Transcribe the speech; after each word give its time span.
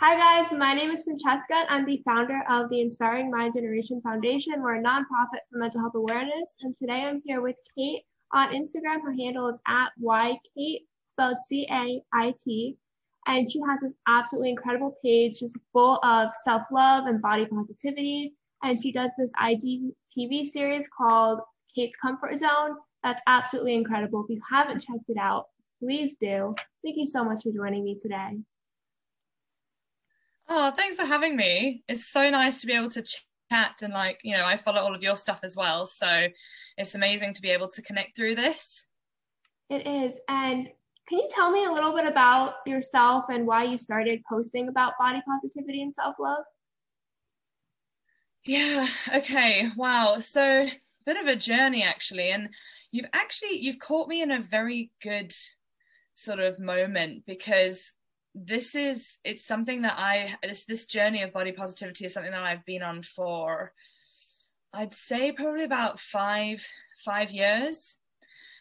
Hi, 0.00 0.14
guys. 0.14 0.52
My 0.52 0.74
name 0.74 0.92
is 0.92 1.02
Francesca. 1.02 1.64
I'm 1.68 1.84
the 1.84 2.00
founder 2.04 2.40
of 2.48 2.70
the 2.70 2.80
Inspiring 2.80 3.32
Mind 3.32 3.54
Generation 3.54 4.00
Foundation. 4.00 4.62
We're 4.62 4.76
a 4.76 4.80
nonprofit 4.80 5.42
for 5.50 5.58
mental 5.58 5.80
health 5.80 5.96
awareness. 5.96 6.54
And 6.60 6.76
today 6.76 7.02
I'm 7.02 7.20
here 7.24 7.40
with 7.40 7.56
Cait 7.76 8.02
on 8.32 8.50
Instagram. 8.50 9.02
Her 9.02 9.12
handle 9.12 9.48
is 9.48 9.60
at 9.66 9.88
YKate, 10.00 10.82
spelled 11.08 11.38
C 11.44 11.66
A 11.68 12.00
I 12.14 12.32
T. 12.44 12.76
And 13.26 13.50
she 13.50 13.58
has 13.68 13.80
this 13.82 13.96
absolutely 14.06 14.50
incredible 14.50 14.94
page 15.04 15.40
just 15.40 15.58
full 15.72 15.98
of 16.04 16.28
self 16.44 16.62
love 16.70 17.06
and 17.06 17.20
body 17.20 17.46
positivity. 17.46 18.34
And 18.62 18.80
she 18.80 18.92
does 18.92 19.10
this 19.18 19.32
IGTV 19.42 20.44
series 20.44 20.88
called 20.96 21.40
Cait's 21.74 21.96
Comfort 21.96 22.38
Zone. 22.38 22.76
That's 23.02 23.20
absolutely 23.26 23.74
incredible. 23.74 24.22
If 24.28 24.36
you 24.36 24.40
haven't 24.48 24.78
checked 24.78 25.08
it 25.08 25.18
out, 25.18 25.46
please 25.80 26.14
do. 26.20 26.54
Thank 26.84 26.98
you 26.98 27.06
so 27.06 27.24
much 27.24 27.40
for 27.42 27.50
joining 27.50 27.82
me 27.82 27.98
today. 28.00 28.38
Oh, 30.48 30.70
thanks 30.70 30.96
for 30.96 31.04
having 31.04 31.36
me. 31.36 31.84
It's 31.88 32.08
so 32.08 32.30
nice 32.30 32.60
to 32.60 32.66
be 32.66 32.72
able 32.72 32.90
to 32.90 33.02
chat 33.02 33.82
and 33.82 33.92
like, 33.92 34.20
you 34.22 34.34
know, 34.34 34.44
I 34.44 34.56
follow 34.56 34.80
all 34.80 34.94
of 34.94 35.02
your 35.02 35.16
stuff 35.16 35.40
as 35.42 35.56
well. 35.56 35.86
So 35.86 36.28
it's 36.76 36.94
amazing 36.94 37.34
to 37.34 37.42
be 37.42 37.50
able 37.50 37.68
to 37.68 37.82
connect 37.82 38.16
through 38.16 38.36
this. 38.36 38.86
It 39.68 39.86
is. 39.86 40.20
And 40.28 40.68
can 41.08 41.18
you 41.18 41.28
tell 41.30 41.50
me 41.50 41.66
a 41.66 41.72
little 41.72 41.94
bit 41.94 42.06
about 42.06 42.54
yourself 42.66 43.24
and 43.28 43.46
why 43.46 43.64
you 43.64 43.76
started 43.76 44.22
posting 44.28 44.68
about 44.68 44.94
body 44.98 45.20
positivity 45.26 45.82
and 45.82 45.94
self-love? 45.94 46.44
Yeah, 48.44 48.86
okay. 49.14 49.68
Wow. 49.76 50.18
So 50.20 50.66
bit 51.04 51.20
of 51.22 51.26
a 51.26 51.36
journey 51.36 51.82
actually 51.82 52.30
and 52.32 52.50
you've 52.92 53.06
actually 53.14 53.58
you've 53.58 53.78
caught 53.78 54.08
me 54.08 54.20
in 54.20 54.30
a 54.30 54.42
very 54.42 54.90
good 55.02 55.32
sort 56.12 56.38
of 56.38 56.58
moment 56.58 57.22
because 57.26 57.94
this 58.44 58.74
is 58.74 59.18
it's 59.24 59.44
something 59.44 59.82
that 59.82 59.96
I 59.98 60.36
this 60.42 60.64
this 60.64 60.86
journey 60.86 61.22
of 61.22 61.32
body 61.32 61.52
positivity 61.52 62.06
is 62.06 62.12
something 62.12 62.32
that 62.32 62.44
I've 62.44 62.64
been 62.64 62.82
on 62.82 63.02
for 63.02 63.72
I'd 64.72 64.94
say 64.94 65.32
probably 65.32 65.64
about 65.64 65.98
five 65.98 66.64
five 67.04 67.30
years. 67.30 67.96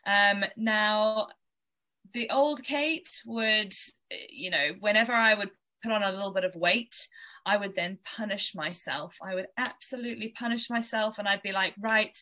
Um, 0.05 0.45
now, 0.55 1.27
the 2.13 2.29
old 2.29 2.63
Cait 2.63 3.21
would, 3.25 3.73
you 4.29 4.49
know, 4.49 4.69
whenever 4.79 5.11
I 5.11 5.33
would 5.33 5.49
put 5.83 5.91
on 5.91 6.03
a 6.03 6.11
little 6.11 6.31
bit 6.31 6.45
of 6.45 6.55
weight, 6.55 7.07
I 7.47 7.55
would 7.55 7.75
then 7.75 7.97
punish 8.03 8.53
myself. 8.53 9.17
I 9.23 9.33
would 9.33 9.47
absolutely 9.57 10.33
punish 10.37 10.69
myself, 10.69 11.17
and 11.17 11.29
I'd 11.29 11.41
be 11.41 11.53
like, 11.53 11.73
right, 11.79 12.15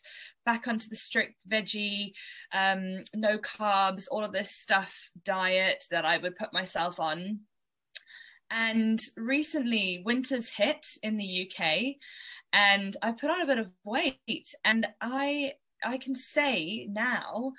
back 0.46 0.68
onto 0.68 0.88
the 0.88 0.96
strict 0.96 1.34
veggie, 1.50 2.12
um, 2.54 3.04
no 3.16 3.40
carbs, 3.40 4.06
all 4.12 4.24
of 4.24 4.32
this 4.32 4.52
stuff 4.52 4.96
diet 5.24 5.84
that 5.90 6.06
I 6.06 6.20
would 6.20 6.36
put 6.36 6.54
myself 6.54 7.00
on. 7.00 7.40
And 8.52 9.00
recently, 9.18 10.04
winter's 10.06 10.48
hit 10.50 10.86
in 11.02 11.18
the 11.18 11.50
UK, 11.50 11.96
and 12.54 12.96
I 13.02 13.12
put 13.12 13.32
on 13.32 13.42
a 13.42 13.48
bit 13.48 13.58
of 13.58 13.72
weight, 13.84 14.54
and 14.64 14.86
I 15.02 15.54
I 15.84 15.98
can 15.98 16.16
say 16.16 16.88
now, 16.88 17.54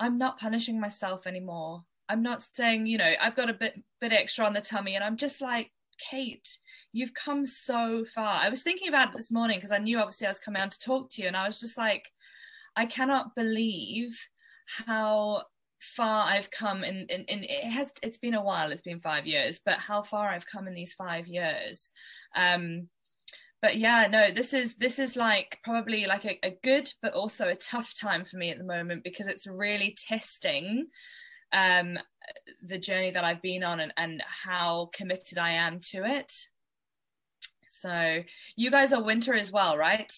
I'm 0.00 0.18
not 0.18 0.40
punishing 0.40 0.80
myself 0.80 1.28
anymore. 1.28 1.84
I'm 2.08 2.22
not 2.22 2.42
saying, 2.42 2.86
you 2.86 2.98
know, 2.98 3.12
I've 3.20 3.36
got 3.36 3.50
a 3.50 3.54
bit 3.54 3.80
bit 4.00 4.12
extra 4.12 4.44
on 4.46 4.52
the 4.52 4.60
tummy, 4.60 4.96
and 4.96 5.04
I'm 5.04 5.16
just 5.16 5.40
like, 5.40 5.70
Cait, 5.98 6.58
you've 6.92 7.14
come 7.14 7.44
so 7.44 8.04
far. 8.04 8.40
I 8.42 8.48
was 8.48 8.62
thinking 8.62 8.88
about 8.88 9.10
it 9.10 9.16
this 9.16 9.32
morning 9.32 9.58
because 9.58 9.72
I 9.72 9.78
knew 9.78 9.98
obviously 9.98 10.26
I 10.26 10.30
was 10.30 10.40
coming 10.40 10.62
on 10.62 10.70
to 10.70 10.78
talk 10.78 11.10
to 11.10 11.22
you, 11.22 11.28
and 11.28 11.36
I 11.36 11.46
was 11.46 11.60
just 11.60 11.78
like, 11.78 12.10
I 12.76 12.86
cannot 12.86 13.34
believe 13.34 14.18
how 14.86 15.44
far 15.80 16.26
I've 16.28 16.50
come 16.50 16.82
in, 16.82 17.06
in, 17.08 17.24
in 17.24 17.44
it 17.44 17.64
has 17.64 17.92
it's 18.02 18.18
been 18.18 18.34
a 18.34 18.42
while, 18.42 18.72
it's 18.72 18.82
been 18.82 19.00
five 19.00 19.26
years, 19.26 19.60
but 19.64 19.74
how 19.78 20.02
far 20.02 20.28
I've 20.28 20.46
come 20.46 20.66
in 20.66 20.74
these 20.74 20.94
five 20.94 21.26
years. 21.26 21.90
Um 22.34 22.88
but 23.64 23.78
yeah 23.78 24.06
no 24.06 24.30
this 24.30 24.52
is 24.52 24.74
this 24.74 24.98
is 24.98 25.16
like 25.16 25.58
probably 25.64 26.04
like 26.04 26.26
a, 26.26 26.38
a 26.44 26.54
good 26.62 26.92
but 27.00 27.14
also 27.14 27.48
a 27.48 27.54
tough 27.54 27.94
time 27.98 28.22
for 28.22 28.36
me 28.36 28.50
at 28.50 28.58
the 28.58 28.64
moment 28.64 29.02
because 29.02 29.26
it's 29.26 29.46
really 29.46 29.96
testing 29.98 30.86
um 31.50 31.98
the 32.62 32.78
journey 32.78 33.10
that 33.10 33.24
I've 33.24 33.42
been 33.42 33.64
on 33.64 33.80
and, 33.80 33.92
and 33.96 34.22
how 34.26 34.90
committed 34.92 35.38
I 35.38 35.52
am 35.52 35.80
to 35.90 36.04
it. 36.04 36.32
So 37.68 38.22
you 38.56 38.70
guys 38.70 38.92
are 38.92 39.02
winter 39.02 39.34
as 39.34 39.52
well, 39.52 39.76
right? 39.76 40.12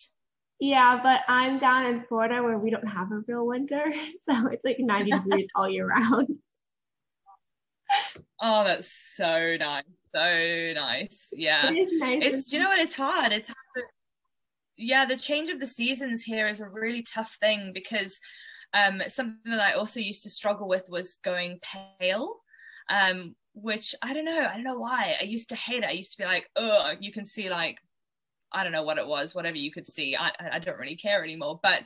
Yeah, 0.58 1.00
but 1.02 1.20
I'm 1.28 1.58
down 1.58 1.86
in 1.86 2.02
Florida 2.04 2.42
where 2.42 2.58
we 2.58 2.70
don't 2.70 2.88
have 2.88 3.12
a 3.12 3.22
real 3.26 3.46
winter. 3.46 3.84
So 4.28 4.48
it's 4.48 4.64
like 4.64 4.78
90 4.78 5.10
degrees 5.24 5.48
all 5.54 5.68
year 5.68 5.88
round. 5.88 6.28
Oh, 8.40 8.64
that's 8.64 8.90
so 8.90 9.56
nice. 9.58 9.84
So 10.14 10.72
nice. 10.74 11.32
Yeah. 11.32 11.70
It 11.70 11.76
is 11.76 11.92
nice. 12.00 12.22
It's 12.24 12.52
you 12.52 12.58
know 12.58 12.68
what, 12.68 12.80
it's 12.80 12.94
hard. 12.94 13.32
It's 13.32 13.48
hard. 13.48 13.56
To, 13.76 13.82
yeah, 14.76 15.06
the 15.06 15.16
change 15.16 15.50
of 15.50 15.60
the 15.60 15.66
seasons 15.66 16.22
here 16.22 16.48
is 16.48 16.60
a 16.60 16.68
really 16.68 17.02
tough 17.02 17.36
thing 17.40 17.72
because 17.72 18.20
um, 18.74 19.02
something 19.08 19.50
that 19.50 19.60
I 19.60 19.72
also 19.72 20.00
used 20.00 20.22
to 20.24 20.30
struggle 20.30 20.68
with 20.68 20.88
was 20.88 21.16
going 21.24 21.60
pale, 22.00 22.36
um, 22.88 23.34
which 23.54 23.94
I 24.02 24.12
don't 24.12 24.24
know. 24.24 24.46
I 24.46 24.54
don't 24.54 24.64
know 24.64 24.78
why. 24.78 25.16
I 25.20 25.24
used 25.24 25.48
to 25.50 25.56
hate 25.56 25.82
it. 25.82 25.88
I 25.88 25.92
used 25.92 26.12
to 26.12 26.18
be 26.18 26.24
like, 26.24 26.48
oh, 26.56 26.92
you 27.00 27.12
can 27.12 27.24
see 27.24 27.48
like, 27.48 27.78
I 28.52 28.62
don't 28.62 28.72
know 28.72 28.82
what 28.82 28.98
it 28.98 29.06
was, 29.06 29.34
whatever 29.34 29.56
you 29.56 29.72
could 29.72 29.86
see. 29.86 30.16
I, 30.16 30.30
I 30.52 30.58
don't 30.58 30.78
really 30.78 30.96
care 30.96 31.22
anymore. 31.24 31.58
But 31.62 31.82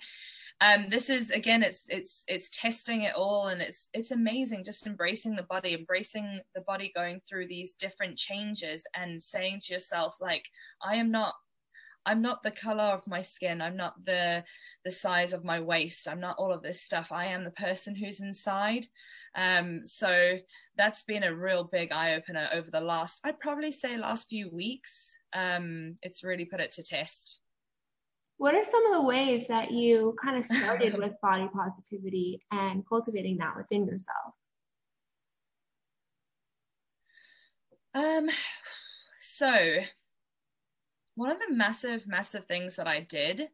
um, 0.61 0.87
this 0.91 1.09
is 1.09 1.31
again, 1.31 1.63
it's 1.63 1.87
it's 1.89 2.25
it's 2.29 2.51
testing 2.51 3.03
it 3.03 3.15
all, 3.15 3.47
and 3.47 3.63
it's 3.63 3.89
it's 3.95 4.11
amazing. 4.11 4.65
Just 4.65 4.87
embracing 4.87 5.35
the 5.35 5.45
body, 5.45 5.73
embracing 5.75 6.41
the 6.55 6.61
body 6.61 6.93
going 6.95 7.21
through 7.27 7.49
these 7.49 7.75
different 7.75 8.19
changes, 8.19 8.85
and 8.95 9.23
saying 9.23 9.61
to 9.61 9.73
yourself 9.73 10.17
like, 10.21 10.45
I 10.83 10.97
am 10.97 11.11
not 11.11 11.35
I'm 12.07 12.23
not 12.23 12.43
the 12.43 12.51
color 12.51 12.85
of 12.85 13.07
my 13.07 13.23
skin. 13.23 13.61
I'm 13.61 13.77
not 13.77 14.05
the 14.05 14.45
the 14.85 14.91
size 14.91 15.33
of 15.33 15.45
my 15.45 15.61
waist. 15.61 16.09
I'm 16.09 16.21
not 16.21 16.39
all 16.39 16.53
of 16.53 16.63
this 16.63 16.81
stuff. 16.81 17.13
I 17.13 17.27
am 17.27 17.45
the 17.45 17.51
person 17.51 17.95
who's 17.95 18.21
inside. 18.21 18.87
Um, 19.35 19.87
so 19.87 20.39
that's 20.77 21.03
been 21.03 21.23
a 21.23 21.35
real 21.35 21.65
big 21.65 21.93
eye 21.93 22.15
opener 22.15 22.49
over 22.53 22.71
the 22.71 22.81
last, 22.81 23.21
I'd 23.25 23.39
probably 23.39 23.73
say, 23.73 23.97
last 23.97 24.29
few 24.29 24.51
weeks. 24.51 25.17
Um, 25.33 25.97
it's 26.03 26.25
really 26.25 26.45
put 26.45 26.61
it 26.61 26.73
to 26.73 26.83
test. 26.83 27.41
What 28.39 28.55
are 28.55 28.65
some 28.65 28.87
of 28.87 28.93
the 28.93 29.07
ways 29.07 29.49
that 29.49 29.73
you 29.73 30.17
kind 30.23 30.39
of 30.39 30.45
started 30.45 30.95
with 30.99 31.13
body 31.23 31.49
positivity 31.55 32.43
and 32.51 32.83
cultivating 32.89 33.39
that 33.39 33.57
within 33.57 33.87
yourself? 33.87 34.35
Um, 37.95 38.29
so 39.21 39.81
one 41.15 41.31
of 41.31 41.41
the 41.41 41.53
massive, 41.53 42.07
massive 42.07 42.47
things 42.47 42.77
that 42.77 42.89
I 42.89 43.01
did 43.01 43.49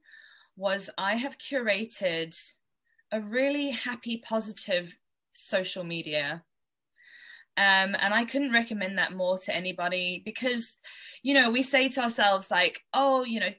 was 0.56 0.90
I 0.96 1.16
have 1.16 1.38
curated 1.38 2.36
a 3.12 3.20
really 3.20 3.70
happy, 3.70 4.18
positive 4.18 4.96
social 5.32 5.84
media. 5.84 6.42
Um, 7.58 7.96
and 7.98 8.12
I 8.12 8.24
couldn't 8.24 8.52
recommend 8.52 8.98
that 8.98 9.14
more 9.14 9.38
to 9.38 9.54
anybody 9.54 10.22
because, 10.24 10.76
you 11.22 11.34
know, 11.34 11.50
we 11.50 11.62
say 11.62 11.88
to 11.90 12.02
ourselves, 12.02 12.50
like, 12.50 12.82
oh, 12.92 13.24
you 13.24 13.40
know, 13.40 13.50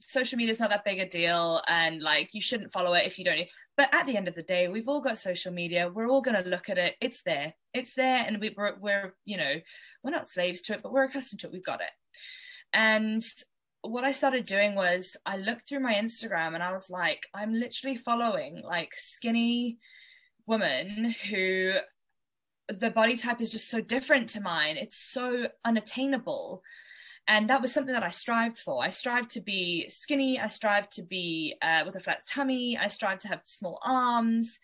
social 0.00 0.36
media 0.36 0.52
is 0.52 0.60
not 0.60 0.70
that 0.70 0.84
big 0.84 0.98
a 0.98 1.08
deal 1.08 1.62
and 1.68 2.02
like 2.02 2.34
you 2.34 2.40
shouldn't 2.40 2.72
follow 2.72 2.92
it 2.94 3.06
if 3.06 3.18
you 3.18 3.24
don't 3.24 3.44
but 3.76 3.88
at 3.94 4.06
the 4.06 4.16
end 4.16 4.28
of 4.28 4.34
the 4.34 4.42
day 4.42 4.68
we've 4.68 4.88
all 4.88 5.00
got 5.00 5.18
social 5.18 5.52
media. 5.52 5.88
We're 5.88 6.08
all 6.08 6.20
going 6.20 6.40
to 6.42 6.48
look 6.48 6.68
at 6.68 6.78
it. 6.78 6.94
It's 7.00 7.22
there. 7.22 7.54
It's 7.72 7.94
there 7.94 8.24
and 8.26 8.40
we, 8.40 8.54
we're, 8.56 8.76
we're 8.78 9.14
you 9.24 9.36
know 9.36 9.54
we're 10.02 10.10
not 10.10 10.28
slaves 10.28 10.60
to 10.62 10.74
it 10.74 10.82
but 10.82 10.92
we're 10.92 11.04
accustomed 11.04 11.40
to 11.40 11.46
it. 11.46 11.52
We've 11.52 11.64
got 11.64 11.80
it 11.80 11.90
and 12.74 13.24
what 13.82 14.04
I 14.04 14.12
started 14.12 14.46
doing 14.46 14.74
was 14.74 15.16
I 15.24 15.36
looked 15.36 15.68
through 15.68 15.80
my 15.80 15.94
Instagram 15.94 16.54
and 16.54 16.62
I 16.62 16.72
was 16.72 16.90
like, 16.90 17.26
I'm 17.32 17.54
literally 17.54 17.96
following 17.96 18.62
like 18.64 18.94
skinny 18.94 19.78
women 20.46 21.14
who 21.30 21.72
the 22.68 22.90
body 22.90 23.16
type 23.16 23.40
is 23.40 23.52
just 23.52 23.70
so 23.70 23.80
different 23.80 24.30
to 24.30 24.40
mine. 24.40 24.76
It's 24.76 24.96
so 24.96 25.48
unattainable. 25.64 26.62
And 27.28 27.48
that 27.48 27.62
was 27.62 27.72
something 27.72 27.94
that 27.94 28.02
I 28.02 28.10
strived 28.10 28.58
for. 28.58 28.82
I 28.82 28.90
strived 28.90 29.30
to 29.30 29.40
be 29.40 29.88
skinny. 29.88 30.40
I 30.40 30.48
strived 30.48 30.92
to 30.92 31.02
be 31.02 31.54
uh, 31.62 31.82
with 31.86 31.96
a 31.96 32.00
flat 32.00 32.22
tummy. 32.26 32.76
I 32.76 32.88
strived 32.88 33.22
to 33.22 33.28
have 33.28 33.40
small 33.44 33.80
arms 33.84 34.58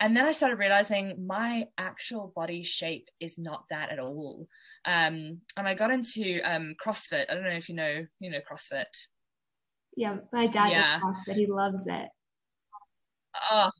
and 0.00 0.16
then 0.16 0.26
I 0.26 0.32
started 0.32 0.58
realizing 0.58 1.26
my 1.26 1.66
actual 1.76 2.32
body 2.34 2.62
shape 2.62 3.08
is 3.18 3.36
not 3.36 3.64
that 3.70 3.90
at 3.90 3.98
all. 3.98 4.46
Um, 4.84 5.40
and 5.56 5.66
I 5.66 5.74
got 5.74 5.90
into 5.90 6.40
um, 6.44 6.74
CrossFit. 6.84 7.26
I 7.28 7.34
don't 7.34 7.42
know 7.42 7.50
if 7.50 7.68
you 7.68 7.74
know, 7.74 8.06
you 8.20 8.30
know, 8.30 8.38
CrossFit. 8.50 8.84
Yeah, 9.96 10.18
my 10.32 10.46
dad 10.46 10.70
yeah. 10.70 11.00
does 11.00 11.02
CrossFit. 11.02 11.34
He 11.34 11.46
loves 11.46 11.86
it. 11.88 12.08
Oh, 13.50 13.70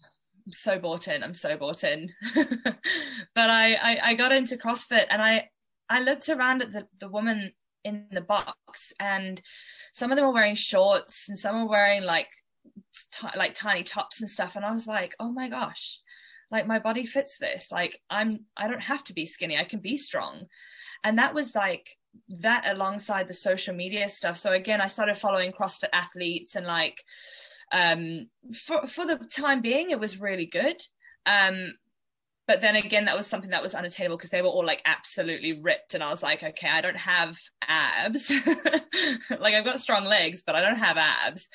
I'm 0.46 0.52
so 0.52 0.78
bought 0.80 1.06
in. 1.06 1.22
I'm 1.22 1.34
so 1.34 1.56
bought 1.56 1.84
in. 1.84 2.10
but 2.34 2.48
I, 3.36 3.74
I, 3.74 4.00
I 4.02 4.14
got 4.14 4.32
into 4.32 4.56
CrossFit 4.56 5.06
and 5.10 5.22
I, 5.22 5.48
I 5.88 6.00
looked 6.00 6.28
around 6.28 6.62
at 6.62 6.72
the, 6.72 6.88
the 6.98 7.08
woman 7.08 7.52
in 7.84 8.06
the 8.10 8.20
box 8.20 8.92
and 8.98 9.40
some 9.92 10.10
of 10.10 10.16
them 10.16 10.26
were 10.26 10.32
wearing 10.32 10.56
shorts 10.56 11.28
and 11.28 11.38
some 11.38 11.62
were 11.62 11.70
wearing 11.70 12.02
like 12.02 12.28
t- 13.12 13.28
like 13.36 13.54
tiny 13.54 13.82
tops 13.82 14.20
and 14.20 14.28
stuff 14.28 14.56
and 14.56 14.64
i 14.64 14.72
was 14.72 14.86
like 14.86 15.14
oh 15.20 15.30
my 15.30 15.48
gosh 15.48 16.00
like 16.50 16.66
my 16.66 16.78
body 16.78 17.04
fits 17.04 17.38
this. 17.38 17.70
Like 17.70 18.00
i'm 18.10 18.30
i 18.56 18.68
don't 18.68 18.82
have 18.82 19.04
to 19.04 19.12
be 19.12 19.26
skinny. 19.26 19.56
I 19.56 19.64
can 19.64 19.80
be 19.80 19.96
strong. 19.96 20.46
And 21.04 21.18
that 21.18 21.34
was 21.34 21.54
like 21.54 21.96
that 22.40 22.64
alongside 22.66 23.28
the 23.28 23.34
social 23.34 23.74
media 23.74 24.08
stuff. 24.08 24.36
So 24.36 24.52
again 24.52 24.80
i 24.80 24.88
started 24.88 25.18
following 25.18 25.52
crossfit 25.52 25.90
athletes 25.92 26.56
and 26.56 26.66
like 26.66 27.02
um 27.72 28.24
for 28.54 28.86
for 28.86 29.04
the 29.06 29.16
time 29.16 29.60
being 29.60 29.90
it 29.90 30.00
was 30.00 30.20
really 30.20 30.46
good. 30.46 30.80
Um 31.26 31.74
but 32.46 32.62
then 32.62 32.76
again 32.76 33.04
that 33.04 33.16
was 33.16 33.26
something 33.26 33.50
that 33.50 33.62
was 33.62 33.74
unattainable 33.74 34.16
because 34.16 34.30
they 34.30 34.40
were 34.40 34.48
all 34.48 34.64
like 34.64 34.82
absolutely 34.86 35.60
ripped. 35.60 35.94
And 35.94 36.02
i 36.02 36.10
was 36.10 36.22
like 36.22 36.42
okay 36.42 36.68
i 36.68 36.80
don't 36.80 36.96
have 36.96 37.38
abs. 37.66 38.32
Like 39.38 39.54
i've 39.54 39.64
got 39.64 39.80
strong 39.80 40.04
legs 40.04 40.42
but 40.44 40.54
i 40.54 40.60
don't 40.62 40.78
have 40.78 40.96
abs. 40.96 41.48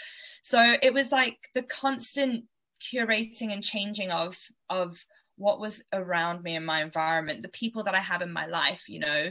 So 0.43 0.75
it 0.81 0.93
was 0.93 1.11
like 1.11 1.37
the 1.55 1.63
constant 1.63 2.45
curating 2.91 3.51
and 3.53 3.63
changing 3.63 4.11
of 4.11 4.37
of 4.69 4.97
what 5.35 5.59
was 5.59 5.83
around 5.93 6.43
me 6.43 6.55
in 6.55 6.65
my 6.65 6.81
environment 6.81 7.41
the 7.41 7.49
people 7.49 7.83
that 7.83 7.95
i 7.95 7.99
have 7.99 8.21
in 8.21 8.31
my 8.31 8.45
life 8.45 8.87
you 8.87 8.99
know? 8.99 9.29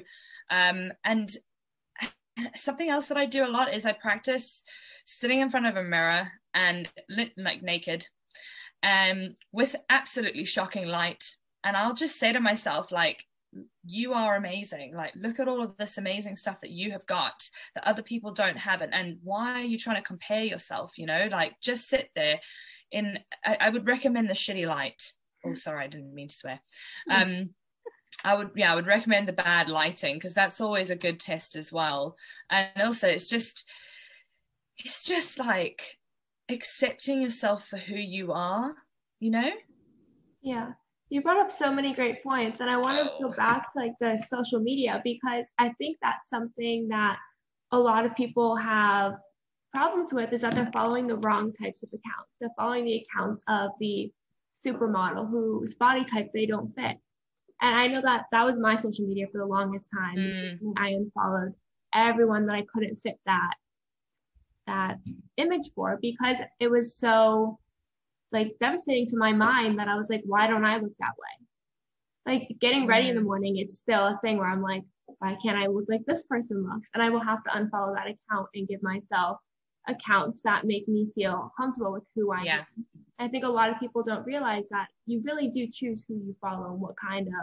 Um 0.50 0.92
and 1.04 1.34
something 2.56 2.88
else 2.88 3.08
that 3.08 3.18
i 3.18 3.26
do 3.26 3.46
a 3.46 3.50
lot 3.50 3.72
is 3.72 3.86
i 3.86 3.92
practice 3.92 4.62
sitting 5.04 5.40
in 5.40 5.50
front 5.50 5.66
of 5.66 5.76
a 5.76 5.82
mirror 5.82 6.30
and 6.54 6.88
like 7.36 7.62
naked 7.62 8.06
um 8.82 9.34
with 9.52 9.76
absolutely 9.90 10.44
shocking 10.44 10.86
light. 10.86 11.36
And 11.64 11.76
i'll 11.76 11.94
just 11.94 12.18
say 12.18 12.32
to 12.32 12.40
myself 12.40 12.90
like 12.90 13.24
you 13.84 14.14
are 14.14 14.36
amazing. 14.36 14.94
Like 14.94 15.12
look 15.14 15.38
at 15.38 15.48
all 15.48 15.62
of 15.62 15.76
this 15.76 15.98
amazing 15.98 16.36
stuff 16.36 16.60
that 16.62 16.70
you 16.70 16.92
have 16.92 17.06
got 17.06 17.48
that 17.74 17.86
other 17.86 18.02
people 18.02 18.32
don't 18.32 18.56
have. 18.56 18.80
And, 18.80 18.94
and 18.94 19.18
why 19.22 19.54
are 19.54 19.64
you 19.64 19.78
trying 19.78 19.96
to 19.96 20.02
compare 20.02 20.44
yourself 20.44 20.98
you 20.98 21.06
know? 21.06 21.28
Like 21.30 21.60
just 21.60 21.88
sit 21.88 22.10
there 22.14 22.40
in 22.92 23.18
I, 23.44 23.56
I 23.60 23.70
would 23.70 23.86
recommend 23.86 24.28
the 24.28 24.34
shitty 24.34 24.66
light. 24.66 25.12
Oh 25.44 25.54
sorry 25.54 25.84
i 25.84 25.88
didn't 25.88 26.14
mean 26.14 26.28
to 26.28 26.34
swear. 26.34 26.60
Um 27.10 27.50
I 28.24 28.36
would 28.36 28.50
yeah 28.54 28.72
I 28.72 28.76
would 28.76 28.86
recommend 28.86 29.26
the 29.26 29.32
bad 29.32 29.68
lighting 29.68 30.14
because 30.14 30.34
that's 30.34 30.60
always 30.60 30.90
a 30.90 30.96
good 30.96 31.18
test 31.18 31.56
as 31.56 31.72
well. 31.72 32.16
And 32.50 32.68
also 32.82 33.08
it's 33.08 33.28
just 33.28 33.64
it's 34.78 35.02
just 35.02 35.38
like 35.38 35.98
accepting 36.48 37.22
yourself 37.22 37.66
for 37.68 37.78
who 37.78 37.96
you 37.96 38.32
are 38.32 38.74
you 39.22 39.30
know? 39.30 39.50
Yeah. 40.42 40.72
You 41.08 41.22
brought 41.22 41.38
up 41.38 41.52
so 41.52 41.72
many 41.72 41.94
great 41.94 42.22
points 42.22 42.60
and 42.60 42.68
i 42.70 42.76
want 42.76 42.98
to 42.98 43.10
go 43.20 43.30
back 43.32 43.72
to 43.72 43.78
like 43.78 43.92
the 44.00 44.16
social 44.16 44.60
media 44.60 45.00
because 45.04 45.52
i 45.58 45.68
think 45.78 45.98
that's 46.02 46.28
something 46.28 46.88
that 46.88 47.18
a 47.70 47.78
lot 47.78 48.06
of 48.06 48.16
people 48.16 48.56
have 48.56 49.12
problems 49.72 50.12
with 50.12 50.32
is 50.32 50.42
that 50.42 50.54
they're 50.54 50.70
following 50.72 51.06
the 51.06 51.16
wrong 51.16 51.52
types 51.52 51.82
of 51.82 51.88
accounts 51.88 52.32
they're 52.40 52.50
following 52.56 52.84
the 52.84 53.04
accounts 53.04 53.42
of 53.48 53.70
the 53.80 54.10
supermodel 54.64 55.28
whose 55.30 55.74
body 55.74 56.04
type 56.04 56.28
they 56.32 56.46
don't 56.46 56.74
fit 56.74 56.96
and 57.60 57.74
i 57.74 57.86
know 57.86 58.02
that 58.02 58.26
that 58.32 58.44
was 58.44 58.58
my 58.58 58.74
social 58.74 59.06
media 59.06 59.26
for 59.32 59.38
the 59.38 59.46
longest 59.46 59.88
time 59.92 60.16
mm. 60.16 60.58
i 60.76 60.88
unfollowed 60.88 61.52
everyone 61.94 62.46
that 62.46 62.54
i 62.54 62.64
couldn't 62.72 62.96
fit 62.96 63.18
that 63.26 63.54
that 64.66 64.98
image 65.36 65.70
for 65.74 65.98
because 66.00 66.38
it 66.60 66.70
was 66.70 66.96
so 66.96 67.58
like 68.32 68.56
devastating 68.60 69.06
to 69.06 69.16
my 69.16 69.32
mind 69.32 69.78
that 69.78 69.88
I 69.88 69.96
was 69.96 70.08
like, 70.08 70.22
why 70.24 70.46
don't 70.46 70.64
I 70.64 70.78
look 70.78 70.92
that 70.98 71.12
way? 71.18 72.34
Like 72.34 72.48
getting 72.60 72.86
ready 72.86 73.08
in 73.08 73.14
the 73.14 73.20
mm. 73.20 73.26
morning, 73.26 73.58
it's 73.58 73.78
still 73.78 74.06
a 74.06 74.18
thing 74.22 74.38
where 74.38 74.48
I'm 74.48 74.62
like, 74.62 74.82
why 75.18 75.36
can't 75.42 75.58
I 75.58 75.66
look 75.66 75.84
like 75.88 76.02
this 76.06 76.24
person 76.24 76.66
looks? 76.66 76.88
And 76.94 77.02
I 77.02 77.10
will 77.10 77.20
have 77.20 77.42
to 77.44 77.50
unfollow 77.50 77.94
that 77.94 78.06
account 78.06 78.48
and 78.54 78.66
give 78.66 78.82
myself 78.82 79.38
accounts 79.88 80.42
that 80.42 80.64
make 80.64 80.86
me 80.88 81.08
feel 81.14 81.52
comfortable 81.56 81.92
with 81.92 82.04
who 82.14 82.32
I 82.32 82.42
yeah. 82.44 82.58
am. 82.58 82.86
I 83.18 83.28
think 83.28 83.44
a 83.44 83.48
lot 83.48 83.70
of 83.70 83.78
people 83.78 84.02
don't 84.02 84.24
realize 84.24 84.68
that 84.70 84.88
you 85.06 85.22
really 85.24 85.48
do 85.48 85.68
choose 85.72 86.04
who 86.06 86.14
you 86.14 86.34
follow 86.40 86.70
and 86.70 86.80
what 86.80 86.94
kind 86.96 87.28
of 87.28 87.34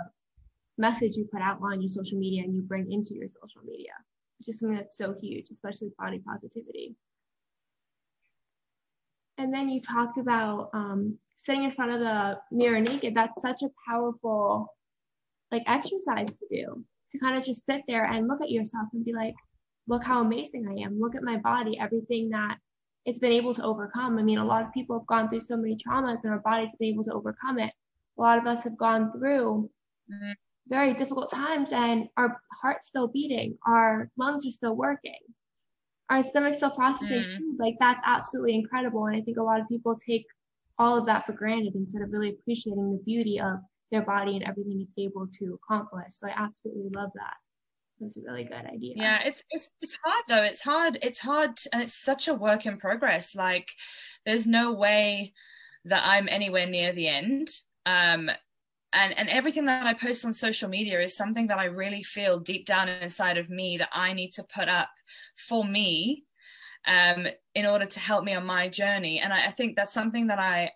message 0.78 1.16
you 1.16 1.28
put 1.32 1.42
out 1.42 1.60
on 1.62 1.82
your 1.82 1.90
social 1.90 2.18
media 2.18 2.44
and 2.44 2.56
you 2.56 2.62
bring 2.62 2.92
into 2.92 3.14
your 3.14 3.28
social 3.28 3.62
media, 3.66 3.92
which 4.40 4.50
is 4.50 4.60
something 4.60 4.78
that's 4.78 4.98
so 4.98 5.14
huge, 5.14 5.48
especially 5.52 5.92
body 5.98 6.22
positivity. 6.26 6.96
And 9.38 9.54
then 9.54 9.70
you 9.70 9.80
talked 9.80 10.18
about 10.18 10.70
um, 10.74 11.18
sitting 11.36 11.64
in 11.64 11.72
front 11.72 11.92
of 11.92 12.00
the 12.00 12.40
mirror 12.52 12.82
naked. 12.82 13.16
That's 13.16 13.42
such 13.42 13.62
a 13.64 13.70
powerful 13.88 14.74
like 15.52 15.64
exercise 15.66 16.36
to 16.38 16.46
do 16.52 16.84
to 17.12 17.18
kind 17.18 17.38
of 17.38 17.44
just 17.44 17.66
sit 17.66 17.82
there 17.88 18.06
and 18.06 18.28
look 18.28 18.42
at 18.42 18.52
yourself 18.52 18.88
and 18.94 19.04
be 19.04 19.14
like, 19.14 19.34
look 19.90 20.04
how 20.04 20.22
amazing 20.22 20.68
I 20.68 20.84
am. 20.86 21.00
Look 21.00 21.16
at 21.16 21.24
my 21.24 21.38
body, 21.38 21.78
everything 21.80 22.30
that 22.30 22.58
it's 23.06 23.20
been 23.20 23.32
able 23.32 23.54
to 23.56 23.64
overcome. 23.64 24.18
I 24.18 24.22
mean, 24.22 24.38
a 24.38 24.46
lot 24.46 24.64
of 24.64 24.74
people 24.74 24.98
have 25.00 25.08
gone 25.08 25.28
through 25.28 25.42
so 25.42 25.58
many 25.58 25.76
traumas 25.76 26.24
and 26.24 26.32
our 26.32 26.40
bodies 26.40 26.72
have 26.72 26.80
been 26.80 26.94
able 26.94 27.04
to 27.06 27.14
overcome 27.14 27.60
it. 27.60 27.74
A 28.18 28.22
lot 28.22 28.38
of 28.38 28.48
us 28.48 28.64
have 28.64 28.78
gone 28.78 29.12
through 29.12 29.70
mm-hmm. 30.12 30.32
very 30.68 30.94
difficult 30.94 31.32
times 31.32 31.72
and 31.72 32.08
our 32.16 32.40
heart's 32.62 32.88
still 32.88 33.08
beating, 33.08 33.58
our 33.66 34.10
lungs 34.18 34.46
are 34.46 34.52
still 34.52 34.76
working 34.76 35.20
our 36.10 36.24
stomach 36.24 36.56
still 36.56 36.72
processing 36.72 37.20
mm. 37.20 37.38
food. 37.38 37.58
Like 37.60 37.76
that's 37.80 38.02
absolutely 38.06 38.56
incredible. 38.56 39.06
And 39.06 39.16
I 39.16 39.22
think 39.22 39.38
a 39.38 39.44
lot 39.44 39.62
of 39.62 39.68
people 39.68 39.96
take 39.96 40.26
all 40.78 40.98
of 40.98 41.06
that 41.06 41.26
for 41.26 41.34
granted 41.34 41.76
instead 41.76 42.02
of 42.02 42.12
really 42.12 42.30
appreciating 42.30 42.92
the 42.92 43.04
beauty 43.06 43.40
of 43.40 43.60
their 43.92 44.02
body 44.02 44.36
and 44.36 44.44
everything 44.44 44.82
it's 44.82 44.94
able 44.98 45.28
to 45.40 45.60
accomplish. 45.64 46.08
So 46.12 46.28
I 46.28 46.34
absolutely 46.36 46.90
love 46.94 47.12
that. 47.16 47.34
That's 48.00 48.18
a 48.18 48.22
really 48.22 48.44
good 48.44 48.66
idea. 48.66 48.94
Yeah, 48.96 49.22
it's 49.26 49.44
it's 49.50 49.70
it's 49.82 49.98
hard 50.04 50.24
though. 50.28 50.44
It's 50.44 50.62
hard. 50.62 50.98
It's 51.02 51.20
hard, 51.20 51.60
and 51.74 51.82
it's 51.82 51.94
such 51.94 52.28
a 52.28 52.34
work 52.34 52.66
in 52.66 52.78
progress. 52.78 53.36
Like, 53.36 53.70
there's 54.26 54.48
no 54.48 54.74
way 54.74 55.34
that 55.86 56.04
I'm 56.06 56.30
anywhere 56.30 56.68
near 56.68 56.94
the 56.94 57.08
end. 57.08 57.50
Um, 57.86 58.30
and 58.94 59.18
and 59.18 59.30
everything 59.30 59.66
that 59.66 59.86
I 59.86 59.94
post 59.94 60.26
on 60.26 60.34
social 60.34 60.70
media 60.70 61.02
is 61.02 61.16
something 61.16 61.48
that 61.48 61.60
I 61.60 61.66
really 61.66 62.04
feel 62.04 62.40
deep 62.40 62.66
down 62.66 62.90
inside 62.90 63.38
of 63.38 63.50
me 63.50 63.78
that 63.78 63.90
I 63.92 64.14
need 64.14 64.32
to 64.34 64.44
put 64.54 64.70
up 64.70 64.90
for 65.36 65.64
me 65.64 66.24
um, 66.88 67.28
in 67.54 67.66
order 67.66 67.86
to 67.86 68.00
help 68.00 68.24
me 68.24 68.34
on 68.34 68.46
my 68.46 68.70
journey. 68.70 69.20
And 69.20 69.34
I, 69.34 69.48
I 69.48 69.52
think 69.52 69.76
that's 69.76 69.94
something 69.94 70.28
that 70.28 70.40
I 70.40 70.72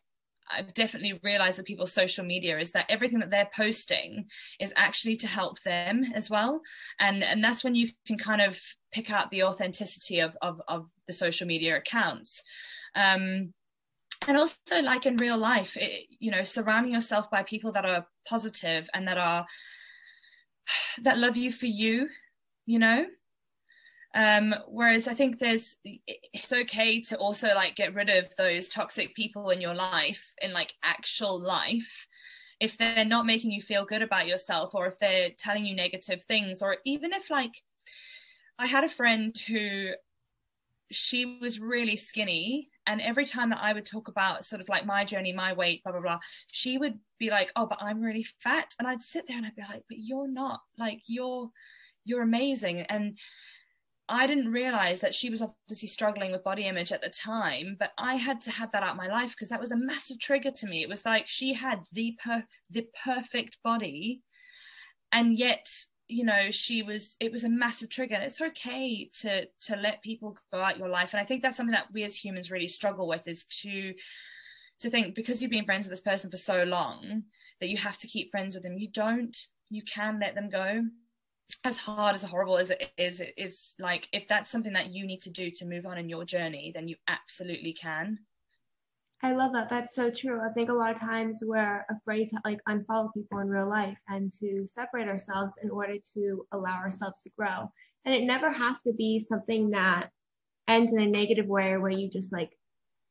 I've 0.51 0.73
definitely 0.73 1.19
realized 1.23 1.57
with 1.57 1.67
people's 1.67 1.93
social 1.93 2.25
media 2.25 2.59
is 2.59 2.71
that 2.71 2.85
everything 2.89 3.19
that 3.19 3.31
they're 3.31 3.49
posting 3.55 4.25
is 4.59 4.73
actually 4.75 5.15
to 5.17 5.27
help 5.27 5.61
them 5.61 6.03
as 6.13 6.29
well. 6.29 6.61
And 6.99 7.23
and 7.23 7.43
that's 7.43 7.63
when 7.63 7.75
you 7.75 7.89
can 8.05 8.17
kind 8.17 8.41
of 8.41 8.59
pick 8.91 9.09
out 9.09 9.31
the 9.31 9.43
authenticity 9.43 10.19
of 10.19 10.37
of, 10.41 10.61
of 10.67 10.87
the 11.07 11.13
social 11.13 11.47
media 11.47 11.77
accounts. 11.77 12.43
Um, 12.95 13.53
and 14.27 14.37
also 14.37 14.81
like 14.81 15.05
in 15.05 15.17
real 15.17 15.37
life, 15.37 15.75
it, 15.77 16.07
you 16.19 16.31
know, 16.31 16.43
surrounding 16.43 16.93
yourself 16.93 17.29
by 17.29 17.43
people 17.43 17.71
that 17.73 17.85
are 17.85 18.07
positive 18.27 18.89
and 18.93 19.07
that 19.07 19.17
are 19.17 19.45
that 21.01 21.17
love 21.17 21.37
you 21.37 21.51
for 21.51 21.67
you, 21.67 22.07
you 22.65 22.79
know, 22.79 23.05
um, 24.13 24.53
whereas 24.67 25.07
I 25.07 25.13
think 25.13 25.39
there's 25.39 25.77
it's 25.83 26.53
okay 26.53 27.01
to 27.01 27.17
also 27.17 27.55
like 27.55 27.75
get 27.75 27.95
rid 27.95 28.09
of 28.09 28.27
those 28.37 28.69
toxic 28.69 29.15
people 29.15 29.49
in 29.49 29.59
your 29.61 29.73
life 29.73 30.33
in 30.41 30.53
like 30.53 30.73
actual 30.83 31.39
life 31.39 32.07
if 32.59 32.77
they're 32.77 33.05
not 33.05 33.25
making 33.25 33.51
you 33.51 33.61
feel 33.61 33.85
good 33.85 34.01
about 34.01 34.27
yourself 34.27 34.75
or 34.75 34.85
if 34.87 34.99
they're 34.99 35.31
telling 35.37 35.65
you 35.65 35.75
negative 35.75 36.23
things 36.23 36.61
or 36.61 36.77
even 36.85 37.11
if 37.11 37.29
like 37.29 37.53
I 38.59 38.67
had 38.67 38.83
a 38.83 38.89
friend 38.89 39.35
who 39.47 39.91
she 40.91 41.39
was 41.41 41.59
really 41.59 41.95
skinny 41.95 42.69
and 42.85 43.01
every 43.01 43.25
time 43.25 43.49
that 43.49 43.61
I 43.61 43.73
would 43.73 43.85
talk 43.85 44.07
about 44.07 44.45
sort 44.45 44.61
of 44.61 44.69
like 44.69 44.85
my 44.85 45.03
journey, 45.03 45.33
my 45.33 45.53
weight, 45.53 45.83
blah 45.83 45.93
blah 45.93 46.01
blah, 46.01 46.19
she 46.51 46.77
would 46.77 46.99
be 47.17 47.29
like, 47.29 47.51
"Oh, 47.55 47.65
but 47.65 47.81
I'm 47.81 48.01
really 48.01 48.23
fat," 48.23 48.73
and 48.77 48.87
I'd 48.87 49.01
sit 49.01 49.25
there 49.27 49.37
and 49.37 49.45
I'd 49.45 49.55
be 49.55 49.61
like, 49.61 49.83
"But 49.87 49.99
you're 49.99 50.27
not. 50.27 50.59
Like 50.77 51.01
you're 51.07 51.49
you're 52.03 52.21
amazing." 52.21 52.81
And 52.81 53.17
I 54.09 54.27
didn't 54.27 54.51
realize 54.51 54.99
that 54.99 55.15
she 55.15 55.29
was 55.29 55.41
obviously 55.41 55.87
struggling 55.87 56.31
with 56.31 56.43
body 56.43 56.65
image 56.65 56.91
at 56.91 57.01
the 57.01 57.09
time, 57.09 57.77
but 57.79 57.91
I 57.97 58.15
had 58.15 58.41
to 58.41 58.51
have 58.51 58.71
that 58.73 58.83
out 58.83 58.97
my 58.97 59.07
life 59.07 59.31
because 59.31 59.49
that 59.49 59.61
was 59.61 59.71
a 59.71 59.77
massive 59.77 60.19
trigger 60.19 60.51
to 60.51 60.67
me. 60.67 60.81
It 60.81 60.89
was 60.89 61.05
like 61.05 61.27
she 61.27 61.53
had 61.53 61.79
the 61.93 62.17
per- 62.23 62.43
the 62.69 62.87
perfect 63.03 63.57
body, 63.63 64.21
and 65.11 65.37
yet 65.37 65.67
you 66.09 66.25
know 66.25 66.51
she 66.51 66.83
was 66.83 67.15
it 67.21 67.31
was 67.31 67.45
a 67.45 67.49
massive 67.49 67.89
trigger. 67.89 68.15
And 68.15 68.25
it's 68.25 68.41
okay 68.41 69.09
to 69.21 69.45
to 69.61 69.75
let 69.77 70.03
people 70.03 70.37
go 70.51 70.59
out 70.59 70.77
your 70.77 70.89
life. 70.89 71.13
And 71.13 71.21
i 71.21 71.25
think 71.25 71.41
that's 71.41 71.55
something 71.55 71.73
that 71.73 71.93
we 71.93 72.03
as 72.03 72.15
humans 72.15 72.51
really 72.51 72.67
struggle 72.67 73.07
with 73.07 73.25
is 73.25 73.45
to 73.61 73.93
to 74.81 74.89
think 74.89 75.15
because 75.15 75.41
you've 75.41 75.51
been 75.51 75.65
friends 75.65 75.85
with 75.85 75.91
this 75.91 76.01
person 76.01 76.29
for 76.29 76.37
so 76.37 76.63
long 76.63 77.23
that 77.61 77.69
you 77.69 77.77
have 77.77 77.97
to 77.99 78.07
keep 78.07 78.31
friends 78.31 78.53
with 78.53 78.63
them. 78.63 78.77
You 78.77 78.89
don't 78.89 79.35
you 79.69 79.81
can 79.81 80.19
let 80.19 80.35
them 80.35 80.49
go 80.49 80.83
as 81.63 81.77
hard 81.77 82.15
as 82.15 82.23
horrible 82.23 82.57
as 82.57 82.69
it 82.69 82.91
is 82.97 83.19
it 83.19 83.33
is 83.37 83.75
like 83.79 84.07
if 84.11 84.27
that's 84.27 84.49
something 84.49 84.73
that 84.73 84.91
you 84.91 85.05
need 85.05 85.21
to 85.21 85.29
do 85.29 85.51
to 85.51 85.65
move 85.65 85.85
on 85.85 85.97
in 85.97 86.09
your 86.09 86.25
journey 86.25 86.71
then 86.73 86.87
you 86.87 86.95
absolutely 87.07 87.73
can 87.73 88.19
I 89.25 89.31
love 89.31 89.53
that. 89.53 89.69
That's 89.69 89.95
so 89.95 90.11
true. 90.11 90.41
I 90.41 90.51
think 90.51 90.67
a 90.67 90.73
lot 90.73 90.93
of 90.93 90.99
times 90.99 91.39
we're 91.41 91.85
afraid 91.89 92.27
to 92.29 92.41
like 92.43 92.59
unfollow 92.67 93.13
people 93.13 93.39
in 93.39 93.47
real 93.47 93.69
life 93.69 93.97
and 94.09 94.29
to 94.33 94.67
separate 94.67 95.07
ourselves 95.07 95.55
in 95.63 95.69
order 95.69 95.95
to 96.13 96.45
allow 96.51 96.75
ourselves 96.75 97.21
to 97.21 97.29
grow. 97.37 97.71
And 98.03 98.13
it 98.13 98.25
never 98.25 98.51
has 98.51 98.81
to 98.81 98.91
be 98.91 99.21
something 99.21 99.69
that 99.69 100.09
ends 100.67 100.91
in 100.91 101.01
a 101.01 101.07
negative 101.07 101.45
way 101.45 101.77
where 101.77 101.89
you 101.89 102.09
just 102.09 102.33
like 102.33 102.49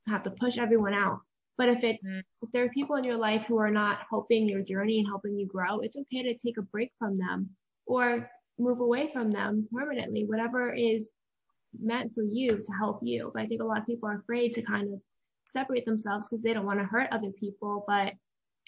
have 0.07 0.23
to 0.25 0.31
push 0.33 0.59
everyone 0.59 0.93
out. 0.93 1.21
But 1.57 1.71
if 1.71 1.83
it's 1.83 2.07
mm. 2.07 2.21
if 2.43 2.51
there 2.53 2.65
are 2.65 2.69
people 2.69 2.97
in 2.97 3.05
your 3.05 3.17
life 3.17 3.47
who 3.49 3.57
are 3.57 3.71
not 3.71 4.01
helping 4.11 4.47
your 4.47 4.61
journey 4.61 4.99
and 4.99 5.09
helping 5.09 5.39
you 5.39 5.47
grow, 5.47 5.81
it's 5.81 5.97
okay 5.97 6.23
to 6.25 6.35
take 6.35 6.59
a 6.59 6.63
break 6.63 6.93
from 6.99 7.17
them 7.17 7.49
or 7.87 8.31
move 8.59 8.81
away 8.81 9.11
from 9.13 9.31
them 9.31 9.69
permanently, 9.73 10.25
whatever 10.27 10.73
is 10.73 11.11
meant 11.81 12.15
for 12.15 12.23
you 12.23 12.49
to 12.49 12.73
help 12.79 13.01
you. 13.03 13.31
But 13.35 13.43
I 13.43 13.47
think 13.47 13.63
a 13.63 13.65
lot 13.65 13.79
of 13.79 13.87
people 13.87 14.09
are 14.09 14.19
afraid 14.19 14.53
to 14.55 14.63
kind 14.63 14.93
of 14.93 15.01
separate 15.49 15.85
themselves 15.85 16.29
because 16.29 16.43
they 16.43 16.55
don't 16.55 16.67
want 16.67 16.81
to 16.81 16.85
hurt 16.85 17.09
other 17.13 17.31
people. 17.39 17.85
But 17.87 18.13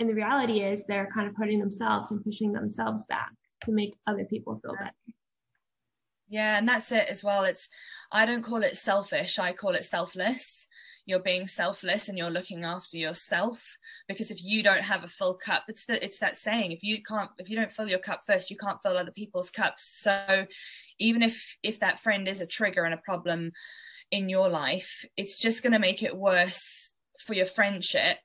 and 0.00 0.08
the 0.08 0.14
reality 0.14 0.60
is 0.60 0.84
they're 0.84 1.08
kind 1.14 1.28
of 1.28 1.36
hurting 1.36 1.60
themselves 1.60 2.10
and 2.10 2.24
pushing 2.24 2.52
themselves 2.52 3.04
back 3.04 3.30
to 3.62 3.72
make 3.72 3.94
other 4.06 4.24
people 4.24 4.58
feel 4.60 4.74
better. 4.74 4.92
Yeah, 6.28 6.58
and 6.58 6.68
that's 6.68 6.90
it 6.90 7.06
as 7.08 7.22
well. 7.22 7.44
It's 7.44 7.68
I 8.10 8.26
don't 8.26 8.42
call 8.42 8.62
it 8.62 8.76
selfish, 8.76 9.38
I 9.38 9.52
call 9.52 9.72
it 9.72 9.84
selfless. 9.84 10.66
You're 11.06 11.18
being 11.18 11.46
selfless 11.46 12.08
and 12.08 12.16
you're 12.16 12.30
looking 12.30 12.64
after 12.64 12.96
yourself 12.96 13.76
because 14.08 14.30
if 14.30 14.42
you 14.42 14.62
don't 14.62 14.82
have 14.82 15.04
a 15.04 15.08
full 15.08 15.34
cup, 15.34 15.64
it's 15.68 15.84
the 15.84 16.02
it's 16.04 16.18
that 16.20 16.36
saying, 16.36 16.72
if 16.72 16.82
you 16.82 17.02
can't 17.02 17.30
if 17.38 17.50
you 17.50 17.56
don't 17.56 17.72
fill 17.72 17.88
your 17.88 17.98
cup 17.98 18.22
first, 18.26 18.50
you 18.50 18.56
can't 18.56 18.82
fill 18.82 18.96
other 18.96 19.10
people's 19.10 19.50
cups. 19.50 19.84
So 19.84 20.46
even 20.98 21.22
if 21.22 21.56
if 21.62 21.80
that 21.80 22.00
friend 22.00 22.26
is 22.26 22.40
a 22.40 22.46
trigger 22.46 22.84
and 22.84 22.94
a 22.94 22.98
problem 22.98 23.52
in 24.10 24.28
your 24.28 24.48
life, 24.48 25.04
it's 25.16 25.38
just 25.38 25.62
going 25.62 25.72
to 25.72 25.78
make 25.78 26.02
it 26.02 26.16
worse 26.16 26.92
for 27.24 27.34
your 27.34 27.46
friendship 27.46 28.18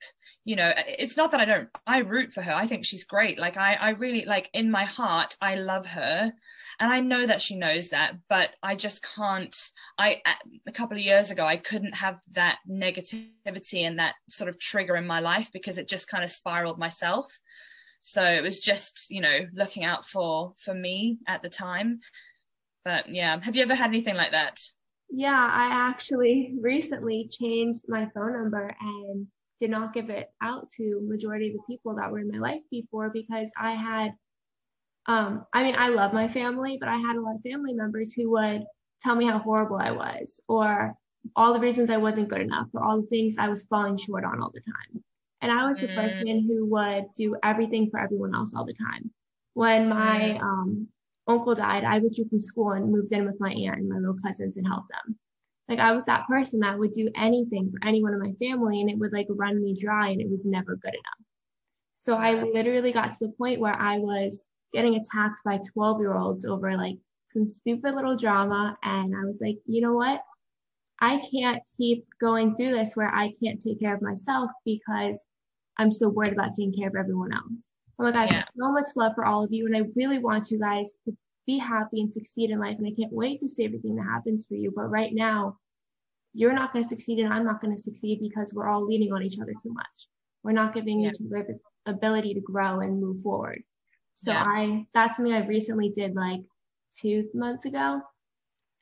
you 0.49 0.55
know 0.55 0.73
it's 0.75 1.15
not 1.15 1.29
that 1.29 1.39
i 1.39 1.45
don't 1.45 1.69
i 1.85 1.99
root 1.99 2.33
for 2.33 2.41
her. 2.41 2.51
I 2.51 2.65
think 2.65 2.83
she's 2.83 3.03
great. 3.03 3.37
Like 3.37 3.55
i 3.55 3.75
i 3.75 3.89
really 3.91 4.25
like 4.25 4.49
in 4.51 4.71
my 4.71 4.83
heart 4.83 5.37
i 5.39 5.53
love 5.53 5.85
her. 5.85 6.33
And 6.79 6.91
i 6.91 6.99
know 7.01 7.27
that 7.27 7.39
she 7.39 7.55
knows 7.55 7.89
that 7.89 8.15
but 8.27 8.55
i 8.63 8.73
just 8.73 9.05
can't 9.15 9.55
i 9.99 10.23
a 10.67 10.71
couple 10.71 10.97
of 10.97 11.03
years 11.03 11.29
ago 11.29 11.45
i 11.45 11.55
couldn't 11.55 11.93
have 11.93 12.17
that 12.31 12.57
negativity 12.67 13.81
and 13.83 13.99
that 13.99 14.15
sort 14.27 14.49
of 14.49 14.57
trigger 14.57 14.95
in 14.95 15.05
my 15.05 15.19
life 15.19 15.49
because 15.53 15.77
it 15.77 15.87
just 15.87 16.09
kind 16.09 16.23
of 16.23 16.31
spiraled 16.31 16.79
myself. 16.79 17.27
So 18.01 18.23
it 18.23 18.41
was 18.41 18.59
just 18.59 19.11
you 19.11 19.21
know 19.21 19.37
looking 19.53 19.83
out 19.85 20.07
for 20.07 20.55
for 20.57 20.73
me 20.73 21.19
at 21.27 21.43
the 21.43 21.49
time. 21.49 21.99
But 22.83 23.13
yeah 23.13 23.39
have 23.39 23.55
you 23.55 23.61
ever 23.61 23.75
had 23.75 23.89
anything 23.89 24.15
like 24.15 24.31
that? 24.31 24.59
Yeah 25.11 25.49
i 25.63 25.65
actually 25.89 26.55
recently 26.59 27.29
changed 27.29 27.83
my 27.87 28.07
phone 28.15 28.33
number 28.33 28.75
and 28.81 29.27
did 29.59 29.69
not 29.69 29.93
give 29.93 30.09
it 30.09 30.29
out 30.41 30.69
to 30.69 31.01
majority 31.03 31.49
of 31.49 31.53
the 31.53 31.63
people 31.67 31.95
that 31.95 32.11
were 32.11 32.19
in 32.19 32.31
my 32.31 32.37
life 32.37 32.61
before 32.71 33.09
because 33.09 33.51
I 33.59 33.73
had 33.73 34.13
um 35.05 35.45
I 35.53 35.63
mean 35.63 35.75
I 35.77 35.89
love 35.89 36.13
my 36.13 36.27
family, 36.27 36.77
but 36.79 36.89
I 36.89 36.97
had 36.97 37.15
a 37.15 37.21
lot 37.21 37.35
of 37.35 37.41
family 37.41 37.73
members 37.73 38.13
who 38.13 38.31
would 38.31 38.63
tell 39.01 39.15
me 39.15 39.25
how 39.25 39.39
horrible 39.39 39.77
I 39.77 39.91
was 39.91 40.41
or 40.47 40.95
all 41.35 41.53
the 41.53 41.59
reasons 41.59 41.89
I 41.89 41.97
wasn't 41.97 42.29
good 42.29 42.41
enough 42.41 42.67
or 42.73 42.83
all 42.83 43.01
the 43.01 43.07
things 43.07 43.35
I 43.37 43.49
was 43.49 43.63
falling 43.63 43.97
short 43.97 44.23
on 44.23 44.41
all 44.41 44.51
the 44.53 44.61
time. 44.61 45.03
And 45.41 45.51
I 45.51 45.67
was 45.67 45.79
the 45.79 45.87
mm. 45.87 45.95
person 45.95 46.45
who 46.47 46.65
would 46.67 47.05
do 47.15 47.35
everything 47.43 47.89
for 47.89 47.99
everyone 47.99 48.35
else 48.35 48.53
all 48.53 48.65
the 48.65 48.73
time. 48.73 49.11
When 49.53 49.87
my 49.87 50.37
mm. 50.37 50.41
um, 50.41 50.87
uncle 51.27 51.55
died, 51.55 51.85
I 51.85 51.99
withdrew 51.99 52.27
from 52.29 52.41
school 52.41 52.71
and 52.71 52.91
moved 52.91 53.13
in 53.13 53.25
with 53.25 53.39
my 53.39 53.51
aunt 53.51 53.79
and 53.79 53.89
my 53.89 53.97
little 53.97 54.17
cousins 54.21 54.57
and 54.57 54.67
helped 54.67 54.89
them 54.89 55.17
like 55.69 55.79
I 55.79 55.91
was 55.91 56.05
that 56.05 56.27
person 56.27 56.59
that 56.61 56.77
would 56.77 56.91
do 56.91 57.09
anything 57.15 57.71
for 57.71 57.87
anyone 57.87 58.13
in 58.13 58.19
my 58.19 58.33
family 58.39 58.81
and 58.81 58.89
it 58.89 58.97
would 58.97 59.13
like 59.13 59.27
run 59.29 59.61
me 59.61 59.77
dry 59.79 60.09
and 60.09 60.19
it 60.19 60.29
was 60.29 60.43
never 60.43 60.75
good 60.75 60.93
enough. 60.93 61.27
So 61.93 62.15
I 62.15 62.43
literally 62.43 62.91
got 62.91 63.13
to 63.13 63.27
the 63.27 63.33
point 63.37 63.59
where 63.59 63.75
I 63.75 63.99
was 63.99 64.47
getting 64.73 64.95
attacked 64.95 65.43
by 65.45 65.59
12 65.73 65.99
year 65.99 66.17
olds 66.17 66.45
over 66.45 66.75
like 66.75 66.97
some 67.27 67.47
stupid 67.47 67.93
little 67.93 68.17
drama. 68.17 68.77
And 68.83 69.15
I 69.15 69.25
was 69.25 69.39
like, 69.41 69.57
you 69.67 69.81
know 69.81 69.93
what? 69.93 70.21
I 70.99 71.21
can't 71.31 71.61
keep 71.77 72.05
going 72.19 72.55
through 72.55 72.71
this 72.71 72.95
where 72.95 73.13
I 73.13 73.33
can't 73.41 73.61
take 73.61 73.79
care 73.79 73.93
of 73.93 74.01
myself 74.01 74.49
because 74.65 75.23
I'm 75.77 75.91
so 75.91 76.09
worried 76.09 76.33
about 76.33 76.53
taking 76.53 76.73
care 76.73 76.89
of 76.89 76.95
everyone 76.95 77.31
else. 77.31 77.67
I'm 77.97 78.05
like, 78.05 78.15
I 78.15 78.21
have 78.21 78.31
yeah. 78.31 78.43
so 78.57 78.71
much 78.71 78.89
love 78.95 79.13
for 79.13 79.25
all 79.25 79.43
of 79.43 79.53
you. 79.53 79.65
And 79.65 79.77
I 79.77 79.83
really 79.95 80.19
want 80.19 80.51
you 80.51 80.59
guys 80.59 80.97
to 81.05 81.15
be 81.45 81.57
happy 81.57 82.01
and 82.01 82.11
succeed 82.11 82.51
in 82.51 82.59
life. 82.59 82.77
And 82.77 82.87
I 82.87 82.93
can't 82.99 83.11
wait 83.11 83.39
to 83.39 83.49
see 83.49 83.65
everything 83.65 83.95
that 83.95 84.05
happens 84.05 84.45
for 84.45 84.55
you. 84.55 84.71
But 84.75 84.89
right 84.89 85.13
now, 85.13 85.57
you're 86.33 86.53
not 86.53 86.71
going 86.73 86.83
to 86.83 86.89
succeed 86.89 87.19
and 87.19 87.33
I'm 87.33 87.45
not 87.45 87.61
going 87.61 87.75
to 87.75 87.81
succeed 87.81 88.19
because 88.21 88.53
we're 88.53 88.69
all 88.69 88.85
leaning 88.85 89.11
on 89.11 89.23
each 89.23 89.39
other 89.39 89.53
too 89.63 89.73
much. 89.73 90.07
We're 90.43 90.51
not 90.51 90.73
giving 90.73 90.99
yeah. 90.99 91.09
each 91.09 91.17
other 91.25 91.45
the 91.47 91.91
ability 91.91 92.35
to 92.35 92.41
grow 92.41 92.81
and 92.81 93.01
move 93.01 93.21
forward. 93.23 93.63
So 94.13 94.31
yeah. 94.31 94.43
I, 94.43 94.85
that's 94.93 95.17
something 95.17 95.33
I 95.33 95.45
recently 95.45 95.89
did 95.89 96.15
like 96.15 96.41
two 96.99 97.29
months 97.33 97.65
ago. 97.65 98.01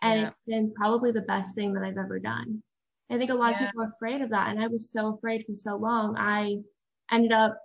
And 0.01 0.21
yeah. 0.21 0.27
it's 0.27 0.37
been 0.45 0.73
probably 0.75 1.11
the 1.11 1.21
best 1.21 1.55
thing 1.55 1.73
that 1.73 1.83
I've 1.83 1.97
ever 1.97 2.19
done. 2.19 2.61
I 3.09 3.17
think 3.17 3.31
a 3.31 3.35
lot 3.35 3.53
of 3.53 3.59
people 3.59 3.81
are 3.81 3.93
afraid 3.95 4.21
of 4.21 4.31
that. 4.31 4.49
And 4.49 4.61
I 4.61 4.67
was 4.67 4.91
so 4.91 5.15
afraid 5.15 5.45
for 5.45 5.55
so 5.55 5.77
long. 5.77 6.17
I 6.17 6.57
ended 7.11 7.31
up 7.31 7.57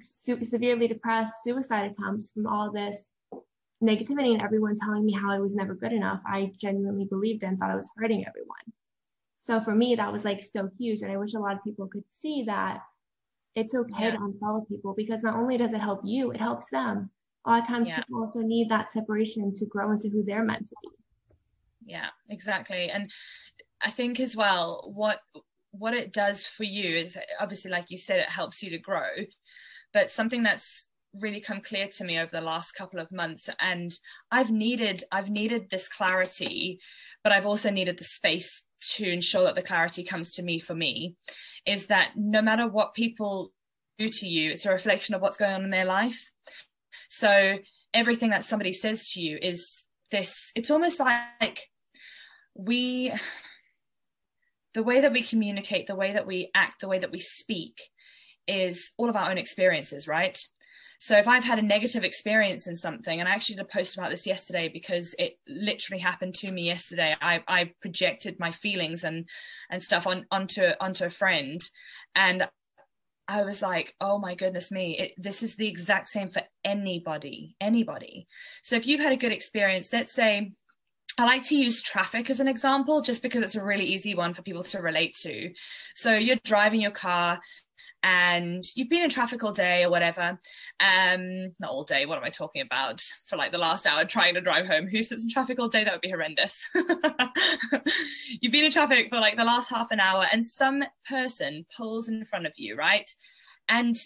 super 0.00 0.44
severely 0.44 0.86
depressed, 0.86 1.42
suicide 1.42 1.90
attempts 1.90 2.30
from 2.30 2.46
all 2.46 2.70
this 2.72 3.10
negativity 3.82 4.32
and 4.32 4.42
everyone 4.42 4.76
telling 4.76 5.04
me 5.04 5.12
how 5.12 5.30
I 5.30 5.38
was 5.38 5.54
never 5.54 5.74
good 5.74 5.92
enough, 5.92 6.20
I 6.26 6.52
genuinely 6.56 7.04
believed 7.04 7.42
and 7.42 7.58
thought 7.58 7.70
I 7.70 7.76
was 7.76 7.90
hurting 7.96 8.24
everyone. 8.26 8.72
So 9.38 9.60
for 9.60 9.74
me, 9.74 9.94
that 9.94 10.12
was 10.12 10.24
like 10.24 10.42
so 10.42 10.68
huge. 10.78 11.02
And 11.02 11.12
I 11.12 11.16
wish 11.16 11.34
a 11.34 11.38
lot 11.38 11.54
of 11.54 11.62
people 11.62 11.86
could 11.86 12.04
see 12.10 12.44
that 12.46 12.80
it's 13.54 13.74
okay 13.74 14.06
yeah. 14.06 14.10
to 14.12 14.18
unfollow 14.18 14.66
people 14.68 14.94
because 14.94 15.22
not 15.22 15.36
only 15.36 15.56
does 15.56 15.72
it 15.72 15.80
help 15.80 16.00
you, 16.04 16.30
it 16.30 16.40
helps 16.40 16.68
them. 16.70 17.10
A 17.44 17.50
lot 17.50 17.62
of 17.62 17.68
times 17.68 17.88
yeah. 17.88 17.96
people 17.96 18.20
also 18.20 18.40
need 18.40 18.70
that 18.70 18.90
separation 18.90 19.54
to 19.54 19.66
grow 19.66 19.92
into 19.92 20.08
who 20.08 20.24
they're 20.24 20.44
meant 20.44 20.68
to 20.68 20.74
be. 20.82 20.88
Yeah, 21.86 22.08
exactly. 22.28 22.90
And 22.90 23.10
I 23.80 23.90
think 23.90 24.18
as 24.20 24.34
well, 24.34 24.90
what 24.92 25.20
what 25.70 25.94
it 25.94 26.12
does 26.12 26.46
for 26.46 26.64
you 26.64 26.96
is 26.96 27.16
obviously 27.38 27.70
like 27.70 27.90
you 27.90 27.98
said, 27.98 28.18
it 28.18 28.28
helps 28.28 28.62
you 28.62 28.70
to 28.70 28.78
grow. 28.78 29.08
But 29.92 30.10
something 30.10 30.42
that's 30.42 30.88
really 31.20 31.40
come 31.40 31.60
clear 31.60 31.88
to 31.88 32.04
me 32.04 32.18
over 32.18 32.30
the 32.30 32.40
last 32.40 32.72
couple 32.72 33.00
of 33.00 33.12
months. 33.12 33.48
And 33.60 33.92
i've 34.30 34.50
needed 34.50 35.04
i've 35.12 35.30
needed 35.30 35.70
this 35.70 35.88
clarity 35.88 36.80
but 37.22 37.32
i've 37.32 37.46
also 37.46 37.70
needed 37.70 37.98
the 37.98 38.04
space 38.04 38.64
to 38.80 39.08
ensure 39.08 39.44
that 39.44 39.54
the 39.54 39.62
clarity 39.62 40.04
comes 40.04 40.34
to 40.34 40.42
me 40.42 40.58
for 40.58 40.74
me 40.74 41.16
is 41.64 41.86
that 41.86 42.12
no 42.16 42.42
matter 42.42 42.68
what 42.68 42.94
people 42.94 43.52
do 43.98 44.08
to 44.08 44.26
you 44.26 44.50
it's 44.50 44.66
a 44.66 44.70
reflection 44.70 45.14
of 45.14 45.22
what's 45.22 45.38
going 45.38 45.52
on 45.52 45.64
in 45.64 45.70
their 45.70 45.84
life. 45.84 46.30
So 47.08 47.58
everything 47.94 48.30
that 48.30 48.44
somebody 48.44 48.72
says 48.72 49.10
to 49.10 49.20
you 49.20 49.38
is 49.40 49.86
this 50.10 50.52
it's 50.54 50.70
almost 50.70 51.00
like 51.00 51.70
we 52.54 53.12
the 54.74 54.82
way 54.82 55.00
that 55.00 55.12
we 55.12 55.22
communicate 55.22 55.86
the 55.86 55.94
way 55.96 56.12
that 56.12 56.26
we 56.26 56.50
act 56.54 56.80
the 56.80 56.88
way 56.88 56.98
that 56.98 57.10
we 57.10 57.18
speak 57.18 57.80
is 58.46 58.90
all 58.98 59.08
of 59.08 59.16
our 59.16 59.30
own 59.30 59.38
experiences 59.38 60.06
right 60.06 60.46
so 60.98 61.16
if 61.16 61.28
I've 61.28 61.44
had 61.44 61.58
a 61.58 61.62
negative 61.62 62.04
experience 62.04 62.66
in 62.66 62.76
something, 62.76 63.20
and 63.20 63.28
I 63.28 63.32
actually 63.32 63.56
did 63.56 63.64
a 63.64 63.68
post 63.68 63.96
about 63.96 64.10
this 64.10 64.26
yesterday 64.26 64.68
because 64.68 65.14
it 65.18 65.34
literally 65.48 66.00
happened 66.00 66.34
to 66.36 66.50
me 66.50 66.62
yesterday. 66.62 67.14
I, 67.20 67.42
I 67.46 67.72
projected 67.80 68.38
my 68.38 68.52
feelings 68.52 69.04
and 69.04 69.28
and 69.70 69.82
stuff 69.82 70.06
on 70.06 70.26
onto 70.30 70.70
onto 70.80 71.04
a 71.04 71.10
friend, 71.10 71.60
and 72.14 72.48
I 73.28 73.42
was 73.42 73.60
like, 73.60 73.94
oh 74.00 74.18
my 74.18 74.34
goodness 74.34 74.70
me, 74.70 74.98
it, 74.98 75.12
this 75.16 75.42
is 75.42 75.56
the 75.56 75.68
exact 75.68 76.08
same 76.08 76.28
for 76.28 76.42
anybody, 76.64 77.56
anybody. 77.60 78.26
So 78.62 78.76
if 78.76 78.86
you've 78.86 79.00
had 79.00 79.12
a 79.12 79.16
good 79.16 79.32
experience, 79.32 79.92
let's 79.92 80.12
say 80.12 80.52
I 81.18 81.24
like 81.24 81.44
to 81.44 81.56
use 81.56 81.82
traffic 81.82 82.28
as 82.28 82.40
an 82.40 82.48
example 82.48 83.00
just 83.00 83.22
because 83.22 83.42
it's 83.42 83.54
a 83.54 83.64
really 83.64 83.86
easy 83.86 84.14
one 84.14 84.34
for 84.34 84.42
people 84.42 84.64
to 84.64 84.80
relate 84.80 85.16
to. 85.22 85.50
So 85.94 86.14
you're 86.14 86.36
driving 86.44 86.80
your 86.80 86.90
car, 86.90 87.40
and 88.02 88.64
you've 88.74 88.88
been 88.88 89.02
in 89.02 89.10
traffic 89.10 89.42
all 89.42 89.52
day 89.52 89.84
or 89.84 89.90
whatever. 89.90 90.38
Um 90.80 91.52
not 91.58 91.70
all 91.70 91.84
day 91.84 92.06
what 92.06 92.18
am 92.18 92.24
i 92.24 92.30
talking 92.30 92.62
about? 92.62 93.02
For 93.28 93.36
like 93.36 93.52
the 93.52 93.58
last 93.58 93.86
hour 93.86 94.04
trying 94.04 94.34
to 94.34 94.40
drive 94.40 94.66
home. 94.66 94.86
Who 94.88 95.02
sits 95.02 95.24
in 95.24 95.30
traffic 95.30 95.58
all 95.58 95.68
day? 95.68 95.84
That 95.84 95.92
would 95.92 96.00
be 96.00 96.10
horrendous. 96.10 96.68
You've 96.74 98.52
been 98.52 98.64
in 98.64 98.70
traffic 98.70 99.08
for 99.10 99.18
like 99.18 99.36
the 99.36 99.44
last 99.44 99.70
half 99.70 99.90
an 99.90 100.00
hour 100.00 100.26
and 100.32 100.44
some 100.44 100.82
person 101.08 101.66
pulls 101.76 102.08
in 102.08 102.24
front 102.24 102.46
of 102.46 102.52
you 102.56 102.76
right? 102.76 103.10
And 103.68 103.96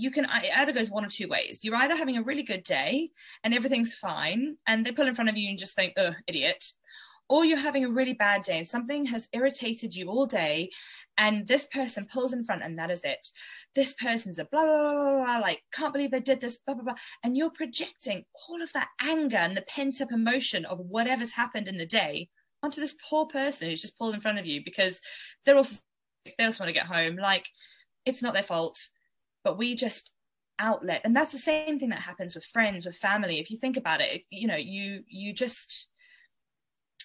you 0.00 0.10
can 0.10 0.24
it 0.24 0.56
either 0.56 0.72
goes 0.72 0.90
one 0.90 1.04
or 1.04 1.08
two 1.08 1.28
ways. 1.28 1.64
You're 1.64 1.76
either 1.76 1.96
having 1.96 2.16
a 2.16 2.22
really 2.22 2.42
good 2.42 2.64
day 2.64 3.10
and 3.42 3.54
everything's 3.54 3.94
fine 3.94 4.56
and 4.66 4.84
they 4.84 4.92
pull 4.92 5.08
in 5.08 5.14
front 5.14 5.30
of 5.30 5.36
you 5.36 5.48
and 5.48 5.58
just 5.58 5.74
think 5.74 5.94
oh 5.96 6.12
idiot 6.26 6.72
or 7.28 7.44
you're 7.44 7.58
having 7.58 7.84
a 7.84 7.90
really 7.90 8.12
bad 8.12 8.42
day 8.42 8.58
and 8.58 8.66
something 8.66 9.04
has 9.06 9.28
irritated 9.32 9.94
you 9.94 10.08
all 10.08 10.26
day 10.26 10.70
and 11.18 11.46
this 11.48 11.64
person 11.64 12.04
pulls 12.04 12.32
in 12.32 12.44
front 12.44 12.62
and 12.62 12.78
that 12.78 12.90
is 12.90 13.02
it. 13.04 13.28
This 13.74 13.92
person's 13.94 14.38
a 14.38 14.44
blah 14.44 14.62
blah 14.62 14.92
blah, 14.92 15.02
blah, 15.02 15.24
blah 15.24 15.38
like 15.38 15.62
can't 15.72 15.92
believe 15.92 16.10
they 16.10 16.20
did 16.20 16.40
this 16.40 16.58
blah 16.58 16.74
blah 16.74 16.84
blah 16.84 16.94
and 17.24 17.36
you're 17.36 17.50
projecting 17.50 18.24
all 18.48 18.62
of 18.62 18.72
that 18.72 18.88
anger 19.00 19.38
and 19.38 19.56
the 19.56 19.62
pent 19.62 20.00
up 20.00 20.12
emotion 20.12 20.64
of 20.66 20.78
whatever's 20.78 21.32
happened 21.32 21.68
in 21.68 21.76
the 21.76 21.86
day 21.86 22.28
onto 22.62 22.80
this 22.80 22.94
poor 23.08 23.26
person 23.26 23.68
who's 23.68 23.82
just 23.82 23.98
pulled 23.98 24.14
in 24.14 24.20
front 24.20 24.38
of 24.38 24.46
you 24.46 24.62
because 24.64 25.00
they're 25.44 25.56
also 25.56 25.80
they 26.38 26.44
also 26.44 26.64
want 26.64 26.68
to 26.68 26.80
get 26.80 26.86
home. 26.86 27.16
Like 27.16 27.48
it's 28.04 28.22
not 28.22 28.34
their 28.34 28.42
fault 28.42 28.88
but 29.46 29.56
we 29.56 29.74
just 29.74 30.10
outlet 30.58 31.02
and 31.04 31.14
that's 31.14 31.32
the 31.32 31.38
same 31.38 31.78
thing 31.78 31.90
that 31.90 32.00
happens 32.00 32.34
with 32.34 32.44
friends 32.46 32.84
with 32.84 32.96
family 32.96 33.38
if 33.38 33.50
you 33.50 33.58
think 33.58 33.76
about 33.76 34.00
it 34.00 34.22
you 34.30 34.48
know 34.48 34.56
you 34.56 35.02
you 35.06 35.32
just 35.32 35.88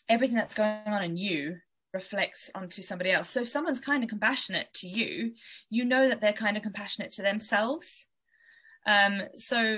everything 0.09 0.35
that's 0.35 0.55
going 0.55 0.81
on 0.87 1.03
in 1.03 1.15
you 1.15 1.57
reflects 1.93 2.49
onto 2.55 2.81
somebody 2.81 3.11
else. 3.11 3.29
So 3.29 3.41
if 3.41 3.49
someone's 3.49 3.79
kind 3.79 4.03
of 4.03 4.09
compassionate 4.09 4.67
to 4.75 4.87
you, 4.87 5.33
you 5.69 5.85
know 5.85 6.07
that 6.07 6.21
they're 6.21 6.33
kind 6.33 6.57
of 6.57 6.63
compassionate 6.63 7.11
to 7.13 7.21
themselves. 7.21 8.07
Um, 8.87 9.21
so 9.35 9.77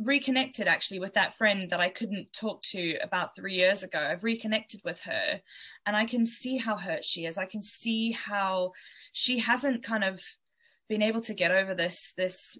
reconnected 0.00 0.68
actually 0.68 0.98
with 0.98 1.14
that 1.14 1.34
friend 1.36 1.70
that 1.70 1.80
I 1.80 1.88
couldn't 1.88 2.32
talk 2.34 2.62
to 2.64 2.98
about 3.02 3.34
three 3.34 3.54
years 3.54 3.82
ago. 3.82 3.98
I've 3.98 4.24
reconnected 4.24 4.82
with 4.84 5.00
her 5.00 5.40
and 5.86 5.96
I 5.96 6.04
can 6.04 6.26
see 6.26 6.58
how 6.58 6.76
hurt 6.76 7.02
she 7.04 7.24
is. 7.24 7.38
I 7.38 7.46
can 7.46 7.62
see 7.62 8.12
how 8.12 8.72
she 9.12 9.38
hasn't 9.38 9.82
kind 9.82 10.04
of 10.04 10.22
been 10.88 11.02
able 11.02 11.20
to 11.22 11.34
get 11.34 11.50
over 11.50 11.74
this 11.74 12.12
this 12.16 12.58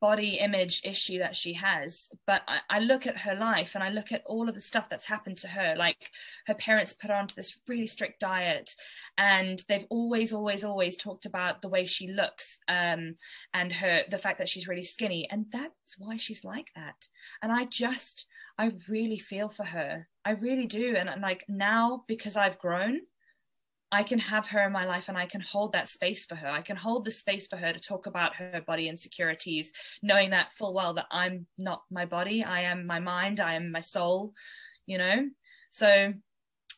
body 0.00 0.38
image 0.38 0.82
issue 0.84 1.18
that 1.18 1.34
she 1.34 1.54
has. 1.54 2.10
But 2.26 2.42
I, 2.46 2.58
I, 2.68 2.78
look 2.80 3.06
at 3.06 3.18
her 3.18 3.34
life 3.34 3.74
and 3.74 3.82
i 3.82 3.88
look 3.88 4.12
at 4.12 4.22
all 4.26 4.48
of 4.48 4.54
the 4.54 4.60
stuff 4.60 4.88
that's 4.88 5.06
happened 5.06 5.38
to 5.38 5.48
her. 5.48 5.74
Like 5.76 6.10
her 6.46 6.54
parents 6.54 6.92
put 6.92 7.10
her 7.10 7.16
onto 7.16 7.34
this 7.34 7.58
really 7.66 7.86
strict 7.86 8.20
diet 8.20 8.70
and 9.16 9.62
they've 9.68 9.86
always 9.88 10.32
always 10.32 10.64
always 10.64 10.96
talked 10.96 11.24
about 11.24 11.62
the 11.62 11.68
way 11.68 11.86
she 11.86 12.08
looks 12.08 12.58
um, 12.68 13.14
and 13.54 13.72
her 13.72 14.02
the 14.10 14.18
fact 14.18 14.38
that 14.38 14.48
she's 14.48 14.68
really 14.68 14.84
skinny. 14.84 15.28
And 15.30 15.46
that's 15.50 15.98
why 15.98 16.18
she's 16.18 16.44
like 16.44 16.70
that. 16.76 17.08
And 17.42 17.50
i 17.50 17.64
just 17.64 18.26
i 18.58 18.72
really 18.88 19.18
feel 19.18 19.48
for 19.48 19.64
her. 19.64 20.08
I 20.24 20.32
really 20.32 20.66
do. 20.66 20.94
And, 20.96 21.08
and 21.08 21.22
like 21.22 21.44
now 21.48 22.04
because 22.06 22.36
i've 22.36 22.58
grown 22.58 23.00
I 23.92 24.02
can 24.02 24.18
have 24.18 24.48
her 24.48 24.66
in 24.66 24.72
my 24.72 24.84
life 24.84 25.08
and 25.08 25.16
I 25.16 25.26
can 25.26 25.40
hold 25.40 25.72
that 25.72 25.88
space 25.88 26.24
for 26.24 26.34
her. 26.34 26.48
I 26.48 26.62
can 26.62 26.76
hold 26.76 27.04
the 27.04 27.10
space 27.10 27.46
for 27.46 27.56
her 27.56 27.72
to 27.72 27.80
talk 27.80 28.06
about 28.06 28.34
her 28.36 28.62
body 28.66 28.88
insecurities, 28.88 29.72
knowing 30.02 30.30
that 30.30 30.52
full 30.54 30.74
well 30.74 30.94
that 30.94 31.06
I'm 31.10 31.46
not 31.56 31.82
my 31.90 32.04
body, 32.04 32.42
I 32.42 32.62
am 32.62 32.86
my 32.86 32.98
mind, 32.98 33.38
I 33.38 33.54
am 33.54 33.70
my 33.70 33.80
soul, 33.80 34.32
you 34.86 34.98
know? 34.98 35.28
So 35.70 36.12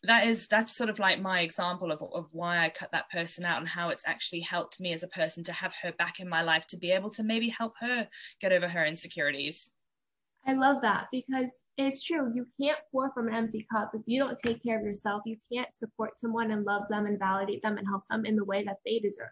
that 0.05 0.27
is 0.29 0.47
that's 0.47 0.77
sort 0.77 0.91
of 0.91 0.99
like 0.99 1.21
my 1.21 1.41
example 1.41 1.91
of, 1.91 2.01
of 2.15 2.29
why 2.31 2.59
I 2.59 2.69
cut 2.69 2.93
that 2.93 3.11
person 3.11 3.45
out 3.45 3.59
and 3.59 3.69
how 3.69 3.89
it's 3.89 4.07
actually 4.07 4.41
helped 4.41 4.79
me 4.79 4.93
as 4.93 5.03
a 5.03 5.09
person 5.09 5.43
to 5.45 5.53
have 5.53 5.73
her 5.83 5.93
back 5.93 6.21
in 6.21 6.29
my 6.29 6.43
life 6.43 6.67
to 6.69 6.77
be 6.77 6.93
able 6.93 7.11
to 7.11 7.25
maybe 7.25 7.49
help 7.49 7.75
her 7.81 8.07
get 8.41 8.53
over 8.53 8.69
her 8.69 8.85
insecurities. 8.85 9.71
I 10.49 10.55
love 10.55 10.81
that 10.81 11.09
because 11.13 11.53
it's 11.77 12.03
true. 12.03 12.33
You 12.35 12.47
can't 12.59 12.79
pour 12.91 13.13
from 13.13 13.29
an 13.29 13.35
empty 13.35 13.67
cup. 13.71 13.91
If 13.93 14.01
you 14.07 14.19
don't 14.19 14.39
take 14.39 14.63
care 14.63 14.79
of 14.79 14.85
yourself, 14.85 15.23
you 15.27 15.37
can't 15.53 15.69
support 15.77 16.19
someone 16.19 16.51
and 16.53 16.65
love 16.65 16.85
them 16.89 17.05
and 17.05 17.19
validate 17.19 17.61
them 17.63 17.77
and 17.77 17.87
help 17.87 18.05
them 18.09 18.25
in 18.25 18.35
the 18.35 18.45
way 18.45 18.65
that 18.65 18.79
they 18.87 18.99
deserve. 18.99 19.29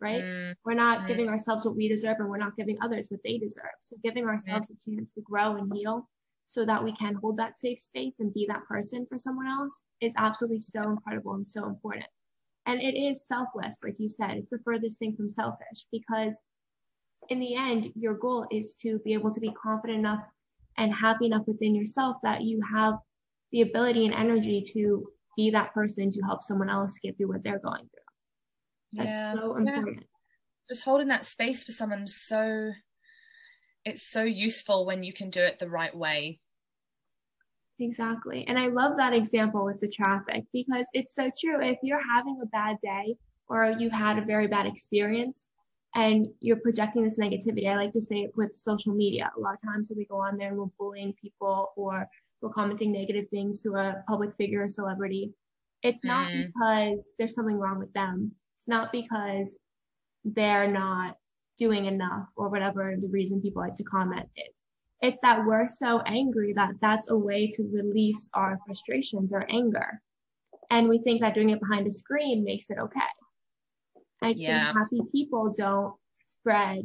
Right? 0.00 0.22
Mm. 0.22 0.54
We're 0.64 0.74
not 0.74 1.08
giving 1.08 1.28
ourselves 1.28 1.64
what 1.64 1.74
we 1.74 1.88
deserve 1.88 2.18
and 2.20 2.28
we're 2.28 2.36
not 2.36 2.56
giving 2.56 2.78
others 2.80 3.08
what 3.10 3.20
they 3.24 3.38
deserve. 3.38 3.64
So 3.80 3.96
giving 4.04 4.24
ourselves 4.24 4.68
mm. 4.68 4.76
a 4.76 4.96
chance 4.96 5.14
to 5.14 5.20
grow 5.22 5.56
and 5.56 5.72
heal 5.74 6.08
so 6.44 6.64
that 6.64 6.84
we 6.84 6.94
can 6.94 7.16
hold 7.16 7.38
that 7.38 7.58
safe 7.58 7.80
space 7.80 8.14
and 8.20 8.32
be 8.32 8.46
that 8.48 8.64
person 8.68 9.04
for 9.10 9.18
someone 9.18 9.48
else 9.48 9.82
is 10.00 10.14
absolutely 10.16 10.60
so 10.60 10.82
incredible 10.82 11.34
and 11.34 11.48
so 11.48 11.66
important. 11.66 12.06
And 12.66 12.80
it 12.80 12.96
is 12.96 13.26
selfless, 13.26 13.78
like 13.82 13.96
you 13.98 14.08
said, 14.08 14.36
it's 14.36 14.50
the 14.50 14.60
furthest 14.64 15.00
thing 15.00 15.16
from 15.16 15.28
selfish 15.28 15.86
because 15.90 16.38
in 17.28 17.40
the 17.40 17.56
end, 17.56 17.90
your 17.96 18.14
goal 18.14 18.46
is 18.52 18.74
to 18.82 19.00
be 19.00 19.12
able 19.12 19.32
to 19.32 19.40
be 19.40 19.52
confident 19.60 20.00
enough 20.00 20.22
and 20.78 20.92
happy 20.92 21.26
enough 21.26 21.46
within 21.46 21.74
yourself 21.74 22.16
that 22.22 22.42
you 22.42 22.60
have 22.74 22.94
the 23.52 23.62
ability 23.62 24.04
and 24.04 24.14
energy 24.14 24.62
to 24.72 25.06
be 25.36 25.50
that 25.50 25.72
person 25.72 26.10
to 26.10 26.20
help 26.22 26.42
someone 26.42 26.70
else 26.70 26.98
get 27.02 27.16
through 27.16 27.28
what 27.28 27.42
they're 27.42 27.58
going 27.58 27.82
through. 27.82 29.04
That's 29.04 29.18
yeah. 29.18 29.34
so 29.34 29.56
important. 29.56 29.96
Yeah. 29.98 30.06
Just 30.68 30.84
holding 30.84 31.08
that 31.08 31.24
space 31.24 31.62
for 31.62 31.72
someone 31.72 32.08
so 32.08 32.72
it's 33.84 34.02
so 34.02 34.24
useful 34.24 34.84
when 34.84 35.04
you 35.04 35.12
can 35.12 35.30
do 35.30 35.40
it 35.40 35.58
the 35.58 35.68
right 35.68 35.96
way. 35.96 36.40
Exactly. 37.78 38.44
And 38.48 38.58
I 38.58 38.68
love 38.68 38.96
that 38.96 39.12
example 39.12 39.64
with 39.64 39.80
the 39.80 39.88
traffic 39.88 40.44
because 40.52 40.86
it's 40.92 41.14
so 41.14 41.30
true. 41.40 41.62
If 41.62 41.78
you're 41.82 42.02
having 42.04 42.40
a 42.42 42.46
bad 42.46 42.78
day 42.82 43.16
or 43.48 43.76
you've 43.78 43.92
had 43.92 44.18
a 44.18 44.24
very 44.24 44.48
bad 44.48 44.66
experience, 44.66 45.46
and 45.94 46.26
you're 46.40 46.56
projecting 46.56 47.02
this 47.02 47.18
negativity. 47.18 47.68
I 47.68 47.76
like 47.76 47.92
to 47.92 48.00
say 48.00 48.16
it 48.16 48.36
with 48.36 48.54
social 48.54 48.94
media, 48.94 49.30
a 49.36 49.40
lot 49.40 49.54
of 49.54 49.62
times 49.62 49.90
when 49.90 49.98
we 49.98 50.04
go 50.06 50.20
on 50.20 50.36
there 50.36 50.48
and 50.48 50.58
we're 50.58 50.66
bullying 50.78 51.14
people 51.20 51.72
or 51.76 52.06
we're 52.40 52.50
commenting 52.50 52.92
negative 52.92 53.28
things 53.30 53.62
to 53.62 53.74
a 53.76 54.02
public 54.06 54.34
figure 54.36 54.62
or 54.62 54.68
celebrity. 54.68 55.32
It's 55.82 56.04
not 56.04 56.28
mm. 56.28 56.46
because 56.46 57.14
there's 57.18 57.34
something 57.34 57.58
wrong 57.58 57.78
with 57.78 57.92
them. 57.92 58.32
It's 58.58 58.68
not 58.68 58.92
because 58.92 59.56
they're 60.24 60.70
not 60.70 61.16
doing 61.58 61.86
enough 61.86 62.28
or 62.36 62.48
whatever 62.48 62.94
the 62.98 63.08
reason 63.08 63.40
people 63.40 63.62
like 63.62 63.76
to 63.76 63.84
comment 63.84 64.28
is. 64.36 64.54
It's 65.00 65.20
that 65.20 65.44
we're 65.44 65.68
so 65.68 66.00
angry 66.00 66.52
that 66.54 66.72
that's 66.80 67.10
a 67.10 67.16
way 67.16 67.48
to 67.48 67.70
release 67.72 68.28
our 68.34 68.58
frustrations 68.66 69.32
or 69.32 69.44
anger. 69.50 70.00
And 70.70 70.88
we 70.88 70.98
think 70.98 71.20
that 71.20 71.34
doing 71.34 71.50
it 71.50 71.60
behind 71.60 71.86
a 71.86 71.90
screen 71.90 72.44
makes 72.44 72.70
it 72.70 72.78
okay. 72.78 73.00
I 74.22 74.30
yeah. 74.36 74.72
think 74.72 74.78
happy 74.78 75.00
people 75.12 75.52
don't 75.56 75.94
spread 76.14 76.82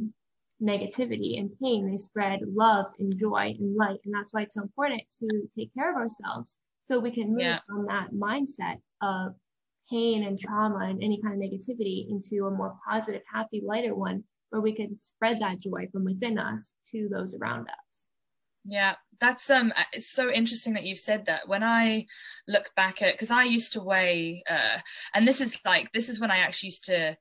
negativity 0.61 1.39
and 1.39 1.51
pain. 1.61 1.89
They 1.89 1.97
spread 1.97 2.41
love 2.45 2.87
and 2.99 3.17
joy 3.17 3.55
and 3.59 3.75
light. 3.75 3.99
And 4.05 4.13
that's 4.13 4.33
why 4.33 4.41
it's 4.43 4.55
so 4.55 4.61
important 4.61 5.01
to 5.19 5.49
take 5.57 5.73
care 5.73 5.89
of 5.89 5.97
ourselves 5.97 6.57
so 6.81 6.99
we 6.99 7.11
can 7.11 7.31
move 7.31 7.41
yeah. 7.41 7.59
from 7.67 7.87
that 7.87 8.11
mindset 8.13 8.77
of 9.01 9.33
pain 9.89 10.23
and 10.23 10.39
trauma 10.39 10.85
and 10.89 11.03
any 11.03 11.21
kind 11.21 11.33
of 11.33 11.39
negativity 11.39 12.09
into 12.09 12.45
a 12.45 12.51
more 12.51 12.77
positive, 12.87 13.21
happy, 13.31 13.61
lighter 13.65 13.95
one 13.95 14.23
where 14.49 14.61
we 14.61 14.73
can 14.73 14.99
spread 14.99 15.41
that 15.41 15.59
joy 15.59 15.87
from 15.91 16.05
within 16.05 16.37
us 16.37 16.73
to 16.87 17.09
those 17.09 17.33
around 17.33 17.67
us. 17.67 18.07
Yeah, 18.63 18.95
that's 19.19 19.49
um 19.49 19.73
it's 19.93 20.09
so 20.09 20.31
interesting 20.31 20.73
that 20.73 20.83
you've 20.83 20.99
said 20.99 21.25
that. 21.25 21.47
When 21.47 21.63
I 21.63 22.05
look 22.47 22.71
back 22.75 23.01
at 23.01 23.13
because 23.13 23.31
I 23.31 23.43
used 23.43 23.73
to 23.73 23.81
weigh 23.81 24.43
uh 24.49 24.79
and 25.13 25.27
this 25.27 25.41
is 25.41 25.57
like 25.65 25.91
this 25.93 26.09
is 26.09 26.19
when 26.19 26.31
I 26.31 26.37
actually 26.37 26.67
used 26.67 26.85
to 26.85 27.17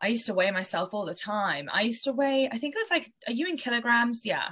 I 0.00 0.08
used 0.08 0.26
to 0.26 0.34
weigh 0.34 0.50
myself 0.50 0.92
all 0.92 1.06
the 1.06 1.14
time. 1.14 1.68
I 1.72 1.82
used 1.82 2.04
to 2.04 2.12
weigh 2.12 2.48
I 2.50 2.58
think 2.58 2.74
it 2.74 2.80
was 2.80 2.90
like 2.90 3.12
are 3.26 3.32
you 3.32 3.46
in 3.46 3.56
kilograms? 3.56 4.24
Yeah. 4.24 4.48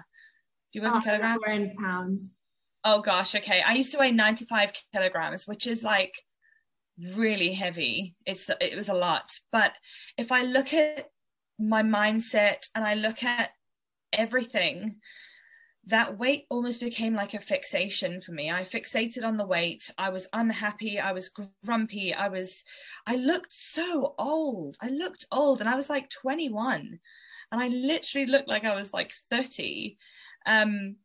Do 0.72 0.78
you 0.78 0.82
weigh 0.82 0.90
oh, 0.90 0.96
in 0.96 1.02
kilograms? 1.02 1.40
We're 1.46 1.52
in 1.52 1.76
pounds. 1.76 2.32
Oh 2.84 3.00
gosh, 3.00 3.34
okay. 3.36 3.62
I 3.62 3.74
used 3.74 3.92
to 3.92 3.98
weigh 3.98 4.10
95 4.10 4.72
kilograms, 4.92 5.46
which 5.46 5.68
is 5.68 5.84
like 5.84 6.20
really 7.14 7.52
heavy. 7.52 8.16
It's 8.26 8.50
it 8.60 8.76
was 8.76 8.88
a 8.88 8.94
lot. 8.94 9.30
But 9.52 9.74
if 10.16 10.32
I 10.32 10.42
look 10.42 10.74
at 10.74 11.06
my 11.58 11.82
mindset 11.82 12.66
and 12.74 12.84
I 12.84 12.94
look 12.94 13.22
at 13.22 13.50
everything 14.12 14.96
that 15.86 16.16
weight 16.16 16.46
almost 16.48 16.80
became 16.80 17.14
like 17.14 17.34
a 17.34 17.40
fixation 17.40 18.20
for 18.20 18.32
me. 18.32 18.50
I 18.50 18.62
fixated 18.62 19.24
on 19.24 19.36
the 19.36 19.46
weight. 19.46 19.90
I 19.98 20.10
was 20.10 20.28
unhappy. 20.32 21.00
I 21.00 21.12
was 21.12 21.32
grumpy. 21.64 22.14
I 22.14 22.28
was, 22.28 22.62
I 23.06 23.16
looked 23.16 23.52
so 23.52 24.14
old. 24.16 24.76
I 24.80 24.90
looked 24.90 25.24
old 25.32 25.60
and 25.60 25.68
I 25.68 25.74
was 25.74 25.90
like 25.90 26.08
21 26.08 27.00
and 27.50 27.60
I 27.60 27.68
literally 27.68 28.26
looked 28.26 28.48
like 28.48 28.64
I 28.64 28.76
was 28.76 28.92
like 28.92 29.12
30. 29.28 29.98
Um, 30.46 30.96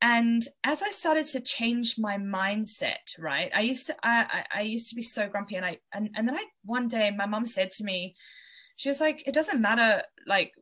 and 0.00 0.42
as 0.62 0.82
I 0.82 0.90
started 0.90 1.26
to 1.26 1.40
change 1.40 1.96
my 1.98 2.16
mindset, 2.16 3.18
right, 3.18 3.50
I 3.54 3.60
used 3.60 3.88
to, 3.88 3.96
I, 4.04 4.44
I, 4.52 4.58
I 4.58 4.62
used 4.62 4.88
to 4.90 4.96
be 4.96 5.02
so 5.02 5.28
grumpy 5.28 5.56
and 5.56 5.66
I, 5.66 5.78
and, 5.92 6.10
and 6.16 6.28
then 6.28 6.36
I, 6.36 6.44
one 6.64 6.86
day 6.86 7.10
my 7.10 7.26
mom 7.26 7.46
said 7.46 7.72
to 7.72 7.84
me, 7.84 8.14
she 8.76 8.88
was 8.88 9.00
like, 9.00 9.26
it 9.26 9.34
doesn't 9.34 9.60
matter 9.60 10.02
like 10.26 10.52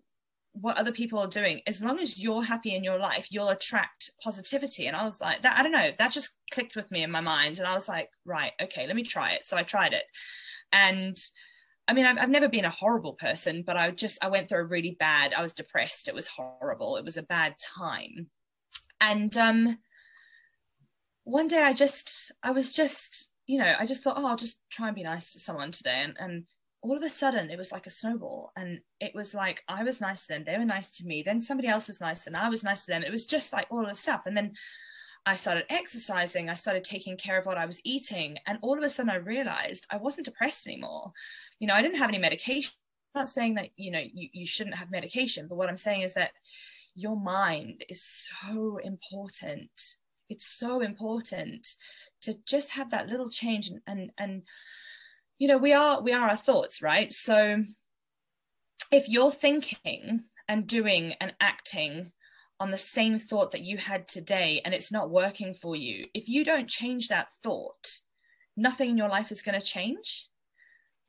what 0.53 0.79
other 0.79 0.93
people 0.93 1.19
are 1.19 1.29
doing. 1.29 1.61
As 1.67 1.83
long 1.83 2.01
as 2.01 2.19
you're 2.19 2.43
happy 2.43 2.75
in 2.75 2.85
your 2.85 2.99
life 2.99 3.29
you'll 3.31 3.51
attract 3.51 4.11
positivity. 4.23 4.87
And 4.87 4.97
i 4.97 5.05
was 5.05 5.21
like 5.21 5.43
that 5.43 5.59
i 5.59 5.63
don't 5.63 5.73
know 5.73 5.91
that 5.99 6.13
just 6.13 6.31
clicked 6.51 6.77
with 6.77 6.91
me 6.91 7.03
in 7.03 7.11
my 7.11 7.21
mind. 7.21 7.59
And 7.59 7.69
i 7.69 7.75
was 7.75 7.89
like 7.89 8.11
right 8.25 8.53
okay 8.61 8.87
let 8.87 8.97
me 8.97 9.03
try 9.03 9.31
it. 9.31 9.45
So 9.45 9.57
i 9.57 9.63
tried 9.63 9.93
it. 9.93 10.05
And 10.73 11.17
i 11.89 11.93
mean 11.93 12.07
i've, 12.07 12.19
I've 12.19 12.31
never 12.31 12.49
been 12.49 12.65
a 12.65 12.71
horrible 12.71 13.15
person 13.15 13.63
but 13.67 13.77
i 13.77 13.91
just 13.91 14.19
i 14.23 14.29
went 14.29 14.49
through 14.49 14.61
a 14.61 14.65
really 14.65 14.97
bad 14.99 15.35
i 15.35 15.43
was 15.43 15.55
depressed. 15.55 16.09
It 16.09 16.15
was 16.15 16.29
horrible. 16.29 16.97
It 16.97 17.05
was 17.05 17.17
a 17.17 17.23
bad 17.23 17.55
time. 17.77 18.29
And 19.01 19.37
um 19.37 19.79
one 21.25 21.49
day 21.49 21.63
i 21.63 21.73
just 21.73 22.33
i 22.43 22.51
was 22.51 22.73
just 22.73 23.29
you 23.47 23.59
know 23.59 23.75
i 23.79 23.87
just 23.87 24.03
thought 24.03 24.17
oh 24.19 24.27
i'll 24.27 24.37
just 24.37 24.59
try 24.71 24.89
and 24.89 24.97
be 24.97 25.03
nice 25.03 25.33
to 25.33 25.39
someone 25.39 25.71
today. 25.71 26.03
And, 26.03 26.17
and 26.19 26.45
all 26.83 26.97
of 26.97 27.03
a 27.03 27.11
sudden 27.11 27.51
it 27.51 27.59
was 27.59 27.73
like 27.73 27.87
a 27.87 27.91
snowball 27.91 28.53
and 28.57 28.81
it 29.01 29.15
was 29.15 29.35
like 29.35 29.63
i 29.69 29.83
was 29.83 30.01
nice 30.01 30.27
to 30.27 30.33
them 30.33 30.45
they 30.45 30.57
were 30.57 30.65
nice 30.65 30.91
to 30.91 31.05
me 31.05 31.23
then 31.23 31.41
somebody 31.41 31.69
else 31.69 31.89
was 31.89 32.01
nice 32.01 32.27
and 32.27 32.37
i 32.37 32.49
was 32.49 32.65
nice 32.65 32.85
to 32.85 32.93
them. 32.93 33.03
It 33.03 33.13
was 33.13 33.27
just 33.27 33.53
like 33.53 33.67
all 33.71 33.87
of 33.87 33.97
stuff 33.97 34.23
and 34.27 34.37
then 34.37 34.53
i 35.27 35.37
started 35.37 35.65
exercising 35.69 36.49
i 36.49 36.55
started 36.55 36.85
taking 36.85 37.17
care 37.17 37.39
of 37.39 37.47
what 37.47 37.59
i 37.59 37.67
was 37.67 37.81
eating 37.85 38.39
and 38.47 38.59
all 38.63 38.79
of 38.79 38.85
a 38.85 38.89
sudden 38.89 39.11
i 39.11 39.17
realized 39.17 39.87
i 39.91 39.97
wasn't 39.97 40.25
depressed 40.25 40.67
anymore. 40.67 41.13
You 41.59 41.67
know 41.67 41.75
i 41.75 41.83
didn't 41.83 41.99
have 41.99 42.09
any 42.09 42.19
medication. 42.19 42.73
I'm 43.15 43.23
not 43.23 43.29
saying 43.29 43.55
that 43.57 43.71
you 43.77 43.91
know 43.91 44.01
you, 44.01 44.29
you 44.33 44.47
shouldn't 44.47 44.77
have 44.77 44.91
medication 44.91 45.47
but 45.49 45.57
what 45.57 45.69
i'm 45.69 45.79
saying 45.79 46.03
is 46.03 46.15
that 46.15 46.33
your 46.95 47.17
mind 47.17 47.85
is 47.89 48.03
so 48.03 48.79
important. 48.83 49.71
It's 50.29 50.47
so 50.47 50.81
important 50.81 51.67
to 52.23 52.35
just 52.47 52.71
have 52.71 52.91
that 52.91 53.09
little 53.09 53.31
change 53.31 53.69
and 53.69 53.81
and, 53.87 54.11
and 54.19 54.43
you 55.41 55.49
know 55.49 55.59
we 55.59 55.73
are 55.73 56.01
we 56.01 56.13
are 56.13 56.29
our 56.29 56.37
thoughts 56.37 56.81
right 56.81 57.13
so 57.13 57.65
if 58.93 59.09
you're 59.09 59.33
thinking 59.33 60.25
and 60.49 60.69
doing 60.69 61.15
and 61.21 61.35
acting 61.41 62.13
on 62.61 62.71
the 62.71 62.79
same 62.79 63.19
thought 63.19 63.51
that 63.51 63.63
you 63.63 63.77
had 63.77 64.07
today 64.07 64.61
and 64.65 64.73
it's 64.73 64.93
not 64.93 65.11
working 65.11 65.53
for 65.53 65.75
you 65.75 66.07
if 66.15 66.29
you 66.29 66.45
don't 66.45 66.69
change 66.69 67.09
that 67.09 67.33
thought 67.43 68.01
nothing 68.61 68.91
in 68.91 68.97
your 68.97 69.09
life 69.09 69.33
is 69.33 69.43
going 69.43 69.59
to 69.59 69.67
change. 69.67 70.29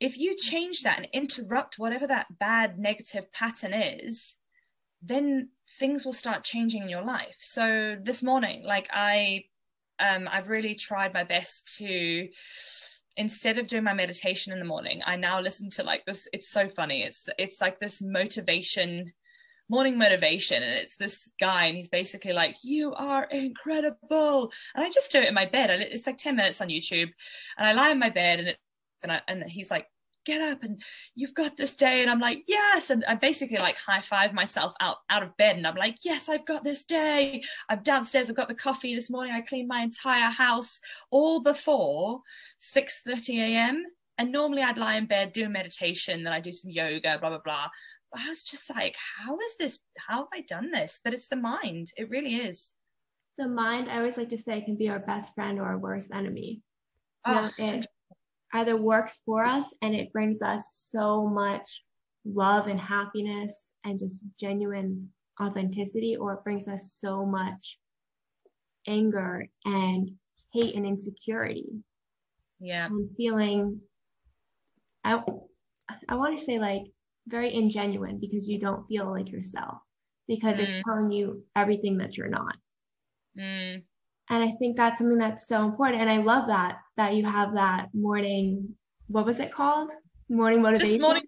If 0.00 0.18
you 0.18 0.36
change 0.36 0.82
that 0.82 0.98
and 0.98 1.08
interrupt 1.12 1.78
whatever 1.78 2.06
that 2.08 2.38
bad 2.38 2.78
negative 2.78 3.32
pattern 3.32 3.72
is, 3.72 4.36
then 5.00 5.50
things 5.78 6.04
will 6.04 6.12
start 6.12 6.44
changing 6.44 6.82
in 6.82 6.88
your 6.88 7.04
life. 7.04 7.36
So 7.40 7.96
this 8.02 8.22
morning, 8.22 8.64
like 8.64 8.88
I 8.92 9.44
um 10.00 10.28
I've 10.30 10.48
really 10.48 10.74
tried 10.74 11.14
my 11.14 11.24
best 11.24 11.76
to 11.78 12.28
instead 13.16 13.58
of 13.58 13.66
doing 13.66 13.84
my 13.84 13.94
meditation 13.94 14.52
in 14.52 14.58
the 14.58 14.64
morning, 14.64 15.02
I 15.04 15.16
now 15.16 15.40
listen 15.40 15.70
to 15.70 15.82
like 15.82 16.04
this 16.04 16.28
it's 16.32 16.48
so 16.48 16.68
funny. 16.68 17.02
It's 17.02 17.28
it's 17.38 17.60
like 17.60 17.78
this 17.78 18.02
motivation 18.02 19.12
morning 19.68 19.96
motivation 19.96 20.62
and 20.62 20.74
it's 20.74 20.98
this 20.98 21.30
guy 21.40 21.64
and 21.64 21.76
he's 21.76 21.88
basically 21.88 22.32
like 22.32 22.56
you 22.62 22.92
are 22.94 23.24
incredible 23.24 24.52
and 24.74 24.84
i 24.84 24.90
just 24.90 25.10
do 25.10 25.18
it 25.18 25.28
in 25.28 25.32
my 25.32 25.46
bed 25.46 25.70
it's 25.70 26.06
like 26.06 26.18
10 26.18 26.36
minutes 26.36 26.60
on 26.60 26.68
youtube 26.68 27.08
and 27.56 27.66
i 27.66 27.72
lie 27.72 27.90
in 27.90 27.98
my 27.98 28.10
bed 28.10 28.40
and 28.40 28.48
it 28.48 28.58
and, 29.02 29.12
I, 29.12 29.20
and 29.26 29.42
he's 29.44 29.70
like 29.70 29.86
get 30.24 30.40
up 30.40 30.62
and 30.62 30.80
you've 31.14 31.34
got 31.34 31.56
this 31.56 31.74
day. 31.74 32.02
And 32.02 32.10
i'm 32.10 32.20
like 32.20 32.44
yes. 32.46 32.90
And 32.90 33.04
i 33.06 33.14
basically 33.14 33.58
like 33.58 33.78
high 33.78 34.00
five 34.00 34.32
myself 34.32 34.74
out 34.80 34.98
out 35.10 35.22
of 35.22 35.36
bed. 35.36 35.56
And 35.56 35.66
i'm 35.66 35.76
like 35.76 35.98
yes 36.04 36.28
i've 36.28 36.46
got 36.46 36.64
this 36.64 36.84
day. 36.84 37.42
I'm 37.68 37.82
downstairs. 37.82 38.30
I've 38.30 38.36
got 38.36 38.48
the 38.48 38.54
coffee 38.54 38.94
this 38.94 39.10
morning. 39.10 39.34
I 39.34 39.40
cleaned 39.40 39.68
my 39.68 39.80
entire 39.80 40.30
house 40.30 40.80
all 41.10 41.40
before 41.40 42.20
6 42.60 43.02
30 43.06 43.40
a.m 43.40 43.84
and 44.18 44.30
normally 44.30 44.62
i'd 44.62 44.78
lie 44.78 44.94
in 44.94 45.06
bed 45.06 45.32
do 45.32 45.44
a 45.44 45.48
meditation 45.48 46.22
then 46.22 46.32
i 46.32 46.40
do 46.40 46.52
some 46.52 46.70
yoga 46.70 47.18
blah 47.18 47.30
blah 47.30 47.40
blah. 47.44 47.68
But 48.12 48.20
i 48.22 48.28
was 48.28 48.42
just 48.42 48.68
like 48.74 48.96
how 49.18 49.38
is 49.38 49.56
this? 49.58 49.80
How 49.98 50.18
have 50.18 50.28
i 50.34 50.42
done 50.42 50.70
this? 50.70 51.00
But 51.02 51.14
it's 51.14 51.28
the 51.28 51.36
mind. 51.36 51.90
It 51.96 52.10
really 52.10 52.36
is. 52.36 52.72
The 53.38 53.48
mind 53.48 53.90
i 53.90 53.96
always 53.96 54.16
like 54.16 54.28
to 54.30 54.38
say 54.38 54.60
can 54.60 54.76
be 54.76 54.90
our 54.90 54.98
best 54.98 55.34
friend 55.34 55.58
or 55.58 55.64
our 55.64 55.78
worst 55.78 56.10
enemy. 56.12 56.62
Oh, 57.24 57.50
it 57.56 57.86
either 58.52 58.76
works 58.76 59.20
for 59.24 59.44
us 59.44 59.72
and 59.82 59.94
it 59.94 60.12
brings 60.12 60.42
us 60.42 60.88
so 60.90 61.26
much 61.26 61.82
love 62.24 62.66
and 62.66 62.80
happiness 62.80 63.68
and 63.84 63.98
just 63.98 64.22
genuine 64.38 65.08
authenticity, 65.40 66.16
or 66.16 66.34
it 66.34 66.44
brings 66.44 66.68
us 66.68 66.94
so 66.98 67.24
much 67.24 67.78
anger 68.86 69.46
and 69.64 70.10
hate 70.52 70.74
and 70.74 70.86
insecurity. 70.86 71.66
Yeah. 72.60 72.86
And 72.86 73.08
feeling, 73.16 73.80
I, 75.02 75.20
I 76.08 76.14
want 76.14 76.36
to 76.38 76.44
say 76.44 76.58
like 76.58 76.82
very 77.26 77.50
ingenuine 77.50 78.20
because 78.20 78.48
you 78.48 78.58
don't 78.58 78.86
feel 78.86 79.10
like 79.10 79.32
yourself 79.32 79.78
because 80.28 80.58
mm. 80.58 80.60
it's 80.60 80.82
telling 80.86 81.10
you 81.10 81.44
everything 81.56 81.98
that 81.98 82.16
you're 82.16 82.28
not. 82.28 82.56
Mm 83.36 83.82
and 84.32 84.42
i 84.42 84.52
think 84.58 84.76
that's 84.76 84.98
something 84.98 85.18
that's 85.18 85.46
so 85.46 85.64
important. 85.64 86.00
And 86.00 86.10
i 86.10 86.18
love 86.18 86.46
that 86.48 86.78
that 86.96 87.14
you 87.14 87.24
have 87.24 87.54
that 87.54 87.88
morning 87.94 88.74
what 89.08 89.26
was 89.26 89.40
it 89.40 89.52
called? 89.52 89.90
Morning 90.30 90.62
motivation. 90.62 90.92
this 90.92 91.00
morning 91.00 91.22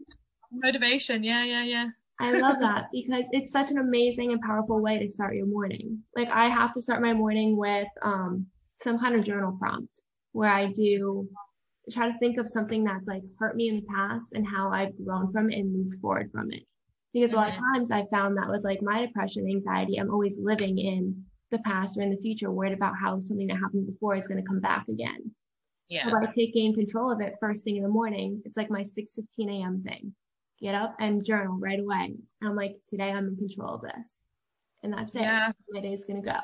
motivation. 0.53 1.23
Yeah 1.23 1.45
yeah 1.45 1.65
yeah. 1.65 1.89
I 2.21 2.33
love 2.39 2.57
that 2.61 2.87
because 2.93 3.29
it's 3.33 3.53
such 3.53 3.71
an 3.71 3.79
amazing 3.79 4.33
and 4.33 4.41
powerful 4.41 4.81
way 4.81 4.99
to 4.99 5.09
start 5.09 5.37
your 5.37 5.47
morning. 5.47 6.03
Like 6.17 6.31
i 6.31 6.49
have 6.49 6.73
to 6.73 6.83
start 6.83 7.03
my 7.03 7.13
morning 7.13 7.57
with 7.57 7.89
um, 8.03 8.47
some 8.83 8.99
kind 8.99 9.15
of 9.15 9.25
journal 9.25 9.57
prompt 9.61 10.01
where 10.33 10.51
i 10.51 10.67
do 10.67 11.29
try 11.93 12.11
to 12.11 12.19
think 12.19 12.39
of 12.39 12.49
something 12.49 12.83
that's 12.83 13.07
like 13.07 13.23
hurt 13.39 13.55
me 13.55 13.69
in 13.69 13.77
the 13.77 13.87
past 13.95 14.33
and 14.33 14.47
how 14.47 14.73
i've 14.73 14.97
grown 15.05 15.31
from 15.31 15.51
it 15.51 15.59
and 15.59 15.73
moved 15.73 16.01
forward 16.01 16.31
from 16.33 16.51
it. 16.51 16.63
Because 17.13 17.33
a 17.35 17.37
lot 17.37 17.51
of 17.51 17.59
times 17.59 17.91
i 17.91 18.07
found 18.11 18.37
that 18.39 18.49
with 18.49 18.65
like 18.65 18.81
my 18.83 19.05
depression 19.05 19.47
anxiety 19.47 19.99
i'm 19.99 20.11
always 20.11 20.39
living 20.41 20.79
in 20.79 21.25
the 21.57 21.63
past 21.63 21.97
or 21.99 22.03
in 22.03 22.11
the 22.11 22.17
future 22.17 22.51
worried 22.51 22.73
about 22.73 22.95
how 23.01 23.21
something 23.21 23.47
that 23.47 23.59
happened 23.59 23.87
before 23.87 24.17
is 24.17 24.27
going 24.27 24.43
to 24.43 24.47
come 24.47 24.61
back 24.61 24.87
again. 24.89 25.31
Yeah. 25.89 26.05
So 26.05 26.11
by 26.13 26.27
taking 26.27 26.75
control 26.75 27.13
of 27.13 27.21
it 27.21 27.35
first 27.41 27.65
thing 27.65 27.77
in 27.77 27.83
the 27.83 27.89
morning, 27.89 28.43
it's 28.45 28.57
like 28.57 28.71
my 28.71 28.83
6 28.83 29.15
15 29.15 29.51
a.m. 29.51 29.83
thing. 29.83 30.15
Get 30.61 30.75
up 30.75 30.97
and 30.99 31.25
journal 31.25 31.59
right 31.59 31.81
away. 31.81 32.15
I'm 32.43 32.57
like, 32.57 32.77
today 32.89 33.11
I'm 33.11 33.29
in 33.29 33.37
control 33.37 33.75
of 33.75 33.83
this. 33.83 34.17
And 34.83 34.93
that's 34.93 35.15
it. 35.15 35.23
Yeah. 35.23 35.53
My 35.71 35.81
day 35.81 35.93
is 35.93 36.05
gonna 36.05 36.23
go. 36.23 36.39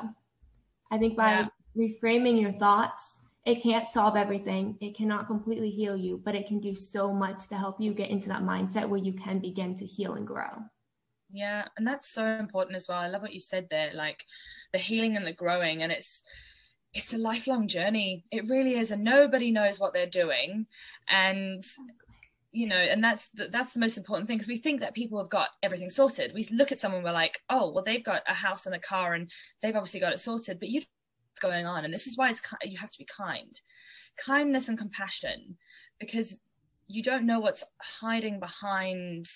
I 0.90 0.98
think 0.98 1.16
by 1.16 1.30
yeah. 1.30 1.46
reframing 1.76 2.40
your 2.40 2.52
thoughts, 2.52 3.20
it 3.46 3.62
can't 3.62 3.90
solve 3.90 4.16
everything. 4.16 4.76
It 4.80 4.96
cannot 4.96 5.26
completely 5.26 5.70
heal 5.70 5.96
you, 5.96 6.20
but 6.22 6.34
it 6.34 6.46
can 6.46 6.60
do 6.60 6.74
so 6.74 7.12
much 7.12 7.48
to 7.48 7.56
help 7.56 7.80
you 7.80 7.94
get 7.94 8.10
into 8.10 8.28
that 8.28 8.42
mindset 8.42 8.88
where 8.88 9.00
you 9.00 9.12
can 9.12 9.38
begin 9.38 9.74
to 9.76 9.86
heal 9.86 10.14
and 10.14 10.26
grow. 10.26 10.50
Yeah, 11.32 11.66
and 11.76 11.86
that's 11.86 12.08
so 12.08 12.26
important 12.26 12.76
as 12.76 12.88
well. 12.88 12.98
I 12.98 13.08
love 13.08 13.22
what 13.22 13.32
you 13.32 13.40
said 13.40 13.68
there, 13.70 13.90
like 13.94 14.24
the 14.72 14.78
healing 14.78 15.16
and 15.16 15.24
the 15.24 15.32
growing, 15.32 15.82
and 15.82 15.92
it's 15.92 16.22
it's 16.92 17.14
a 17.14 17.18
lifelong 17.18 17.68
journey. 17.68 18.24
It 18.32 18.48
really 18.48 18.76
is, 18.76 18.90
and 18.90 19.04
nobody 19.04 19.50
knows 19.52 19.78
what 19.78 19.94
they're 19.94 20.06
doing, 20.06 20.66
and 21.08 21.64
you 22.52 22.66
know, 22.66 22.76
and 22.76 23.02
that's 23.02 23.28
the, 23.28 23.48
that's 23.48 23.74
the 23.74 23.80
most 23.80 23.96
important 23.96 24.28
thing 24.28 24.36
because 24.36 24.48
we 24.48 24.56
think 24.56 24.80
that 24.80 24.94
people 24.94 25.18
have 25.18 25.30
got 25.30 25.50
everything 25.62 25.88
sorted. 25.88 26.32
We 26.34 26.48
look 26.50 26.72
at 26.72 26.80
someone, 26.80 27.04
we're 27.04 27.12
like, 27.12 27.38
oh, 27.48 27.70
well, 27.70 27.84
they've 27.84 28.04
got 28.04 28.22
a 28.26 28.34
house 28.34 28.66
and 28.66 28.74
a 28.74 28.80
car, 28.80 29.14
and 29.14 29.30
they've 29.62 29.76
obviously 29.76 30.00
got 30.00 30.12
it 30.12 30.20
sorted, 30.20 30.58
but 30.58 30.68
you 30.68 30.82
what's 31.30 31.40
going 31.40 31.66
on, 31.66 31.84
and 31.84 31.94
this 31.94 32.06
is 32.06 32.16
why 32.16 32.30
it's 32.30 32.42
you 32.64 32.78
have 32.78 32.90
to 32.90 32.98
be 32.98 33.06
kind, 33.06 33.60
kindness 34.18 34.68
and 34.68 34.78
compassion, 34.78 35.56
because 36.00 36.40
you 36.88 37.02
don't 37.02 37.26
know 37.26 37.38
what's 37.38 37.62
hiding 37.80 38.40
behind 38.40 39.26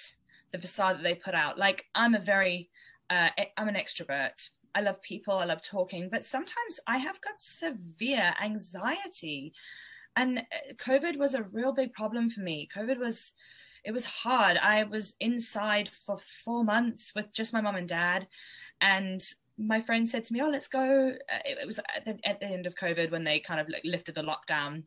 the 0.54 0.60
facade 0.60 0.96
that 0.96 1.02
they 1.02 1.16
put 1.16 1.34
out. 1.34 1.58
Like 1.58 1.84
I'm 1.96 2.14
a 2.14 2.20
very, 2.20 2.70
uh, 3.10 3.30
I'm 3.56 3.68
an 3.68 3.74
extrovert. 3.74 4.48
I 4.72 4.82
love 4.82 5.02
people. 5.02 5.34
I 5.34 5.46
love 5.46 5.62
talking, 5.62 6.08
but 6.10 6.24
sometimes 6.24 6.78
I 6.86 6.98
have 6.98 7.20
got 7.20 7.40
severe 7.40 8.32
anxiety, 8.40 9.52
and 10.14 10.38
uh, 10.38 10.74
COVID 10.76 11.18
was 11.18 11.34
a 11.34 11.42
real 11.42 11.72
big 11.72 11.92
problem 11.92 12.30
for 12.30 12.40
me. 12.40 12.68
COVID 12.74 12.98
was, 12.98 13.32
it 13.84 13.90
was 13.90 14.04
hard. 14.04 14.56
I 14.56 14.84
was 14.84 15.14
inside 15.18 15.88
for 15.88 16.18
four 16.44 16.62
months 16.62 17.12
with 17.16 17.32
just 17.32 17.52
my 17.52 17.60
mom 17.60 17.74
and 17.74 17.88
dad, 17.88 18.28
and 18.80 19.20
my 19.58 19.80
friend 19.80 20.08
said 20.08 20.22
to 20.24 20.32
me, 20.32 20.40
"Oh, 20.40 20.50
let's 20.50 20.68
go." 20.68 21.16
Uh, 21.32 21.38
it 21.44 21.66
was 21.66 21.80
at 21.80 22.04
the, 22.04 22.18
at 22.24 22.38
the 22.38 22.46
end 22.46 22.66
of 22.66 22.76
COVID 22.76 23.10
when 23.10 23.24
they 23.24 23.40
kind 23.40 23.58
of 23.58 23.66
lifted 23.82 24.14
the 24.14 24.22
lockdown, 24.22 24.84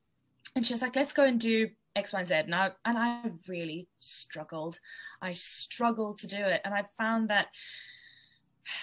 and 0.55 0.65
she 0.65 0.73
was 0.73 0.81
like, 0.81 0.95
"Let's 0.95 1.13
go 1.13 1.23
and 1.23 1.39
do 1.39 1.69
X, 1.97 2.13
Y, 2.13 2.19
and 2.19 2.27
Z. 2.27 2.36
And 2.36 2.55
I, 2.55 2.71
and 2.86 2.97
I 2.97 3.21
really 3.47 3.88
struggled. 3.99 4.79
I 5.21 5.33
struggled 5.33 6.19
to 6.19 6.27
do 6.27 6.38
it. 6.38 6.62
And 6.63 6.73
I 6.73 6.86
found 6.97 7.29
that 7.29 7.47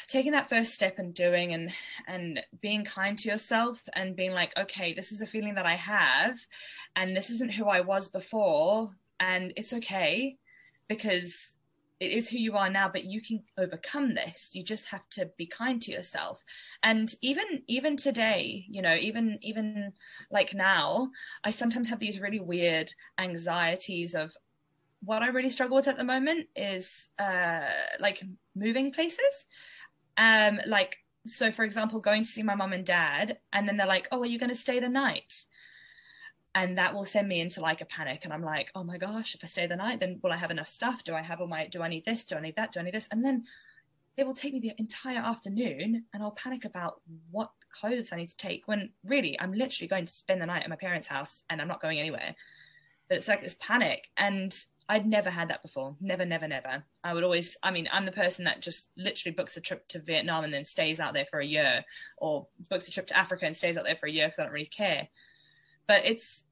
taking 0.08 0.32
that 0.32 0.48
first 0.48 0.74
step 0.74 0.98
and 0.98 1.14
doing 1.14 1.52
and 1.52 1.70
and 2.06 2.42
being 2.62 2.84
kind 2.84 3.18
to 3.18 3.28
yourself 3.28 3.82
and 3.92 4.16
being 4.16 4.32
like 4.32 4.50
okay 4.56 4.94
this 4.94 5.12
is 5.12 5.20
a 5.20 5.26
feeling 5.26 5.56
that 5.56 5.66
i 5.66 5.74
have 5.74 6.38
and 6.96 7.14
this 7.14 7.28
isn't 7.28 7.52
who 7.52 7.66
i 7.66 7.82
was 7.82 8.08
before 8.08 8.90
and 9.20 9.52
it's 9.56 9.74
okay 9.74 10.38
because 10.88 11.54
it 12.04 12.12
is 12.12 12.28
who 12.28 12.38
you 12.38 12.56
are 12.56 12.70
now 12.70 12.88
but 12.88 13.04
you 13.04 13.20
can 13.20 13.42
overcome 13.58 14.14
this. 14.14 14.54
You 14.54 14.62
just 14.62 14.86
have 14.86 15.08
to 15.10 15.30
be 15.36 15.46
kind 15.46 15.80
to 15.82 15.90
yourself. 15.90 16.42
And 16.82 17.12
even 17.22 17.62
even 17.66 17.96
today 17.96 18.64
you 18.68 18.82
know 18.82 18.94
even 18.94 19.38
even 19.42 19.92
like 20.30 20.54
now 20.54 21.10
i 21.44 21.50
sometimes 21.50 21.88
have 21.88 21.98
these 21.98 22.20
really 22.20 22.40
weird 22.40 22.92
anxieties 23.18 24.14
of 24.14 24.36
what 25.02 25.22
i 25.22 25.28
really 25.28 25.50
struggle 25.50 25.76
with 25.76 25.88
at 25.88 25.96
the 25.96 26.04
moment 26.04 26.46
is 26.56 27.08
uh 27.18 27.68
like 28.00 28.22
moving 28.54 28.92
places. 28.92 29.46
Um 30.16 30.60
like 30.66 30.98
so 31.26 31.50
for 31.50 31.64
example 31.64 32.00
going 32.00 32.22
to 32.22 32.28
see 32.28 32.42
my 32.42 32.54
mom 32.54 32.72
and 32.72 32.84
dad 32.84 33.38
and 33.52 33.66
then 33.66 33.76
they're 33.76 33.86
like 33.86 34.08
oh 34.12 34.20
are 34.20 34.26
you 34.26 34.38
going 34.38 34.50
to 34.50 34.56
stay 34.56 34.78
the 34.78 34.88
night 34.88 35.44
and 36.54 36.78
that 36.78 36.94
will 36.94 37.04
send 37.04 37.28
me 37.28 37.40
into 37.40 37.60
like 37.60 37.80
a 37.80 37.86
panic 37.86 38.24
and 38.24 38.32
i'm 38.32 38.42
like 38.42 38.70
oh 38.74 38.84
my 38.84 38.96
gosh 38.96 39.34
if 39.34 39.40
i 39.42 39.46
stay 39.46 39.66
the 39.66 39.76
night 39.76 40.00
then 40.00 40.20
will 40.22 40.32
i 40.32 40.36
have 40.36 40.50
enough 40.50 40.68
stuff? 40.68 41.04
Do 41.04 41.14
i 41.14 41.22
have 41.22 41.40
all 41.40 41.46
my 41.46 41.66
do 41.66 41.82
i 41.82 41.88
need 41.88 42.04
this? 42.04 42.24
Do 42.24 42.36
i 42.36 42.40
need 42.40 42.56
that? 42.56 42.72
Do 42.72 42.80
i 42.80 42.82
need 42.82 42.94
this? 42.94 43.08
And 43.10 43.24
then 43.24 43.44
it 44.16 44.26
will 44.26 44.34
take 44.34 44.54
me 44.54 44.60
the 44.60 44.72
entire 44.78 45.18
afternoon 45.18 46.04
and 46.12 46.22
i'll 46.22 46.30
panic 46.32 46.64
about 46.64 47.00
what 47.30 47.50
clothes 47.80 48.12
i 48.12 48.16
need 48.16 48.28
to 48.28 48.36
take 48.36 48.68
when 48.68 48.90
really 49.04 49.38
i'm 49.40 49.52
literally 49.52 49.88
going 49.88 50.06
to 50.06 50.12
spend 50.12 50.40
the 50.40 50.46
night 50.46 50.62
at 50.62 50.70
my 50.70 50.76
parents 50.76 51.08
house 51.08 51.42
and 51.50 51.60
i'm 51.60 51.68
not 51.68 51.82
going 51.82 51.98
anywhere. 51.98 52.34
But 53.08 53.18
it's 53.18 53.28
like 53.28 53.42
this 53.42 53.56
panic 53.60 54.08
and 54.16 54.56
I'd 54.88 55.06
never 55.06 55.30
had 55.30 55.48
that 55.48 55.62
before. 55.62 55.96
Never, 56.00 56.26
never, 56.26 56.46
never. 56.46 56.84
I 57.02 57.14
would 57.14 57.24
always, 57.24 57.56
I 57.62 57.70
mean, 57.70 57.88
I'm 57.90 58.04
the 58.04 58.12
person 58.12 58.44
that 58.44 58.60
just 58.60 58.90
literally 58.98 59.34
books 59.34 59.56
a 59.56 59.60
trip 59.60 59.88
to 59.88 59.98
Vietnam 59.98 60.44
and 60.44 60.52
then 60.52 60.64
stays 60.64 61.00
out 61.00 61.14
there 61.14 61.24
for 61.30 61.40
a 61.40 61.46
year, 61.46 61.84
or 62.18 62.46
books 62.68 62.86
a 62.88 62.90
trip 62.90 63.06
to 63.06 63.16
Africa 63.16 63.46
and 63.46 63.56
stays 63.56 63.78
out 63.78 63.84
there 63.84 63.96
for 63.96 64.06
a 64.06 64.10
year 64.10 64.26
because 64.26 64.38
I 64.38 64.42
don't 64.42 64.52
really 64.52 64.66
care 64.66 65.08
but 65.86 66.04
it's 66.06 66.44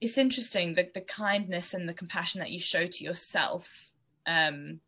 it's 0.00 0.16
interesting 0.18 0.74
the, 0.74 0.88
the 0.94 1.00
kindness 1.00 1.74
and 1.74 1.88
the 1.88 1.94
compassion 1.94 2.40
that 2.40 2.50
you 2.50 2.60
show 2.60 2.86
to 2.86 3.04
yourself. 3.04 3.90
Um 4.26 4.80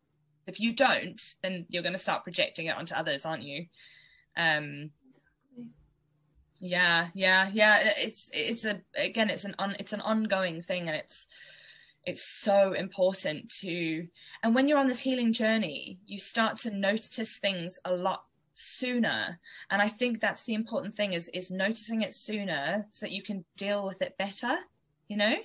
if 0.46 0.58
you 0.58 0.74
don't 0.74 1.20
then 1.42 1.66
you're 1.68 1.82
going 1.82 1.92
to 1.92 1.98
start 1.98 2.24
projecting 2.24 2.66
it 2.66 2.76
onto 2.76 2.94
others 2.94 3.24
aren't 3.24 3.42
you? 3.42 3.66
Um 4.36 4.90
yeah 6.58 7.08
yeah 7.14 7.50
yeah. 7.52 7.92
It's 7.96 8.30
it's 8.32 8.64
a 8.64 8.80
again 8.96 9.30
it's 9.30 9.44
an 9.44 9.54
on 9.58 9.76
it's 9.78 9.92
an 9.92 10.00
ongoing 10.00 10.62
thing 10.62 10.88
and 10.88 10.96
it's 10.96 11.26
it's 12.04 12.24
so 12.24 12.72
important 12.72 13.48
to 13.48 14.06
and 14.42 14.54
when 14.54 14.66
you're 14.66 14.78
on 14.78 14.88
this 14.88 15.00
healing 15.00 15.32
journey 15.32 15.98
you 16.04 16.18
start 16.18 16.58
to 16.58 16.70
notice 16.70 17.38
things 17.38 17.78
a 17.84 17.92
lot 17.94 18.24
sooner 18.62 19.38
and 19.70 19.82
i 19.82 19.88
think 19.88 20.20
that's 20.20 20.44
the 20.44 20.54
important 20.54 20.94
thing 20.94 21.12
is 21.12 21.28
is 21.34 21.50
noticing 21.50 22.02
it 22.02 22.14
sooner 22.14 22.86
so 22.90 23.06
that 23.06 23.12
you 23.12 23.22
can 23.22 23.44
deal 23.56 23.86
with 23.86 24.02
it 24.02 24.16
better 24.16 24.56
you 25.12 25.18
know? 25.18 25.36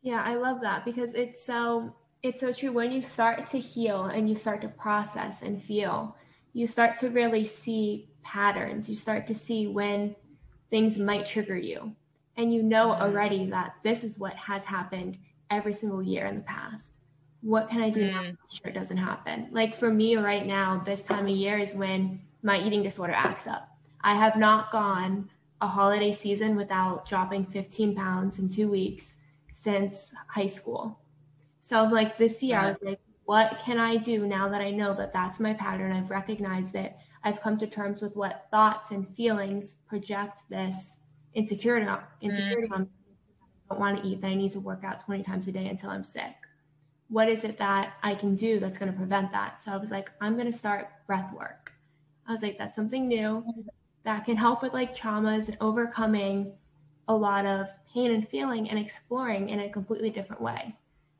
Yeah, 0.00 0.22
I 0.24 0.36
love 0.36 0.62
that 0.62 0.86
because 0.86 1.12
it's 1.12 1.44
so 1.44 1.94
it's 2.22 2.40
so 2.40 2.50
true 2.50 2.72
when 2.72 2.90
you 2.90 3.02
start 3.02 3.46
to 3.48 3.58
heal 3.58 4.06
and 4.06 4.26
you 4.26 4.34
start 4.34 4.62
to 4.62 4.68
process 4.68 5.42
and 5.42 5.62
feel, 5.62 6.16
you 6.54 6.66
start 6.66 6.98
to 7.00 7.10
really 7.10 7.44
see 7.44 8.08
patterns. 8.22 8.88
You 8.88 8.96
start 8.96 9.26
to 9.26 9.34
see 9.34 9.66
when 9.66 10.16
things 10.70 10.96
might 10.96 11.26
trigger 11.26 11.58
you. 11.58 11.94
And 12.38 12.54
you 12.54 12.62
know 12.62 12.88
mm-hmm. 12.88 13.02
already 13.02 13.46
that 13.50 13.74
this 13.82 14.02
is 14.02 14.18
what 14.18 14.32
has 14.34 14.64
happened 14.64 15.18
every 15.50 15.74
single 15.74 16.02
year 16.02 16.24
in 16.24 16.36
the 16.36 16.42
past. 16.42 16.92
What 17.42 17.68
can 17.68 17.82
I 17.82 17.90
do 17.90 18.02
mm. 18.02 18.12
now 18.12 18.22
to 18.22 18.56
sure 18.56 18.70
it 18.70 18.74
doesn't 18.74 18.96
happen? 18.96 19.48
Like 19.50 19.74
for 19.74 19.92
me 19.92 20.16
right 20.16 20.46
now, 20.46 20.80
this 20.86 21.02
time 21.02 21.26
of 21.26 21.36
year 21.36 21.58
is 21.58 21.74
when 21.74 22.22
my 22.42 22.60
eating 22.60 22.82
disorder 22.82 23.12
acts 23.12 23.46
up. 23.46 23.68
I 24.02 24.14
have 24.14 24.36
not 24.36 24.70
gone 24.72 25.30
a 25.60 25.68
holiday 25.68 26.12
season 26.12 26.56
without 26.56 27.08
dropping 27.08 27.46
15 27.46 27.94
pounds 27.94 28.38
in 28.38 28.48
two 28.48 28.68
weeks 28.68 29.16
since 29.52 30.12
high 30.26 30.46
school. 30.46 30.98
So 31.60 31.84
I'm 31.84 31.92
like 31.92 32.18
this 32.18 32.42
year, 32.42 32.58
I 32.58 32.68
was 32.68 32.78
like, 32.82 32.98
what 33.24 33.60
can 33.64 33.78
I 33.78 33.96
do 33.96 34.26
now 34.26 34.48
that 34.48 34.60
I 34.60 34.70
know 34.70 34.94
that 34.94 35.12
that's 35.12 35.38
my 35.38 35.54
pattern? 35.54 35.92
I've 35.92 36.10
recognized 36.10 36.74
it. 36.74 36.96
I've 37.22 37.40
come 37.40 37.56
to 37.58 37.68
terms 37.68 38.02
with 38.02 38.16
what 38.16 38.46
thoughts 38.50 38.90
and 38.90 39.08
feelings 39.14 39.76
project 39.86 40.40
this 40.50 40.96
insecurity 41.34 41.86
insecurity 42.20 42.68
mm. 42.68 42.74
on. 42.74 42.88
I 43.70 43.74
don't 43.74 43.80
want 43.80 44.02
to 44.02 44.08
eat. 44.08 44.20
That 44.20 44.28
I 44.28 44.34
need 44.34 44.50
to 44.50 44.60
work 44.60 44.82
out 44.82 44.98
20 44.98 45.22
times 45.22 45.46
a 45.46 45.52
day 45.52 45.68
until 45.68 45.90
I'm 45.90 46.02
sick. 46.02 46.34
What 47.08 47.28
is 47.28 47.44
it 47.44 47.58
that 47.58 47.94
I 48.02 48.16
can 48.16 48.34
do 48.34 48.58
that's 48.58 48.76
going 48.76 48.90
to 48.90 48.98
prevent 48.98 49.30
that? 49.32 49.62
So 49.62 49.70
I 49.70 49.76
was 49.76 49.90
like, 49.90 50.10
I'm 50.20 50.34
going 50.34 50.50
to 50.50 50.56
start 50.56 50.88
breath 51.06 51.32
work. 51.32 51.72
I 52.26 52.32
was 52.32 52.42
like, 52.42 52.58
that's 52.58 52.76
something 52.76 53.08
new 53.08 53.44
that 54.04 54.24
can 54.24 54.36
help 54.36 54.62
with 54.62 54.72
like 54.72 54.96
traumas 54.96 55.48
and 55.48 55.56
overcoming 55.60 56.52
a 57.08 57.14
lot 57.14 57.46
of 57.46 57.68
pain 57.92 58.12
and 58.12 58.26
feeling 58.26 58.70
and 58.70 58.78
exploring 58.78 59.48
in 59.48 59.60
a 59.60 59.70
completely 59.70 60.10
different 60.10 60.40
way. 60.40 60.74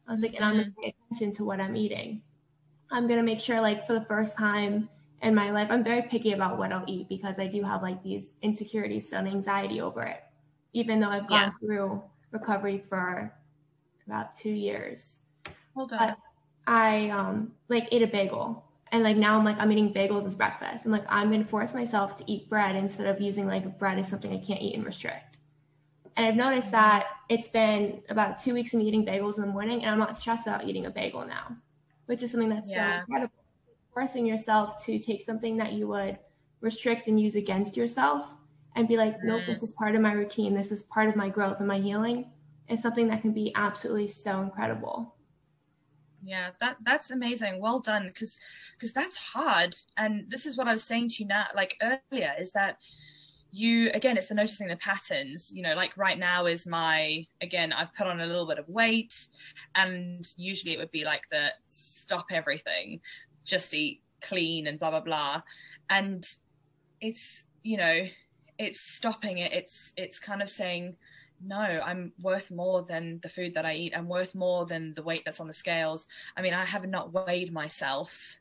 I 0.06 0.10
was 0.10 0.22
like, 0.22 0.34
and 0.34 0.44
I'm 0.44 0.54
gonna 0.54 0.64
mm-hmm. 0.64 0.80
pay 0.82 0.94
attention 1.10 1.32
to 1.32 1.44
what 1.44 1.60
I'm 1.60 1.76
eating. 1.76 2.22
I'm 2.90 3.06
gonna 3.08 3.22
make 3.22 3.40
sure, 3.40 3.60
like, 3.60 3.86
for 3.86 3.94
the 3.94 4.04
first 4.04 4.36
time 4.36 4.88
in 5.22 5.34
my 5.34 5.50
life, 5.50 5.68
I'm 5.70 5.84
very 5.84 6.02
picky 6.02 6.32
about 6.32 6.58
what 6.58 6.72
I'll 6.72 6.84
eat 6.86 7.08
because 7.08 7.38
I 7.38 7.46
do 7.46 7.62
have 7.62 7.82
like 7.82 8.02
these 8.02 8.32
insecurities 8.42 9.12
and 9.12 9.28
anxiety 9.28 9.80
over 9.80 10.02
it. 10.02 10.22
Even 10.72 11.00
though 11.00 11.10
I've 11.10 11.28
gone 11.28 11.52
yeah. 11.52 11.66
through 11.66 12.02
recovery 12.30 12.84
for 12.88 13.32
about 14.06 14.34
two 14.34 14.50
years. 14.50 15.18
Hold 15.74 15.92
on. 15.92 16.16
I 16.66 17.08
um 17.10 17.52
like 17.68 17.88
ate 17.92 18.02
a 18.02 18.06
bagel 18.06 18.64
and 18.92 19.02
like 19.02 19.16
now 19.16 19.36
I'm 19.36 19.44
like 19.44 19.58
I'm 19.58 19.72
eating 19.72 19.92
bagels 19.92 20.26
as 20.26 20.34
breakfast. 20.34 20.84
And 20.84 20.92
like 20.92 21.04
I'm 21.08 21.30
gonna 21.30 21.44
force 21.44 21.74
myself 21.74 22.16
to 22.18 22.30
eat 22.30 22.48
bread 22.48 22.76
instead 22.76 23.06
of 23.06 23.20
using 23.20 23.46
like 23.46 23.78
bread 23.78 23.98
as 23.98 24.08
something 24.08 24.32
I 24.32 24.38
can't 24.38 24.60
eat 24.60 24.74
and 24.74 24.84
restrict. 24.84 25.38
And 26.16 26.26
I've 26.26 26.36
noticed 26.36 26.70
that 26.72 27.06
it's 27.30 27.48
been 27.48 28.02
about 28.10 28.38
two 28.38 28.52
weeks 28.52 28.74
of 28.74 28.80
me 28.80 28.86
eating 28.86 29.06
bagels 29.06 29.36
in 29.36 29.42
the 29.42 29.48
morning, 29.48 29.82
and 29.82 29.90
I'm 29.90 29.98
not 29.98 30.14
stressed 30.14 30.46
about 30.46 30.68
eating 30.68 30.84
a 30.84 30.90
bagel 30.90 31.26
now, 31.26 31.56
which 32.04 32.22
is 32.22 32.30
something 32.30 32.50
that's 32.50 32.70
yeah. 32.70 32.98
so 32.98 33.00
incredible. 33.00 33.34
Forcing 33.94 34.26
yourself 34.26 34.84
to 34.84 34.98
take 34.98 35.22
something 35.22 35.56
that 35.56 35.72
you 35.72 35.88
would 35.88 36.18
restrict 36.60 37.08
and 37.08 37.18
use 37.18 37.34
against 37.34 37.78
yourself 37.78 38.26
and 38.76 38.88
be 38.88 38.96
like, 38.96 39.16
nope, 39.22 39.42
this 39.46 39.60
mm. 39.60 39.64
is 39.64 39.72
part 39.72 39.94
of 39.94 40.00
my 40.00 40.12
routine. 40.12 40.54
This 40.54 40.70
is 40.70 40.82
part 40.84 41.08
of 41.08 41.16
my 41.16 41.28
growth 41.28 41.58
and 41.58 41.68
my 41.68 41.78
healing 41.78 42.30
is 42.68 42.80
something 42.80 43.08
that 43.08 43.22
can 43.22 43.32
be 43.32 43.52
absolutely 43.54 44.08
so 44.08 44.40
incredible. 44.40 45.14
Yeah, 46.22 46.50
that 46.60 46.76
that's 46.84 47.10
amazing. 47.10 47.60
Well 47.60 47.80
done, 47.80 48.06
because 48.06 48.38
because 48.74 48.92
that's 48.92 49.16
hard. 49.16 49.74
And 49.96 50.30
this 50.30 50.46
is 50.46 50.56
what 50.56 50.68
I 50.68 50.72
was 50.72 50.84
saying 50.84 51.08
to 51.10 51.22
you 51.22 51.28
now, 51.28 51.46
like 51.54 51.76
earlier, 51.82 52.32
is 52.38 52.52
that 52.52 52.76
you 53.54 53.90
again 53.92 54.16
it's 54.16 54.28
the 54.28 54.34
noticing 54.34 54.66
the 54.66 54.76
patterns 54.76 55.52
you 55.54 55.60
know 55.60 55.74
like 55.74 55.94
right 55.98 56.18
now 56.18 56.46
is 56.46 56.66
my 56.66 57.24
again 57.42 57.70
i've 57.70 57.94
put 57.94 58.06
on 58.06 58.22
a 58.22 58.26
little 58.26 58.46
bit 58.46 58.58
of 58.58 58.66
weight 58.66 59.28
and 59.74 60.32
usually 60.38 60.72
it 60.72 60.78
would 60.78 60.90
be 60.90 61.04
like 61.04 61.28
the 61.30 61.48
stop 61.66 62.24
everything 62.30 62.98
just 63.44 63.74
eat 63.74 64.00
clean 64.22 64.66
and 64.66 64.80
blah 64.80 64.88
blah 64.88 65.00
blah 65.00 65.42
and 65.90 66.26
it's 67.02 67.44
you 67.62 67.76
know 67.76 68.06
it's 68.56 68.80
stopping 68.80 69.36
it 69.36 69.52
it's 69.52 69.92
it's 69.98 70.18
kind 70.18 70.40
of 70.40 70.48
saying 70.48 70.96
no 71.44 71.56
i'm 71.56 72.12
worth 72.20 72.50
more 72.50 72.82
than 72.82 73.20
the 73.22 73.28
food 73.28 73.54
that 73.54 73.66
i 73.66 73.74
eat. 73.74 73.96
I'm 73.96 74.08
worth 74.08 74.34
more 74.34 74.66
than 74.66 74.94
the 74.94 75.02
weight 75.02 75.22
that's 75.24 75.40
on 75.40 75.46
the 75.46 75.52
scales. 75.52 76.06
I 76.36 76.42
mean 76.42 76.54
i 76.54 76.64
have 76.64 76.86
not 76.86 77.12
weighed 77.12 77.52
myself. 77.52 78.36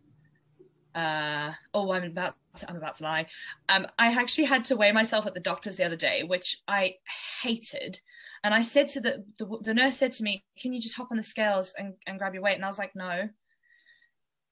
Uh 0.93 1.53
oh 1.73 1.91
i'm 1.93 2.03
about 2.03 2.35
to, 2.57 2.69
i'm 2.69 2.75
about 2.75 2.95
to 2.95 3.03
lie. 3.03 3.27
Um 3.69 3.87
i 3.97 4.11
actually 4.11 4.45
had 4.45 4.65
to 4.65 4.75
weigh 4.75 4.91
myself 4.91 5.25
at 5.25 5.33
the 5.33 5.39
doctor's 5.39 5.77
the 5.77 5.85
other 5.85 5.95
day 5.95 6.23
which 6.23 6.61
i 6.67 6.95
hated. 7.41 7.99
And 8.43 8.53
i 8.53 8.61
said 8.61 8.89
to 8.89 9.01
the, 9.01 9.23
the 9.37 9.57
the, 9.61 9.73
nurse 9.73 9.97
said 9.97 10.11
to 10.13 10.23
me 10.23 10.43
can 10.59 10.73
you 10.73 10.81
just 10.81 10.95
hop 10.95 11.11
on 11.11 11.17
the 11.17 11.23
scales 11.23 11.73
and, 11.77 11.93
and 12.05 12.19
grab 12.19 12.33
your 12.33 12.43
weight? 12.43 12.55
And 12.55 12.65
i 12.65 12.67
was 12.67 12.79
like 12.79 12.95
no. 12.95 13.29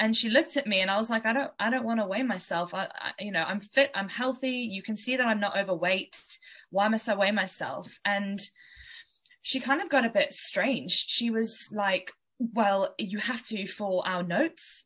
And 0.02 0.16
she 0.16 0.30
looked 0.30 0.56
at 0.56 0.66
me 0.66 0.80
and 0.80 0.90
i 0.90 0.98
was 0.98 1.10
like 1.10 1.26
i 1.26 1.34
don't 1.34 1.52
i 1.60 1.70
don't 1.70 1.86
want 1.86 2.00
to 2.00 2.08
weigh 2.08 2.24
myself. 2.24 2.74
I, 2.74 2.86
I 2.86 3.12
you 3.20 3.32
know 3.32 3.44
i'm 3.44 3.60
fit 3.60 3.92
i'm 3.94 4.10
healthy. 4.10 4.52
You 4.72 4.82
can 4.82 4.96
see 4.96 5.18
that 5.18 5.28
i'm 5.28 5.42
not 5.42 5.58
overweight 5.58 6.18
why 6.70 6.88
must 6.88 7.10
i 7.10 7.16
weigh 7.16 7.32
myself 7.32 8.00
and 8.06 8.40
she 9.42 9.60
kind 9.60 9.82
of 9.82 9.90
got 9.90 10.06
a 10.06 10.10
bit 10.10 10.34
strange 10.34 10.92
she 10.92 11.30
was 11.30 11.70
like 11.72 12.12
well 12.40 12.94
you 12.98 13.18
have 13.18 13.44
to 13.44 13.66
for 13.66 14.08
our 14.08 14.24
notes 14.24 14.86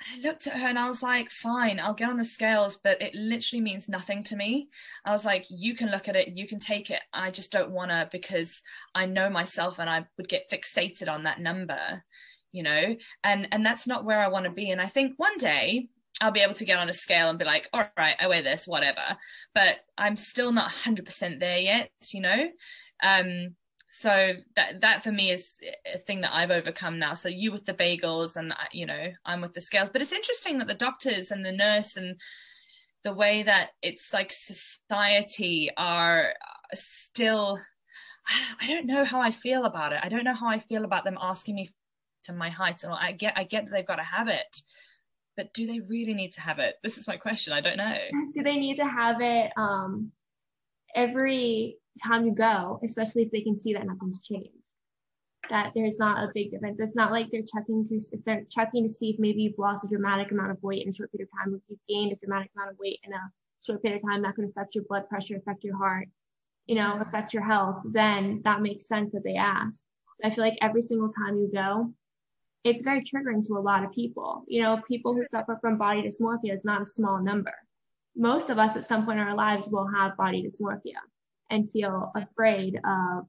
And 0.00 0.24
I 0.24 0.28
looked 0.28 0.46
at 0.46 0.54
her 0.54 0.68
and 0.68 0.78
I 0.78 0.86
was 0.86 1.02
like, 1.02 1.30
fine, 1.30 1.80
I'll 1.80 1.94
get 1.94 2.10
on 2.10 2.18
the 2.18 2.24
scales, 2.24 2.78
but 2.82 3.02
it 3.02 3.14
literally 3.14 3.60
means 3.60 3.88
nothing 3.88 4.22
to 4.24 4.36
me. 4.36 4.68
I 5.04 5.10
was 5.10 5.24
like, 5.24 5.46
you 5.50 5.74
can 5.74 5.90
look 5.90 6.08
at 6.08 6.16
it, 6.16 6.36
you 6.36 6.46
can 6.46 6.58
take 6.58 6.90
it. 6.90 7.00
I 7.12 7.30
just 7.30 7.50
don't 7.50 7.72
want 7.72 7.90
to 7.90 8.08
because 8.12 8.62
I 8.94 9.06
know 9.06 9.28
myself 9.28 9.78
and 9.78 9.90
I 9.90 10.06
would 10.16 10.28
get 10.28 10.50
fixated 10.50 11.08
on 11.08 11.24
that 11.24 11.40
number, 11.40 12.04
you 12.52 12.62
know, 12.62 12.96
and 13.24 13.48
and 13.50 13.66
that's 13.66 13.86
not 13.86 14.04
where 14.04 14.20
I 14.20 14.28
want 14.28 14.44
to 14.44 14.52
be. 14.52 14.70
And 14.70 14.80
I 14.80 14.86
think 14.86 15.14
one 15.16 15.36
day 15.38 15.88
I'll 16.20 16.32
be 16.32 16.40
able 16.40 16.54
to 16.54 16.64
get 16.64 16.78
on 16.78 16.88
a 16.88 16.94
scale 16.94 17.30
and 17.30 17.38
be 17.38 17.44
like, 17.44 17.68
all 17.72 17.88
right, 17.96 18.16
I 18.18 18.26
weigh 18.28 18.40
this, 18.40 18.66
whatever. 18.66 19.16
But 19.54 19.78
I'm 19.96 20.16
still 20.16 20.52
not 20.52 20.70
100% 20.70 21.38
there 21.38 21.58
yet, 21.58 21.90
you 22.12 22.20
know. 22.20 22.48
Um, 23.02 23.54
so 23.90 24.34
that 24.54 24.82
that 24.82 25.02
for 25.02 25.10
me 25.10 25.30
is 25.30 25.58
a 25.92 25.98
thing 25.98 26.20
that 26.20 26.34
I've 26.34 26.50
overcome 26.50 26.98
now. 26.98 27.14
So 27.14 27.28
you 27.28 27.52
with 27.52 27.64
the 27.64 27.74
bagels, 27.74 28.36
and 28.36 28.54
you 28.72 28.86
know 28.86 29.12
I'm 29.24 29.40
with 29.40 29.54
the 29.54 29.60
scales. 29.60 29.90
But 29.90 30.02
it's 30.02 30.12
interesting 30.12 30.58
that 30.58 30.66
the 30.66 30.74
doctors 30.74 31.30
and 31.30 31.44
the 31.44 31.52
nurse 31.52 31.96
and 31.96 32.20
the 33.02 33.14
way 33.14 33.44
that 33.44 33.70
it's 33.82 34.12
like 34.12 34.32
society 34.32 35.70
are 35.76 36.34
still. 36.74 37.58
I 38.60 38.66
don't 38.66 38.86
know 38.86 39.04
how 39.04 39.20
I 39.20 39.30
feel 39.30 39.64
about 39.64 39.92
it. 39.92 40.00
I 40.02 40.10
don't 40.10 40.24
know 40.24 40.34
how 40.34 40.48
I 40.48 40.58
feel 40.58 40.84
about 40.84 41.04
them 41.04 41.16
asking 41.20 41.54
me 41.54 41.70
to 42.24 42.34
my 42.34 42.50
height. 42.50 42.84
And 42.84 42.92
I 42.92 43.12
get 43.12 43.34
I 43.36 43.44
get 43.44 43.64
that 43.64 43.70
they've 43.70 43.86
got 43.86 43.96
to 43.96 44.02
have 44.02 44.28
it, 44.28 44.62
but 45.38 45.54
do 45.54 45.68
they 45.68 45.78
really 45.78 46.14
need 46.14 46.32
to 46.32 46.40
have 46.40 46.58
it? 46.58 46.74
This 46.82 46.98
is 46.98 47.06
my 47.06 47.16
question. 47.16 47.52
I 47.52 47.60
don't 47.60 47.76
know. 47.76 47.94
Do 48.34 48.42
they 48.42 48.56
need 48.56 48.74
to 48.78 48.84
have 48.84 49.20
it 49.20 49.52
um, 49.56 50.10
every 50.96 51.76
time 52.04 52.26
you 52.26 52.34
go, 52.34 52.80
especially 52.82 53.22
if 53.22 53.30
they 53.30 53.42
can 53.42 53.58
see 53.58 53.72
that 53.72 53.86
nothing's 53.86 54.20
changed. 54.20 54.50
That 55.48 55.70
there's 55.76 55.96
not 55.96 56.24
a 56.24 56.32
big 56.34 56.50
difference. 56.50 56.78
It's 56.80 56.96
not 56.96 57.12
like 57.12 57.28
they're 57.30 57.42
checking 57.54 57.86
to 57.86 57.94
if 57.94 58.24
they're 58.24 58.44
checking 58.50 58.82
to 58.82 58.92
see 58.92 59.10
if 59.10 59.20
maybe 59.20 59.42
you've 59.42 59.58
lost 59.58 59.84
a 59.84 59.88
dramatic 59.88 60.32
amount 60.32 60.50
of 60.50 60.60
weight 60.60 60.82
in 60.82 60.88
a 60.88 60.92
short 60.92 61.12
period 61.12 61.28
of 61.32 61.38
time, 61.38 61.54
if 61.54 61.62
you've 61.68 61.78
gained 61.88 62.12
a 62.12 62.16
dramatic 62.16 62.50
amount 62.56 62.72
of 62.72 62.78
weight 62.80 62.98
in 63.04 63.12
a 63.12 63.32
short 63.64 63.80
period 63.80 64.02
of 64.02 64.08
time, 64.10 64.22
that 64.22 64.34
could 64.34 64.44
affect 64.44 64.74
your 64.74 64.84
blood 64.88 65.08
pressure, 65.08 65.36
affect 65.36 65.62
your 65.62 65.76
heart, 65.76 66.08
you 66.66 66.74
know, 66.74 66.98
affect 67.00 67.32
your 67.32 67.44
health, 67.44 67.76
then 67.84 68.42
that 68.42 68.60
makes 68.60 68.88
sense 68.88 69.12
that 69.12 69.22
they 69.22 69.36
ask. 69.36 69.80
I 70.24 70.30
feel 70.30 70.42
like 70.42 70.58
every 70.60 70.82
single 70.82 71.10
time 71.10 71.36
you 71.36 71.48
go, 71.54 71.94
it's 72.64 72.82
very 72.82 73.00
triggering 73.00 73.46
to 73.46 73.54
a 73.54 73.60
lot 73.60 73.84
of 73.84 73.92
people. 73.92 74.44
You 74.46 74.62
know, 74.62 74.80
people 74.88 75.14
who 75.14 75.24
suffer 75.30 75.58
from 75.60 75.78
body 75.78 76.02
dysmorphia 76.02 76.54
is 76.54 76.64
not 76.64 76.82
a 76.82 76.86
small 76.86 77.22
number. 77.22 77.54
Most 78.16 78.50
of 78.50 78.58
us 78.58 78.76
at 78.76 78.84
some 78.84 79.04
point 79.04 79.20
in 79.20 79.26
our 79.26 79.34
lives 79.34 79.68
will 79.70 79.88
have 79.94 80.16
body 80.16 80.42
dysmorphia 80.42 80.98
and 81.50 81.70
feel 81.70 82.12
afraid 82.14 82.80
of 82.84 83.26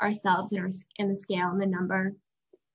ourselves 0.00 0.52
and, 0.52 0.62
our, 0.62 0.70
and 0.98 1.10
the 1.10 1.16
scale 1.16 1.50
and 1.50 1.60
the 1.60 1.66
number. 1.66 2.12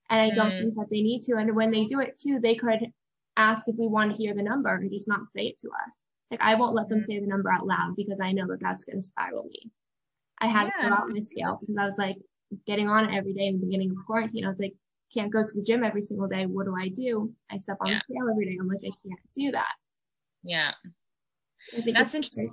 And 0.10 0.22
I 0.22 0.30
don't 0.30 0.52
mm. 0.52 0.62
think 0.62 0.76
that 0.76 0.88
they 0.90 1.02
need 1.02 1.22
to. 1.24 1.36
And 1.36 1.56
when 1.56 1.72
they 1.72 1.86
do 1.86 2.00
it 2.00 2.18
too, 2.18 2.40
they 2.42 2.56
could 2.56 2.92
ask 3.36 3.68
if 3.68 3.76
we 3.78 3.88
want 3.88 4.12
to 4.12 4.18
hear 4.18 4.34
the 4.34 4.44
number 4.44 4.74
and 4.74 4.92
just 4.92 5.08
not 5.08 5.32
say 5.36 5.48
it 5.48 5.60
to 5.60 5.68
us. 5.68 5.98
Like 6.32 6.42
I 6.42 6.56
won't 6.56 6.76
let 6.76 6.90
them 6.90 7.00
mm. 7.00 7.06
say 7.06 7.20
the 7.20 7.28
number 7.28 7.52
out 7.52 7.66
loud 7.66 7.96
because 7.96 8.20
I 8.22 8.32
know 8.32 8.48
that 8.48 8.62
that's 8.62 8.86
going 8.86 8.98
to 8.98 9.02
spiral 9.02 9.44
me. 9.46 9.72
I 10.40 10.48
had 10.48 10.68
yeah. 10.68 10.84
to 10.84 10.84
fill 10.84 10.94
out 10.94 11.10
my 11.10 11.20
scale 11.20 11.58
because 11.60 11.76
I 11.78 11.86
was 11.86 11.98
like 11.98 12.18
getting 12.66 12.88
on 12.88 13.10
it 13.10 13.18
every 13.18 13.34
day 13.34 13.48
in 13.48 13.60
the 13.60 13.66
beginning 13.66 13.92
of 13.92 13.98
quarantine. 14.06 14.46
I 14.46 14.50
was 14.50 14.60
like, 14.60 14.74
can't 15.14 15.32
go 15.32 15.44
to 15.44 15.54
the 15.54 15.64
gym 15.64 15.84
every 15.84 16.02
single 16.02 16.28
day. 16.28 16.46
What 16.46 16.66
do 16.66 16.76
I 16.80 16.90
do? 16.90 17.34
I 17.52 17.58
step 17.58 17.78
on 17.82 17.88
yeah. 17.88 17.96
the 17.96 18.00
scale 18.00 18.30
every 18.30 18.46
day. 18.46 18.58
I'm 18.60 18.68
like, 18.68 18.80
I 18.80 18.92
can't 19.08 19.20
do 19.36 19.52
that. 19.52 19.74
Yeah. 20.44 20.72
That's 21.94 22.14
interesting 22.14 22.52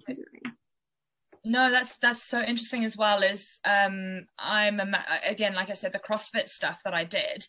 no 1.45 1.71
that's 1.71 1.97
that's 1.99 2.23
so 2.23 2.43
interesting 2.43 2.85
as 2.85 2.97
well 2.97 3.23
is 3.23 3.59
um 3.65 4.25
i'm 4.39 4.81
a, 4.81 5.05
again 5.27 5.55
like 5.55 5.71
i 5.71 5.75
said 5.75 5.93
the 5.93 5.99
crossfit 5.99 6.49
stuff 6.49 6.81
that 6.85 6.95
i 6.95 7.05
did 7.05 7.47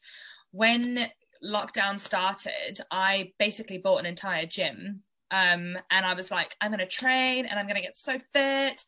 when 0.52 1.08
lockdown 1.44 2.00
started 2.00 2.80
i 2.92 3.32
basically 3.40 3.78
bought 3.78 4.00
an 4.00 4.06
entire 4.06 4.46
gym 4.46 5.02
um 5.32 5.78
and 5.92 6.06
i 6.06 6.14
was 6.14 6.30
like 6.30 6.56
i'm 6.60 6.72
going 6.72 6.80
to 6.80 6.86
train 6.86 7.46
and 7.46 7.58
i'm 7.58 7.68
going 7.68 7.76
to 7.76 7.82
get 7.82 7.96
so 7.96 8.20
fit 8.34 8.84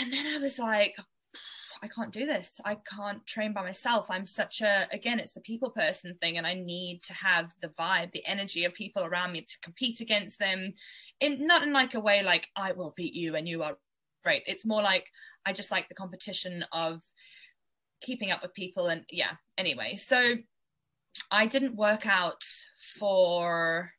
and 0.00 0.12
then 0.12 0.26
i 0.26 0.38
was 0.38 0.58
like 0.58 0.94
I 1.82 1.88
can't 1.88 2.12
do 2.12 2.26
this. 2.26 2.60
I 2.64 2.76
can't 2.76 3.24
train 3.26 3.52
by 3.52 3.62
myself. 3.62 4.10
I'm 4.10 4.26
such 4.26 4.60
a, 4.60 4.88
again, 4.92 5.18
it's 5.18 5.32
the 5.32 5.40
people 5.40 5.70
person 5.70 6.14
thing. 6.20 6.38
And 6.38 6.46
I 6.46 6.54
need 6.54 7.02
to 7.04 7.14
have 7.14 7.52
the 7.60 7.68
vibe, 7.68 8.12
the 8.12 8.26
energy 8.26 8.64
of 8.64 8.74
people 8.74 9.04
around 9.04 9.32
me 9.32 9.42
to 9.42 9.60
compete 9.60 10.00
against 10.00 10.38
them 10.38 10.72
in 11.20 11.46
not 11.46 11.62
in 11.62 11.72
like 11.72 11.94
a 11.94 12.00
way 12.00 12.22
like 12.22 12.48
I 12.56 12.72
will 12.72 12.94
beat 12.96 13.14
you 13.14 13.36
and 13.36 13.48
you 13.48 13.62
are 13.62 13.76
great. 14.24 14.42
It's 14.46 14.66
more 14.66 14.82
like 14.82 15.06
I 15.46 15.52
just 15.52 15.70
like 15.70 15.88
the 15.88 15.94
competition 15.94 16.64
of 16.72 17.02
keeping 18.00 18.30
up 18.30 18.42
with 18.42 18.54
people. 18.54 18.88
And 18.88 19.04
yeah, 19.10 19.32
anyway. 19.56 19.96
So 19.96 20.34
I 21.30 21.46
didn't 21.46 21.76
work 21.76 22.06
out 22.06 22.44
for 22.98 23.92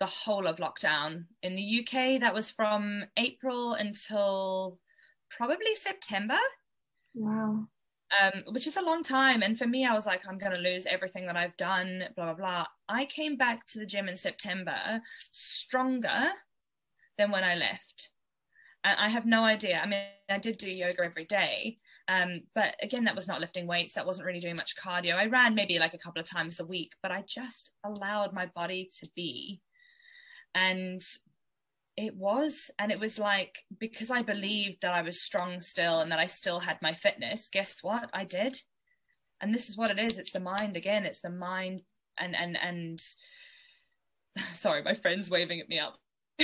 the 0.00 0.06
whole 0.06 0.46
of 0.46 0.56
lockdown. 0.56 1.24
In 1.42 1.54
the 1.54 1.80
UK, 1.80 2.20
that 2.20 2.34
was 2.34 2.50
from 2.50 3.04
April 3.16 3.74
until 3.74 4.78
probably 5.30 5.74
September. 5.74 6.38
Wow. 7.14 7.66
Um, 8.22 8.42
which 8.48 8.66
is 8.66 8.76
a 8.76 8.82
long 8.82 9.02
time. 9.02 9.42
And 9.42 9.58
for 9.58 9.66
me, 9.66 9.84
I 9.84 9.94
was 9.94 10.06
like, 10.06 10.22
I'm 10.28 10.38
going 10.38 10.52
to 10.52 10.60
lose 10.60 10.86
everything 10.86 11.26
that 11.26 11.36
I've 11.36 11.56
done, 11.56 12.04
blah, 12.14 12.26
blah, 12.26 12.34
blah. 12.34 12.66
I 12.88 13.06
came 13.06 13.36
back 13.36 13.66
to 13.68 13.78
the 13.78 13.86
gym 13.86 14.08
in 14.08 14.16
September 14.16 15.00
stronger 15.32 16.30
than 17.18 17.30
when 17.30 17.44
I 17.44 17.54
left. 17.56 18.10
And 18.84 18.98
I 18.98 19.08
have 19.08 19.26
no 19.26 19.44
idea. 19.44 19.80
I 19.82 19.86
mean, 19.86 20.04
I 20.28 20.38
did 20.38 20.58
do 20.58 20.70
yoga 20.70 21.04
every 21.04 21.24
day. 21.24 21.78
Um, 22.06 22.42
but 22.54 22.76
again, 22.82 23.04
that 23.04 23.14
was 23.14 23.26
not 23.26 23.40
lifting 23.40 23.66
weights. 23.66 23.94
That 23.94 24.06
wasn't 24.06 24.26
really 24.26 24.40
doing 24.40 24.56
much 24.56 24.76
cardio. 24.76 25.14
I 25.14 25.26
ran 25.26 25.54
maybe 25.54 25.78
like 25.78 25.94
a 25.94 25.98
couple 25.98 26.20
of 26.20 26.28
times 26.28 26.60
a 26.60 26.66
week, 26.66 26.92
but 27.02 27.10
I 27.10 27.24
just 27.26 27.72
allowed 27.82 28.34
my 28.34 28.46
body 28.54 28.90
to 29.00 29.08
be. 29.16 29.62
And 30.54 31.02
it 31.96 32.16
was 32.16 32.70
and 32.78 32.90
it 32.90 33.00
was 33.00 33.18
like 33.18 33.58
because 33.78 34.10
i 34.10 34.22
believed 34.22 34.82
that 34.82 34.94
i 34.94 35.02
was 35.02 35.20
strong 35.20 35.60
still 35.60 36.00
and 36.00 36.10
that 36.10 36.18
i 36.18 36.26
still 36.26 36.60
had 36.60 36.76
my 36.82 36.92
fitness 36.92 37.48
guess 37.52 37.82
what 37.82 38.10
i 38.12 38.24
did 38.24 38.60
and 39.40 39.54
this 39.54 39.68
is 39.68 39.76
what 39.76 39.90
it 39.90 39.98
is 39.98 40.18
it's 40.18 40.32
the 40.32 40.40
mind 40.40 40.76
again 40.76 41.04
it's 41.04 41.20
the 41.20 41.30
mind 41.30 41.82
and 42.18 42.34
and 42.34 42.56
and 42.56 43.00
sorry 44.52 44.82
my 44.82 44.94
friend's 44.94 45.30
waving 45.30 45.60
at 45.60 45.68
me 45.68 45.78
up 45.78 45.98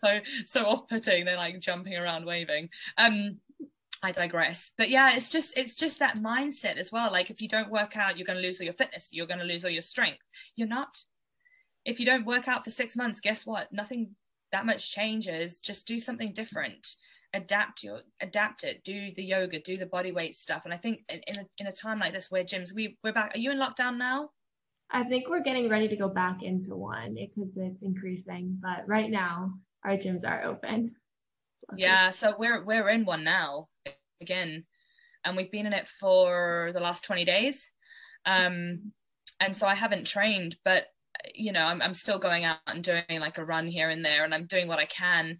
so 0.00 0.18
so 0.44 0.64
off-putting 0.64 1.24
they're 1.24 1.36
like 1.36 1.60
jumping 1.60 1.94
around 1.94 2.26
waving 2.26 2.68
um 2.98 3.36
I 4.02 4.12
digress. 4.12 4.72
But 4.76 4.90
yeah, 4.90 5.14
it's 5.14 5.30
just 5.30 5.56
it's 5.56 5.74
just 5.74 5.98
that 6.00 6.18
mindset 6.18 6.76
as 6.76 6.92
well. 6.92 7.10
Like 7.10 7.30
if 7.30 7.40
you 7.40 7.48
don't 7.48 7.70
work 7.70 7.96
out, 7.96 8.16
you're 8.16 8.26
going 8.26 8.40
to 8.40 8.46
lose 8.46 8.60
all 8.60 8.64
your 8.64 8.74
fitness. 8.74 9.08
You're 9.10 9.26
going 9.26 9.40
to 9.40 9.44
lose 9.46 9.64
all 9.64 9.70
your 9.70 9.82
strength. 9.82 10.22
You're 10.54 10.68
not 10.68 10.98
if 11.86 12.00
you 12.00 12.04
don't 12.04 12.26
work 12.26 12.48
out 12.48 12.64
for 12.64 12.70
six 12.70 12.96
months, 12.96 13.20
guess 13.20 13.46
what? 13.46 13.72
Nothing 13.72 14.16
that 14.52 14.66
much 14.66 14.92
changes. 14.92 15.60
Just 15.60 15.86
do 15.86 16.00
something 16.00 16.32
different. 16.32 16.96
Adapt 17.32 17.82
your 17.82 18.00
adapt 18.20 18.64
it. 18.64 18.82
Do 18.84 19.12
the 19.14 19.22
yoga. 19.22 19.60
Do 19.60 19.76
the 19.76 19.86
body 19.86 20.10
weight 20.12 20.36
stuff. 20.36 20.62
And 20.64 20.74
I 20.74 20.76
think 20.76 21.04
in, 21.08 21.20
in 21.28 21.38
a, 21.38 21.46
in 21.60 21.66
a 21.68 21.72
time 21.72 21.98
like 21.98 22.12
this 22.12 22.30
where 22.30 22.44
gyms 22.44 22.74
we 22.74 22.98
we're 23.04 23.12
back. 23.12 23.32
Are 23.34 23.38
you 23.38 23.52
in 23.52 23.58
lockdown 23.58 23.98
now? 23.98 24.30
I 24.90 25.04
think 25.04 25.28
we're 25.28 25.42
getting 25.42 25.68
ready 25.68 25.88
to 25.88 25.96
go 25.96 26.08
back 26.08 26.42
into 26.42 26.74
one 26.74 27.14
because 27.14 27.56
it's 27.56 27.82
increasing. 27.82 28.58
But 28.60 28.86
right 28.86 29.10
now, 29.10 29.54
our 29.84 29.92
gyms 29.92 30.26
are 30.26 30.44
open. 30.44 30.96
Yeah, 31.76 32.10
so 32.10 32.34
we're 32.36 32.64
we're 32.64 32.88
in 32.88 33.04
one 33.04 33.22
now 33.22 33.68
again, 34.20 34.64
and 35.24 35.36
we've 35.36 35.50
been 35.52 35.66
in 35.66 35.72
it 35.72 35.88
for 35.88 36.70
the 36.72 36.80
last 36.80 37.04
twenty 37.04 37.24
days. 37.24 37.70
Um, 38.24 38.92
and 39.38 39.54
so 39.54 39.66
I 39.66 39.74
haven't 39.74 40.06
trained, 40.06 40.56
but 40.64 40.86
you 41.34 41.52
know 41.52 41.64
I'm, 41.66 41.82
I'm 41.82 41.94
still 41.94 42.18
going 42.18 42.44
out 42.44 42.58
and 42.66 42.82
doing 42.82 43.04
like 43.20 43.38
a 43.38 43.44
run 43.44 43.66
here 43.66 43.90
and 43.90 44.04
there 44.04 44.24
and 44.24 44.34
i'm 44.34 44.46
doing 44.46 44.68
what 44.68 44.78
i 44.78 44.84
can. 44.86 45.38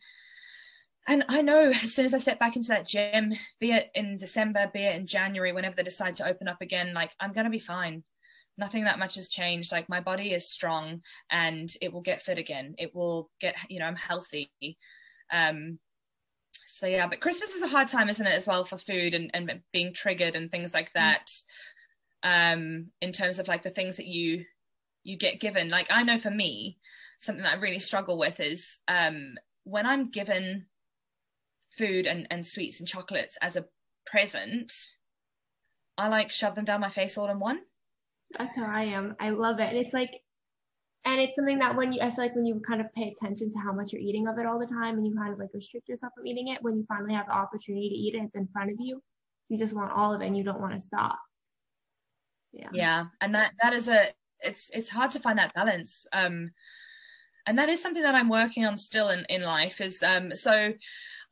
And 1.09 1.25
i 1.29 1.43
know 1.43 1.71
as 1.71 1.95
soon 1.95 2.05
as 2.05 2.15
i 2.15 2.19
step 2.19 2.39
back 2.39 2.57
into 2.57 2.69
that 2.69 2.87
gym 2.87 3.33
be 3.61 3.73
it 3.73 3.91
in 3.95 4.19
december 4.19 4.71
be 4.73 4.83
it 4.83 4.97
in 4.97 5.07
january 5.07 5.53
whenever 5.53 5.77
they 5.77 5.83
decide 5.83 6.17
to 6.17 6.27
open 6.27 6.49
up 6.49 6.61
again 6.61 6.95
like 6.95 7.13
i'm 7.21 7.33
going 7.33 7.45
to 7.45 7.51
be 7.51 7.59
fine. 7.59 8.03
Nothing 8.59 8.85
that 8.85 8.99
much 8.99 9.17
has 9.17 9.29
changed. 9.29 9.71
Like 9.71 9.89
my 9.89 10.01
body 10.01 10.33
is 10.33 10.51
strong 10.51 11.03
and 11.31 11.71
it 11.83 11.93
will 11.93 12.01
get 12.01 12.23
fit 12.23 12.39
again. 12.39 12.75
It 12.79 12.95
will 12.95 13.31
get 13.41 13.55
you 13.69 13.79
know 13.79 13.87
i'm 13.87 13.97
healthy. 13.97 14.51
Um 15.33 15.79
so 16.69 16.87
yeah 16.87 17.07
but 17.07 17.21
christmas 17.21 17.55
is 17.55 17.63
a 17.63 17.69
hard 17.69 17.87
time 17.87 18.09
isn't 18.09 18.27
it 18.27 18.35
as 18.35 18.47
well 18.47 18.65
for 18.65 18.77
food 18.77 19.15
and, 19.15 19.31
and 19.35 19.61
being 19.73 19.93
triggered 19.95 20.35
and 20.35 20.51
things 20.51 20.75
like 20.75 20.89
mm. 20.91 20.95
that? 20.95 21.31
Um 22.23 22.89
in 23.01 23.13
terms 23.13 23.39
of 23.39 23.47
like 23.47 23.63
the 23.63 23.71
things 23.71 23.99
that 23.99 24.07
you 24.07 24.47
you 25.07 25.17
get 25.17 25.41
given 25.41 25.69
like 25.69 25.87
i 25.91 26.03
know 26.03 26.19
for 26.19 26.31
me 26.31 26.79
something 27.19 27.45
that 27.45 27.55
i 27.55 27.57
really 27.57 27.79
struggle 27.79 28.19
with 28.19 28.41
is 28.41 28.79
um 28.89 29.35
when 29.65 29.87
i'm 29.87 30.11
given 30.11 30.67
food 31.77 32.07
and, 32.07 32.27
and 32.31 32.47
sweets 32.47 32.81
and 32.81 32.89
chocolates 32.89 33.37
as 33.43 33.57
a 33.57 33.65
present 34.07 34.73
i 35.99 36.09
like 36.09 36.31
shove 36.31 36.55
them 36.55 36.65
down 36.65 36.81
my 36.81 36.89
face 36.89 37.19
all 37.19 37.31
in 37.31 37.39
one. 37.39 37.61
That's 38.39 38.57
how 38.57 38.67
i 38.67 38.83
am. 38.83 39.15
I 39.21 39.31
love 39.31 39.61
it. 39.61 39.69
And 39.69 39.79
it's 39.79 39.95
like 39.95 40.11
and 41.05 41.21
it's 41.21 41.37
something 41.37 41.59
that 41.61 41.77
when 41.77 41.93
you 41.93 42.01
i 42.01 42.11
feel 42.11 42.25
like 42.25 42.35
when 42.35 42.47
you 42.47 42.61
kind 42.67 42.81
of 42.81 42.93
pay 42.95 43.15
attention 43.15 43.51
to 43.53 43.59
how 43.59 43.73
much 43.73 43.93
you're 43.93 44.03
eating 44.03 44.27
of 44.27 44.39
it 44.39 44.47
all 44.47 44.59
the 44.59 44.67
time 44.67 44.97
and 44.97 45.07
you 45.07 45.15
kind 45.15 45.33
of 45.33 45.39
like 45.39 45.51
restrict 45.55 45.89
yourself 45.89 46.13
from 46.17 46.27
eating 46.27 46.49
it 46.49 46.63
when 46.63 46.77
you 46.77 46.85
finally 46.89 47.15
have 47.15 47.27
the 47.27 47.33
opportunity 47.33 47.89
to 47.89 47.95
eat 47.95 48.15
it 48.15 48.25
it's 48.25 48.35
in 48.35 48.49
front 48.53 48.71
of 48.71 48.77
you 48.81 49.01
you 49.49 49.59
just 49.59 49.75
want 49.75 49.93
all 49.93 50.13
of 50.13 50.21
it 50.21 50.27
and 50.27 50.37
you 50.37 50.45
don't 50.45 50.61
want 50.61 50.75
to 50.75 50.81
stop. 50.81 51.19
Yeah. 52.53 52.69
Yeah. 52.73 53.05
And 53.21 53.35
that 53.35 53.53
that 53.63 53.73
is 53.73 53.89
a 53.89 54.09
it's 54.47 54.71
it's 54.73 54.89
hard 54.89 55.11
to 55.13 55.21
find 55.21 55.39
that 55.39 55.55
balance. 55.55 56.07
Um 56.13 56.53
and 57.47 57.59
that 57.59 57.69
is 57.69 57.81
something 57.81 58.03
that 58.03 58.15
i'm 58.15 58.29
working 58.29 58.65
on 58.67 58.77
still 58.77 59.09
in 59.09 59.25
in 59.29 59.43
life 59.43 59.81
is 59.81 60.03
um 60.03 60.35
so 60.35 60.73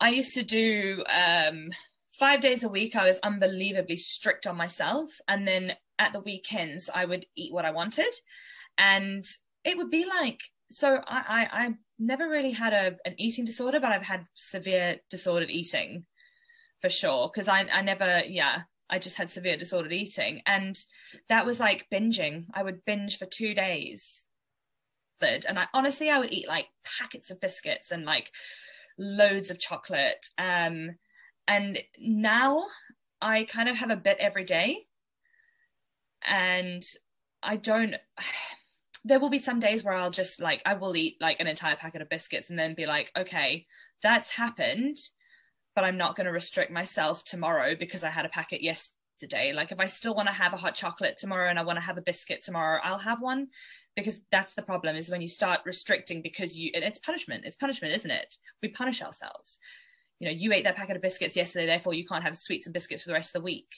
i 0.00 0.08
used 0.08 0.34
to 0.34 0.44
do 0.44 1.02
um 1.12 1.70
five 2.12 2.40
days 2.40 2.62
a 2.62 2.68
week 2.68 2.94
i 2.96 3.06
was 3.06 3.18
unbelievably 3.22 3.96
strict 3.96 4.46
on 4.46 4.56
myself. 4.56 5.20
And 5.28 5.46
then 5.46 5.74
at 5.98 6.12
the 6.12 6.20
weekends 6.20 6.88
i 6.94 7.04
would 7.04 7.26
eat 7.36 7.52
what 7.52 7.64
i 7.64 7.70
wanted. 7.70 8.12
And 8.78 9.24
it 9.64 9.76
would 9.76 9.90
be 9.90 10.06
like 10.06 10.40
so 10.70 11.00
i 11.06 11.48
i, 11.52 11.64
I 11.64 11.74
never 11.98 12.28
really 12.28 12.52
had 12.52 12.72
a 12.72 12.96
an 13.04 13.14
eating 13.18 13.44
disorder 13.44 13.80
but 13.80 13.92
i've 13.92 14.02
had 14.02 14.26
severe 14.34 14.98
disordered 15.10 15.50
eating 15.50 16.06
for 16.80 16.90
sure. 16.90 17.30
Because 17.32 17.48
i 17.48 17.66
i 17.72 17.82
never 17.82 18.22
yeah 18.26 18.62
I 18.90 18.98
just 18.98 19.16
had 19.16 19.30
severe 19.30 19.56
disordered 19.56 19.92
eating. 19.92 20.42
And 20.46 20.78
that 21.28 21.46
was 21.46 21.60
like 21.60 21.88
binging. 21.92 22.46
I 22.52 22.62
would 22.62 22.84
binge 22.84 23.18
for 23.18 23.26
two 23.26 23.54
days. 23.54 24.26
And 25.20 25.58
I 25.58 25.66
honestly, 25.72 26.10
I 26.10 26.18
would 26.18 26.32
eat 26.32 26.46
like 26.46 26.68
packets 26.84 27.30
of 27.30 27.40
biscuits 27.40 27.90
and 27.90 28.04
like 28.04 28.30
loads 28.98 29.50
of 29.50 29.58
chocolate. 29.58 30.28
Um, 30.36 30.96
and 31.48 31.78
now 31.98 32.66
I 33.22 33.44
kind 33.44 33.70
of 33.70 33.76
have 33.76 33.90
a 33.90 33.96
bit 33.96 34.18
every 34.20 34.44
day. 34.44 34.86
And 36.26 36.84
I 37.42 37.56
don't, 37.56 37.94
there 39.04 39.18
will 39.18 39.30
be 39.30 39.38
some 39.38 39.60
days 39.60 39.82
where 39.82 39.94
I'll 39.94 40.10
just 40.10 40.40
like, 40.40 40.62
I 40.66 40.74
will 40.74 40.96
eat 40.96 41.16
like 41.20 41.40
an 41.40 41.46
entire 41.46 41.76
packet 41.76 42.02
of 42.02 42.08
biscuits 42.08 42.50
and 42.50 42.58
then 42.58 42.74
be 42.74 42.86
like, 42.86 43.10
okay, 43.16 43.66
that's 44.02 44.30
happened 44.30 44.98
but 45.74 45.84
I'm 45.84 45.96
not 45.96 46.16
going 46.16 46.26
to 46.26 46.32
restrict 46.32 46.70
myself 46.70 47.24
tomorrow 47.24 47.74
because 47.74 48.04
I 48.04 48.10
had 48.10 48.24
a 48.24 48.28
packet 48.28 48.62
yesterday. 48.62 49.52
Like 49.52 49.72
if 49.72 49.80
I 49.80 49.86
still 49.86 50.14
want 50.14 50.28
to 50.28 50.34
have 50.34 50.52
a 50.52 50.56
hot 50.56 50.74
chocolate 50.74 51.16
tomorrow 51.16 51.48
and 51.48 51.58
I 51.58 51.62
want 51.62 51.78
to 51.78 51.84
have 51.84 51.98
a 51.98 52.02
biscuit 52.02 52.42
tomorrow, 52.42 52.80
I'll 52.82 52.98
have 52.98 53.20
one 53.20 53.48
because 53.96 54.20
that's 54.30 54.54
the 54.54 54.62
problem 54.62 54.96
is 54.96 55.10
when 55.10 55.22
you 55.22 55.28
start 55.28 55.60
restricting 55.64 56.22
because 56.22 56.56
you 56.56 56.70
it's 56.74 56.98
punishment. 56.98 57.44
It's 57.44 57.56
punishment, 57.56 57.94
isn't 57.94 58.10
it? 58.10 58.36
We 58.62 58.68
punish 58.68 59.02
ourselves. 59.02 59.58
You 60.20 60.28
know, 60.28 60.34
you 60.34 60.52
ate 60.52 60.64
that 60.64 60.76
packet 60.76 60.96
of 60.96 61.02
biscuits 61.02 61.36
yesterday, 61.36 61.66
therefore 61.66 61.94
you 61.94 62.06
can't 62.06 62.24
have 62.24 62.36
sweets 62.36 62.66
and 62.66 62.72
biscuits 62.72 63.02
for 63.02 63.08
the 63.08 63.14
rest 63.14 63.34
of 63.34 63.40
the 63.40 63.44
week. 63.44 63.68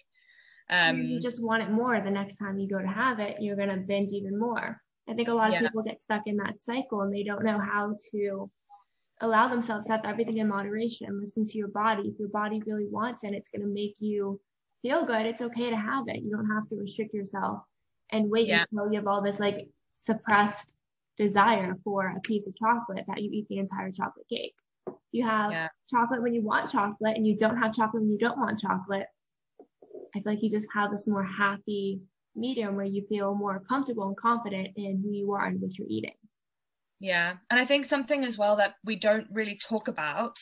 Um, 0.69 1.01
you 1.01 1.21
just 1.21 1.43
want 1.43 1.63
it 1.63 1.71
more 1.71 2.01
the 2.01 2.11
next 2.11 2.37
time 2.37 2.59
you 2.59 2.69
go 2.69 2.81
to 2.81 2.89
have 2.89 3.21
it, 3.21 3.37
you're 3.41 3.57
going 3.57 3.69
to 3.69 3.77
binge 3.77 4.11
even 4.11 4.39
more. 4.39 4.81
I 5.09 5.15
think 5.15 5.29
a 5.29 5.35
lot 5.35 5.49
of 5.49 5.55
yeah. 5.55 5.61
people 5.61 5.83
get 5.83 6.03
stuck 6.03 6.23
in 6.27 6.37
that 6.39 6.61
cycle 6.61 7.03
and 7.03 7.15
they 7.15 7.23
don't 7.23 7.45
know 7.45 7.59
how 7.59 7.97
to 8.11 8.51
allow 9.21 9.49
themselves 9.49 9.87
to 9.87 9.93
have 9.93 10.05
everything 10.05 10.39
in 10.39 10.49
moderation 10.49 11.07
and 11.07 11.21
listen 11.21 11.45
to 11.45 11.59
your 11.59 11.69
body. 11.69 12.03
If 12.09 12.19
your 12.19 12.29
body 12.29 12.63
really 12.67 12.87
wants 12.91 13.25
it 13.25 13.33
it's 13.33 13.49
going 13.49 13.63
to 13.63 13.73
make 13.73 13.97
you 13.99 14.41
feel 14.83 15.07
good. 15.07 15.27
It's 15.27 15.43
okay 15.43 15.71
to 15.71 15.77
have 15.77 16.05
it. 16.09 16.23
You 16.23 16.31
don't 16.31 16.51
have 16.51 16.69
to 16.69 16.77
restrict 16.77 17.15
yourself 17.15 17.61
and 18.11 18.31
wait 18.31 18.49
yeah. 18.49 18.65
until 18.71 18.91
you 18.91 18.99
have 18.99 19.07
all 19.07 19.23
this 19.23 19.41
like 19.41 19.69
suppressed 19.93 20.73
desire 21.17 21.77
for 21.83 22.15
a 22.17 22.21
piece 22.21 22.47
of 22.47 22.55
chocolate 22.57 23.05
that 23.09 23.23
you 23.23 23.31
eat 23.33 23.49
the 23.49 23.59
entire 23.59 23.91
chocolate 23.91 24.29
cake. 24.29 24.55
You 25.13 25.27
have 25.27 25.53
yeah. 25.53 25.69
chocolate 25.91 26.23
when 26.23 26.35
you 26.35 26.43
want 26.43 26.71
chocolate 26.71 27.17
and 27.17 27.27
you 27.27 27.37
don't 27.37 27.57
have 27.57 27.73
chocolate 27.73 28.03
when 28.03 28.13
you 28.13 28.19
don't 28.19 28.39
want 28.39 28.61
chocolate 28.61 29.07
i 30.15 30.21
feel 30.21 30.33
like 30.33 30.43
you 30.43 30.51
just 30.51 30.69
have 30.75 30.91
this 30.91 31.07
more 31.07 31.25
happy 31.25 32.01
medium 32.35 32.77
where 32.77 32.87
you 32.87 33.05
feel 33.09 33.35
more 33.35 33.63
comfortable 33.69 34.09
and 34.09 34.17
confident 34.17 34.69
in 34.77 35.03
who 35.03 35.13
you 35.13 35.33
are 35.33 35.47
and 35.47 35.61
what 35.61 35.77
you're 35.79 35.89
eating 35.89 36.15
yeah. 36.99 37.35
And 37.51 37.61
I 37.61 37.65
think 37.65 37.85
something 37.85 38.25
as 38.25 38.39
well 38.39 38.57
that 38.57 38.75
we 38.85 38.97
don't 38.97 39.27
really 39.31 39.57
talk 39.57 39.89
about 39.89 40.39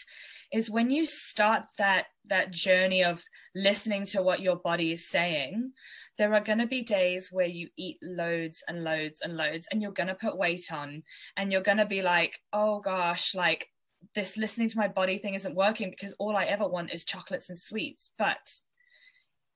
is 0.52 0.70
when 0.70 0.90
you 0.90 1.06
start 1.06 1.64
that 1.78 2.06
that 2.26 2.52
journey 2.52 3.04
of 3.04 3.22
listening 3.54 4.06
to 4.06 4.22
what 4.22 4.40
your 4.40 4.56
body 4.56 4.92
is 4.92 5.08
saying, 5.08 5.72
there 6.16 6.32
are 6.32 6.40
going 6.40 6.58
to 6.58 6.66
be 6.66 6.82
days 6.82 7.28
where 7.30 7.46
you 7.46 7.68
eat 7.76 7.98
loads 8.02 8.62
and 8.68 8.84
loads 8.84 9.20
and 9.20 9.36
loads 9.36 9.66
and 9.70 9.82
you're 9.82 9.92
going 9.92 10.06
to 10.06 10.14
put 10.14 10.38
weight 10.38 10.72
on 10.72 11.02
and 11.36 11.52
you're 11.52 11.60
going 11.60 11.78
to 11.78 11.86
be 11.86 12.02
like, 12.02 12.38
"Oh 12.52 12.80
gosh, 12.80 13.34
like 13.34 13.68
this 14.14 14.36
listening 14.36 14.68
to 14.68 14.78
my 14.78 14.88
body 14.88 15.18
thing 15.18 15.34
isn't 15.34 15.54
working 15.54 15.90
because 15.90 16.14
all 16.18 16.36
I 16.36 16.44
ever 16.44 16.66
want 16.66 16.92
is 16.92 17.04
chocolates 17.04 17.48
and 17.48 17.58
sweets. 17.58 18.10
But 18.18 18.60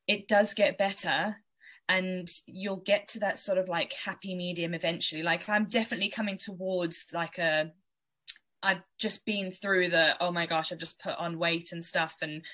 it 0.07 0.29
does 0.29 0.55
get 0.55 0.79
better 0.79 1.37
and 1.89 2.28
you'll 2.47 2.76
get 2.76 3.09
to 3.09 3.20
that 3.20 3.39
sort 3.39 3.59
of 3.59 3.68
like 3.68 3.93
happy 3.93 4.34
medium 4.34 4.74
eventually. 4.74 5.22
Like 5.22 5.49
I'm 5.49 5.64
definitely 5.64 6.11
coming 6.11 6.36
towards 6.36 7.07
like 7.12 7.39
a 7.39 7.72
I've 8.62 8.82
just 8.99 9.24
been 9.24 9.53
through 9.53 9.91
the 9.91 10.16
oh 10.20 10.30
my 10.30 10.47
gosh, 10.47 10.72
I've 10.72 10.78
just 10.78 11.01
put 11.01 11.16
on 11.16 11.39
weight 11.39 11.72
and 11.72 11.82
stuff 11.82 12.16
and 12.22 12.45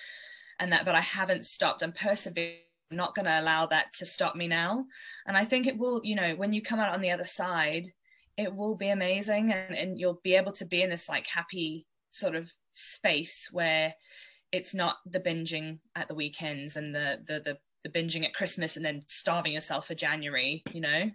and 0.60 0.72
that, 0.72 0.84
but 0.84 0.94
I 0.94 1.00
haven't 1.00 1.44
stopped. 1.44 1.82
I'm 1.82 1.92
persevering. 1.92 2.58
I'm 2.90 2.96
not 2.98 3.14
going 3.14 3.24
to 3.24 3.40
allow 3.40 3.66
that 3.66 3.92
to 3.94 4.06
stop 4.06 4.36
me 4.36 4.46
now. 4.46 4.84
And 5.26 5.36
I 5.36 5.44
think 5.46 5.66
it 5.66 5.78
will, 5.78 6.02
you 6.04 6.14
know, 6.14 6.34
when 6.34 6.52
you 6.52 6.60
come 6.60 6.78
out 6.78 6.94
on 6.94 7.00
the 7.00 7.10
other 7.10 7.24
side, 7.24 7.92
it 8.36 8.54
will 8.54 8.76
be 8.76 8.88
amazing 8.88 9.52
and, 9.52 9.74
and 9.74 9.98
you'll 9.98 10.20
be 10.22 10.34
able 10.34 10.52
to 10.52 10.66
be 10.66 10.82
in 10.82 10.90
this 10.90 11.08
like 11.08 11.26
happy 11.26 11.86
sort 12.10 12.34
of 12.34 12.52
space 12.74 13.48
where 13.50 13.94
it's 14.52 14.74
not 14.74 14.98
the 15.06 15.18
binging 15.18 15.78
at 15.96 16.08
the 16.08 16.14
weekends 16.14 16.76
and 16.76 16.94
the 16.94 17.20
the 17.26 17.40
the, 17.40 17.58
the 17.84 17.90
binging 17.90 18.24
at 18.24 18.34
Christmas 18.34 18.76
and 18.76 18.84
then 18.84 19.02
starving 19.06 19.52
yourself 19.52 19.86
for 19.86 19.94
January, 19.94 20.64
you 20.72 20.80
know? 20.80 21.10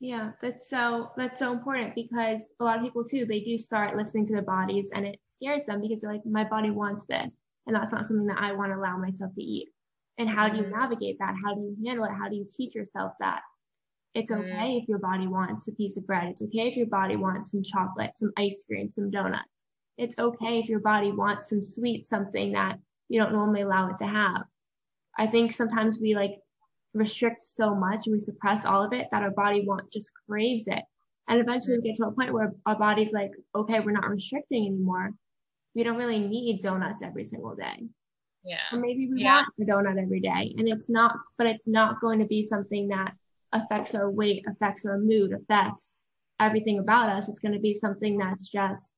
Yeah, 0.00 0.30
that's 0.40 0.70
so 0.70 1.10
that's 1.16 1.40
so 1.40 1.52
important 1.52 1.96
because 1.96 2.42
a 2.60 2.64
lot 2.64 2.78
of 2.78 2.84
people 2.84 3.04
too, 3.04 3.26
they 3.26 3.40
do 3.40 3.58
start 3.58 3.96
listening 3.96 4.26
to 4.26 4.32
their 4.32 4.42
bodies 4.42 4.90
and 4.94 5.04
it 5.04 5.18
scares 5.26 5.66
them 5.66 5.80
because 5.80 6.00
they're 6.00 6.12
like, 6.12 6.24
my 6.24 6.44
body 6.44 6.70
wants 6.70 7.04
this. 7.04 7.34
And 7.66 7.74
that's 7.74 7.92
not 7.92 8.06
something 8.06 8.26
that 8.26 8.38
I 8.40 8.52
want 8.52 8.72
to 8.72 8.78
allow 8.78 8.96
myself 8.96 9.34
to 9.34 9.42
eat. 9.42 9.68
And 10.16 10.28
how 10.28 10.48
do 10.48 10.56
you 10.56 10.64
mm-hmm. 10.64 10.78
navigate 10.78 11.18
that? 11.18 11.34
How 11.44 11.54
do 11.54 11.60
you 11.60 11.76
handle 11.84 12.04
it? 12.04 12.12
How 12.12 12.28
do 12.28 12.36
you 12.36 12.46
teach 12.50 12.74
yourself 12.74 13.12
that? 13.20 13.40
It's 14.14 14.30
mm-hmm. 14.30 14.42
okay 14.42 14.76
if 14.76 14.88
your 14.88 14.98
body 14.98 15.26
wants 15.26 15.68
a 15.68 15.72
piece 15.72 15.96
of 15.96 16.06
bread. 16.06 16.28
It's 16.28 16.42
okay 16.42 16.68
if 16.68 16.76
your 16.76 16.86
body 16.86 17.16
wants 17.16 17.50
some 17.50 17.62
chocolate, 17.62 18.16
some 18.16 18.32
ice 18.36 18.64
cream, 18.66 18.90
some 18.90 19.10
donuts. 19.10 19.48
It's 19.96 20.18
okay 20.18 20.60
if 20.60 20.68
your 20.68 20.80
body 20.80 21.10
wants 21.10 21.50
some 21.50 21.62
sweet, 21.62 22.06
something 22.06 22.52
that 22.52 22.78
you 23.08 23.20
don't 23.20 23.32
normally 23.32 23.62
allow 23.62 23.90
it 23.90 23.98
to 23.98 24.06
have. 24.06 24.42
I 25.18 25.26
think 25.26 25.52
sometimes 25.52 25.98
we 26.00 26.14
like 26.14 26.36
restrict 26.94 27.44
so 27.44 27.74
much 27.74 28.06
and 28.06 28.14
we 28.14 28.20
suppress 28.20 28.64
all 28.64 28.84
of 28.84 28.92
it 28.92 29.08
that 29.12 29.22
our 29.22 29.30
body 29.30 29.64
want 29.66 29.92
just 29.92 30.10
craves 30.28 30.66
it. 30.66 30.82
And 31.28 31.40
eventually 31.40 31.76
we 31.78 31.82
get 31.82 31.96
to 31.96 32.06
a 32.06 32.12
point 32.12 32.32
where 32.32 32.52
our 32.64 32.78
body's 32.78 33.12
like, 33.12 33.32
okay, 33.54 33.80
we're 33.80 33.92
not 33.92 34.08
restricting 34.08 34.66
anymore. 34.66 35.10
We 35.74 35.82
don't 35.82 35.98
really 35.98 36.20
need 36.20 36.62
donuts 36.62 37.02
every 37.02 37.24
single 37.24 37.54
day. 37.54 37.84
Yeah. 38.44 38.60
Or 38.72 38.78
maybe 38.78 39.10
we 39.12 39.22
yeah. 39.22 39.42
want 39.42 39.48
a 39.60 39.64
donut 39.64 40.02
every 40.02 40.20
day. 40.20 40.54
And 40.56 40.68
it's 40.68 40.88
not, 40.88 41.16
but 41.36 41.46
it's 41.46 41.68
not 41.68 42.00
going 42.00 42.20
to 42.20 42.24
be 42.24 42.42
something 42.42 42.88
that 42.88 43.12
affects 43.52 43.94
our 43.94 44.10
weight, 44.10 44.44
affects 44.48 44.86
our 44.86 44.98
mood, 44.98 45.32
affects 45.32 46.04
everything 46.40 46.78
about 46.78 47.10
us. 47.10 47.28
It's 47.28 47.40
going 47.40 47.54
to 47.54 47.60
be 47.60 47.74
something 47.74 48.16
that's 48.16 48.48
just 48.48 48.92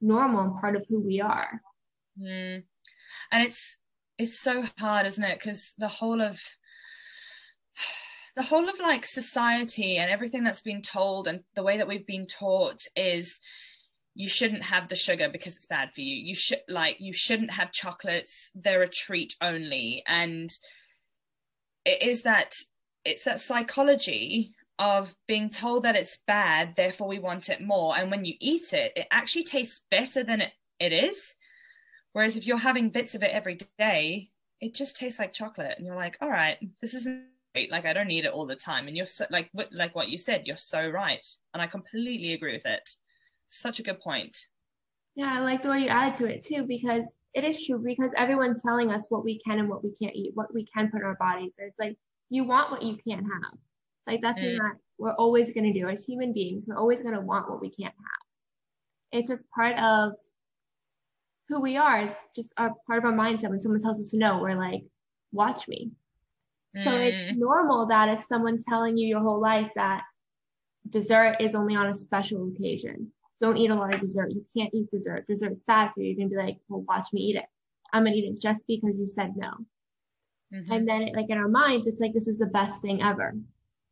normal 0.00 0.42
and 0.42 0.60
part 0.60 0.76
of 0.76 0.84
who 0.88 1.00
we 1.00 1.20
are. 1.20 1.60
Mm. 2.20 2.62
And 3.32 3.42
it's 3.42 3.78
it's 4.20 4.38
so 4.38 4.64
hard, 4.78 5.06
isn't 5.06 5.24
it? 5.24 5.38
Because 5.38 5.72
the 5.78 5.88
whole 5.88 6.20
of 6.20 6.38
the 8.36 8.42
whole 8.42 8.68
of 8.68 8.78
like 8.78 9.04
society 9.04 9.96
and 9.96 10.10
everything 10.10 10.44
that's 10.44 10.60
been 10.60 10.82
told 10.82 11.26
and 11.26 11.40
the 11.54 11.62
way 11.62 11.78
that 11.78 11.88
we've 11.88 12.06
been 12.06 12.26
taught 12.26 12.84
is 12.94 13.40
you 14.14 14.28
shouldn't 14.28 14.64
have 14.64 14.88
the 14.88 14.96
sugar 14.96 15.28
because 15.30 15.56
it's 15.56 15.66
bad 15.66 15.92
for 15.94 16.02
you. 16.02 16.14
You 16.14 16.34
should 16.34 16.60
like 16.68 16.98
you 17.00 17.14
shouldn't 17.14 17.52
have 17.52 17.72
chocolates. 17.72 18.50
They're 18.54 18.82
a 18.82 18.88
treat 18.88 19.34
only. 19.40 20.02
And 20.06 20.50
it 21.86 22.02
is 22.02 22.22
that 22.22 22.54
it's 23.04 23.24
that 23.24 23.40
psychology 23.40 24.52
of 24.78 25.14
being 25.26 25.48
told 25.48 25.82
that 25.82 25.96
it's 25.96 26.18
bad 26.26 26.74
therefore 26.76 27.08
we 27.08 27.18
want 27.18 27.48
it 27.48 27.62
more. 27.62 27.96
And 27.96 28.10
when 28.10 28.26
you 28.26 28.34
eat 28.38 28.74
it 28.74 28.92
it 28.96 29.06
actually 29.10 29.44
tastes 29.44 29.80
better 29.90 30.22
than 30.22 30.42
it, 30.42 30.52
it 30.78 30.92
is 30.92 31.34
whereas 32.12 32.36
if 32.36 32.46
you're 32.46 32.58
having 32.58 32.90
bits 32.90 33.14
of 33.14 33.22
it 33.22 33.30
every 33.30 33.58
day 33.78 34.30
it 34.60 34.74
just 34.74 34.96
tastes 34.96 35.18
like 35.18 35.32
chocolate 35.32 35.74
and 35.76 35.86
you're 35.86 35.96
like 35.96 36.16
all 36.20 36.30
right 36.30 36.58
this 36.80 36.94
isn't 36.94 37.24
great. 37.54 37.70
Like 37.70 37.86
i 37.86 37.92
don't 37.92 38.08
need 38.08 38.24
it 38.24 38.32
all 38.32 38.46
the 38.46 38.56
time. 38.56 38.88
And 38.88 38.96
you're 38.96 39.06
so 39.06 39.26
like 39.30 39.50
like 39.72 39.94
what 39.94 40.08
you 40.08 40.18
said 40.18 40.46
you're 40.46 40.56
so 40.56 40.88
right. 40.88 41.24
And 41.54 41.62
i 41.62 41.66
completely 41.66 42.32
agree 42.32 42.52
with 42.52 42.66
it. 42.66 42.88
Such 43.48 43.80
a 43.80 43.82
good 43.82 44.00
point. 44.00 44.46
Yeah 45.14 45.34
i 45.36 45.40
like 45.40 45.62
the 45.62 45.70
way 45.70 45.80
you 45.80 45.88
added 45.88 46.14
to 46.16 46.26
it 46.26 46.44
too 46.44 46.64
because 46.64 47.12
it 47.34 47.44
is 47.44 47.64
true 47.64 47.78
because 47.84 48.12
everyone's 48.16 48.62
telling 48.62 48.90
us 48.90 49.06
what 49.08 49.24
we 49.24 49.40
can 49.40 49.58
and 49.58 49.68
what 49.68 49.84
we 49.84 49.94
can't 49.94 50.14
eat 50.14 50.32
what 50.34 50.52
we 50.52 50.64
can 50.64 50.90
put 50.90 51.00
in 51.00 51.06
our 51.06 51.16
bodies. 51.16 51.56
And 51.58 51.68
it's 51.68 51.78
like 51.78 51.96
you 52.28 52.44
want 52.44 52.70
what 52.70 52.82
you 52.82 52.96
can't 53.06 53.24
have. 53.24 53.58
Like 54.06 54.20
that's 54.20 54.40
mm. 54.40 54.58
we're 54.98 55.14
always 55.14 55.52
going 55.52 55.72
to 55.72 55.78
do 55.78 55.88
as 55.88 56.04
human 56.04 56.32
beings 56.32 56.66
we're 56.68 56.78
always 56.78 57.02
going 57.02 57.14
to 57.14 57.20
want 57.20 57.50
what 57.50 57.60
we 57.60 57.70
can't 57.70 57.94
have. 57.94 59.18
It's 59.18 59.28
just 59.28 59.50
part 59.50 59.76
of 59.78 60.12
who 61.50 61.60
we 61.60 61.76
are 61.76 62.00
is 62.00 62.14
just 62.34 62.52
a 62.56 62.70
part 62.86 62.98
of 62.98 63.04
our 63.04 63.12
mindset 63.12 63.50
when 63.50 63.60
someone 63.60 63.80
tells 63.80 64.00
us 64.00 64.14
no 64.14 64.38
we're 64.38 64.54
like 64.54 64.82
watch 65.32 65.68
me 65.68 65.90
so 66.82 66.94
it's 66.94 67.16
mm. 67.16 67.36
normal 67.36 67.86
that 67.86 68.08
if 68.08 68.22
someone's 68.22 68.64
telling 68.64 68.96
you 68.96 69.08
your 69.08 69.20
whole 69.20 69.40
life 69.40 69.70
that 69.74 70.02
dessert 70.88 71.36
is 71.40 71.56
only 71.56 71.74
on 71.74 71.88
a 71.88 71.94
special 71.94 72.48
occasion, 72.48 73.10
don't 73.40 73.56
eat 73.56 73.70
a 73.70 73.74
lot 73.74 73.92
of 73.92 74.00
dessert. 74.00 74.30
You 74.30 74.44
can't 74.56 74.72
eat 74.72 74.90
dessert. 74.90 75.26
Dessert's 75.26 75.64
bad 75.64 75.90
for 75.92 76.00
you. 76.00 76.10
You're 76.10 76.28
gonna 76.28 76.28
be 76.28 76.36
like, 76.36 76.58
well, 76.68 76.82
watch 76.82 77.08
me 77.12 77.22
eat 77.22 77.36
it. 77.36 77.46
I'm 77.92 78.04
gonna 78.04 78.14
eat 78.14 78.24
it 78.24 78.40
just 78.40 78.66
because 78.68 78.96
you 78.96 79.06
said 79.06 79.32
no. 79.36 79.50
Mm-hmm. 80.54 80.72
And 80.72 80.88
then, 80.88 81.02
it, 81.02 81.16
like 81.16 81.28
in 81.28 81.38
our 81.38 81.48
minds, 81.48 81.88
it's 81.88 82.00
like 82.00 82.12
this 82.12 82.28
is 82.28 82.38
the 82.38 82.46
best 82.46 82.82
thing 82.82 83.02
ever. 83.02 83.34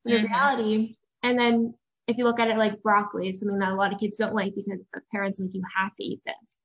But 0.04 0.12
in 0.12 0.24
mm-hmm. 0.24 0.32
reality, 0.32 0.96
and 1.24 1.36
then 1.36 1.74
if 2.06 2.16
you 2.16 2.24
look 2.24 2.38
at 2.38 2.48
it 2.48 2.59
like 2.59 2.82
broccoli, 2.82 3.28
is 3.28 3.40
something 3.40 3.59
that 3.59 3.72
a 3.72 3.74
lot 3.74 3.92
of 3.92 3.98
kids 3.98 4.16
don't 4.16 4.34
like 4.34 4.54
because 4.54 4.66
the 4.66 5.00
parents 5.11 5.40
are 5.40 5.44
like, 5.44 5.54
you 5.54 5.62
have 5.76 5.96
to 5.96 6.04
eat 6.04 6.20
this. 6.24 6.57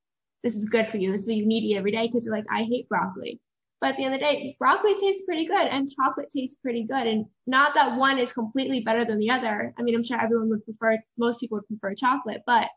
This 0.43 0.55
is 0.55 0.65
good 0.65 0.87
for 0.87 0.97
you. 0.97 1.11
This 1.11 1.21
is 1.21 1.27
what 1.27 1.37
you 1.37 1.45
need 1.45 1.61
to 1.61 1.67
eat 1.67 1.77
every 1.77 1.91
day. 1.91 2.09
Kids 2.09 2.27
are 2.27 2.31
like, 2.31 2.45
I 2.51 2.63
hate 2.63 2.89
broccoli. 2.89 3.39
But 3.79 3.91
at 3.91 3.97
the 3.97 4.05
end 4.05 4.13
of 4.13 4.21
the 4.21 4.25
day, 4.25 4.55
broccoli 4.59 4.95
tastes 4.95 5.23
pretty 5.23 5.45
good 5.45 5.67
and 5.67 5.89
chocolate 5.89 6.29
tastes 6.33 6.57
pretty 6.61 6.85
good. 6.85 7.05
And 7.05 7.25
not 7.47 7.73
that 7.73 7.97
one 7.97 8.17
is 8.17 8.31
completely 8.31 8.81
better 8.81 9.03
than 9.03 9.19
the 9.19 9.29
other. 9.29 9.73
I 9.77 9.81
mean, 9.81 9.95
I'm 9.95 10.03
sure 10.03 10.21
everyone 10.21 10.49
would 10.49 10.63
prefer, 10.63 10.97
most 11.17 11.39
people 11.39 11.57
would 11.57 11.67
prefer 11.67 11.95
chocolate, 11.95 12.43
but 12.45 12.69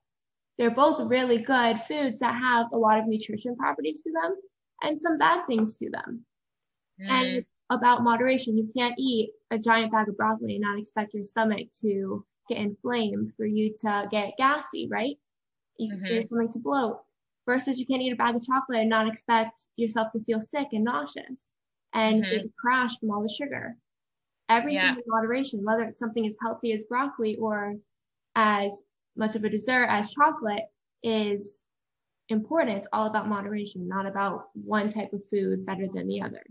they're 0.58 0.70
both 0.70 1.08
really 1.08 1.38
good 1.38 1.80
foods 1.82 2.20
that 2.20 2.34
have 2.34 2.66
a 2.72 2.76
lot 2.76 2.98
of 2.98 3.06
nutrition 3.06 3.56
properties 3.56 4.00
to 4.02 4.10
them 4.12 4.36
and 4.82 5.00
some 5.00 5.18
bad 5.18 5.46
things 5.46 5.76
to 5.76 5.90
them. 5.90 6.24
Mm. 7.00 7.10
And 7.10 7.26
it's 7.36 7.54
about 7.70 8.02
moderation. 8.02 8.56
You 8.56 8.68
can't 8.76 8.98
eat 8.98 9.30
a 9.50 9.58
giant 9.58 9.92
bag 9.92 10.08
of 10.08 10.16
broccoli 10.16 10.54
and 10.54 10.62
not 10.62 10.78
expect 10.78 11.14
your 11.14 11.24
stomach 11.24 11.68
to 11.82 12.24
get 12.48 12.58
inflamed 12.58 13.32
for 13.36 13.46
you 13.46 13.74
to 13.80 14.08
get 14.10 14.32
gassy, 14.38 14.88
right? 14.90 15.16
You 15.78 15.94
mm-hmm. 15.94 16.34
something 16.34 16.52
to 16.52 16.58
bloat 16.58 17.00
versus 17.46 17.78
you 17.78 17.86
can't 17.86 18.02
eat 18.02 18.12
a 18.12 18.16
bag 18.16 18.34
of 18.34 18.44
chocolate 18.44 18.80
and 18.80 18.90
not 18.90 19.08
expect 19.08 19.64
yourself 19.76 20.08
to 20.12 20.22
feel 20.24 20.40
sick 20.40 20.68
and 20.72 20.84
nauseous 20.84 21.52
and 21.94 22.24
mm-hmm. 22.24 22.46
crash 22.58 22.98
from 22.98 23.10
all 23.10 23.22
the 23.22 23.32
sugar. 23.32 23.76
Everything 24.48 24.76
yeah. 24.76 24.92
in 24.92 25.02
moderation, 25.06 25.64
whether 25.64 25.82
it's 25.82 25.98
something 25.98 26.26
as 26.26 26.36
healthy 26.40 26.72
as 26.72 26.84
broccoli 26.84 27.36
or 27.36 27.74
as 28.34 28.82
much 29.16 29.34
of 29.34 29.44
a 29.44 29.48
dessert 29.48 29.86
as 29.86 30.10
chocolate, 30.10 30.64
is 31.02 31.64
important. 32.28 32.78
It's 32.78 32.88
all 32.92 33.06
about 33.06 33.28
moderation, 33.28 33.88
not 33.88 34.06
about 34.06 34.48
one 34.54 34.88
type 34.88 35.12
of 35.12 35.22
food 35.30 35.64
better 35.64 35.86
than 35.92 36.08
the 36.08 36.22
other. 36.22 36.42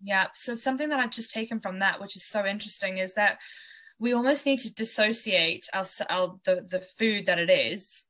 Yeah. 0.00 0.28
So 0.34 0.54
something 0.54 0.88
that 0.88 1.00
I've 1.00 1.10
just 1.10 1.32
taken 1.32 1.60
from 1.60 1.80
that, 1.80 2.00
which 2.00 2.16
is 2.16 2.24
so 2.24 2.46
interesting, 2.46 2.98
is 2.98 3.14
that 3.14 3.38
we 3.98 4.12
almost 4.12 4.46
need 4.46 4.60
to 4.60 4.72
dissociate 4.72 5.68
our, 5.72 5.84
our 6.08 6.38
the 6.44 6.64
the 6.68 6.80
food 6.80 7.26
that 7.26 7.38
it 7.38 7.50
is 7.50 8.04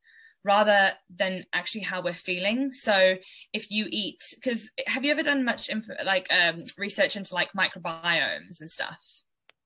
rather 0.45 0.93
than 1.15 1.45
actually 1.53 1.83
how 1.83 2.03
we're 2.03 2.15
feeling. 2.15 2.73
So 2.73 3.17
if 3.53 3.71
you 3.71 3.87
eat, 3.91 4.23
because 4.35 4.71
have 4.87 5.05
you 5.05 5.11
ever 5.11 5.23
done 5.23 5.45
much 5.45 5.69
info, 5.69 5.95
like 6.05 6.33
um, 6.33 6.61
research 6.77 7.17
into 7.17 7.35
like 7.35 7.51
microbiomes 7.53 8.61
and 8.61 8.71
stuff? 8.71 8.99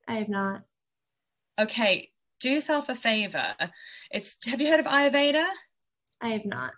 I 0.09 0.15
have 0.17 0.29
not. 0.29 0.63
Okay, 1.59 2.11
do 2.41 2.51
yourself 2.51 2.89
a 2.89 2.95
favor. 2.95 3.55
It's 4.11 4.37
have 4.47 4.61
you 4.61 4.69
heard 4.69 4.81
of 4.81 4.87
Ayurveda? 4.87 5.47
I 6.21 6.29
have 6.31 6.45
not. 6.45 6.73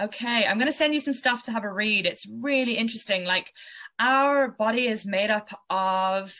Okay, 0.00 0.46
I'm 0.46 0.56
going 0.56 0.66
to 0.66 0.72
send 0.72 0.94
you 0.94 1.00
some 1.00 1.12
stuff 1.12 1.42
to 1.44 1.52
have 1.52 1.64
a 1.64 1.72
read. 1.72 2.06
It's 2.06 2.26
really 2.26 2.78
interesting. 2.78 3.24
Like 3.24 3.52
our 3.98 4.48
body 4.48 4.86
is 4.86 5.04
made 5.04 5.30
up 5.30 5.50
of 5.68 6.34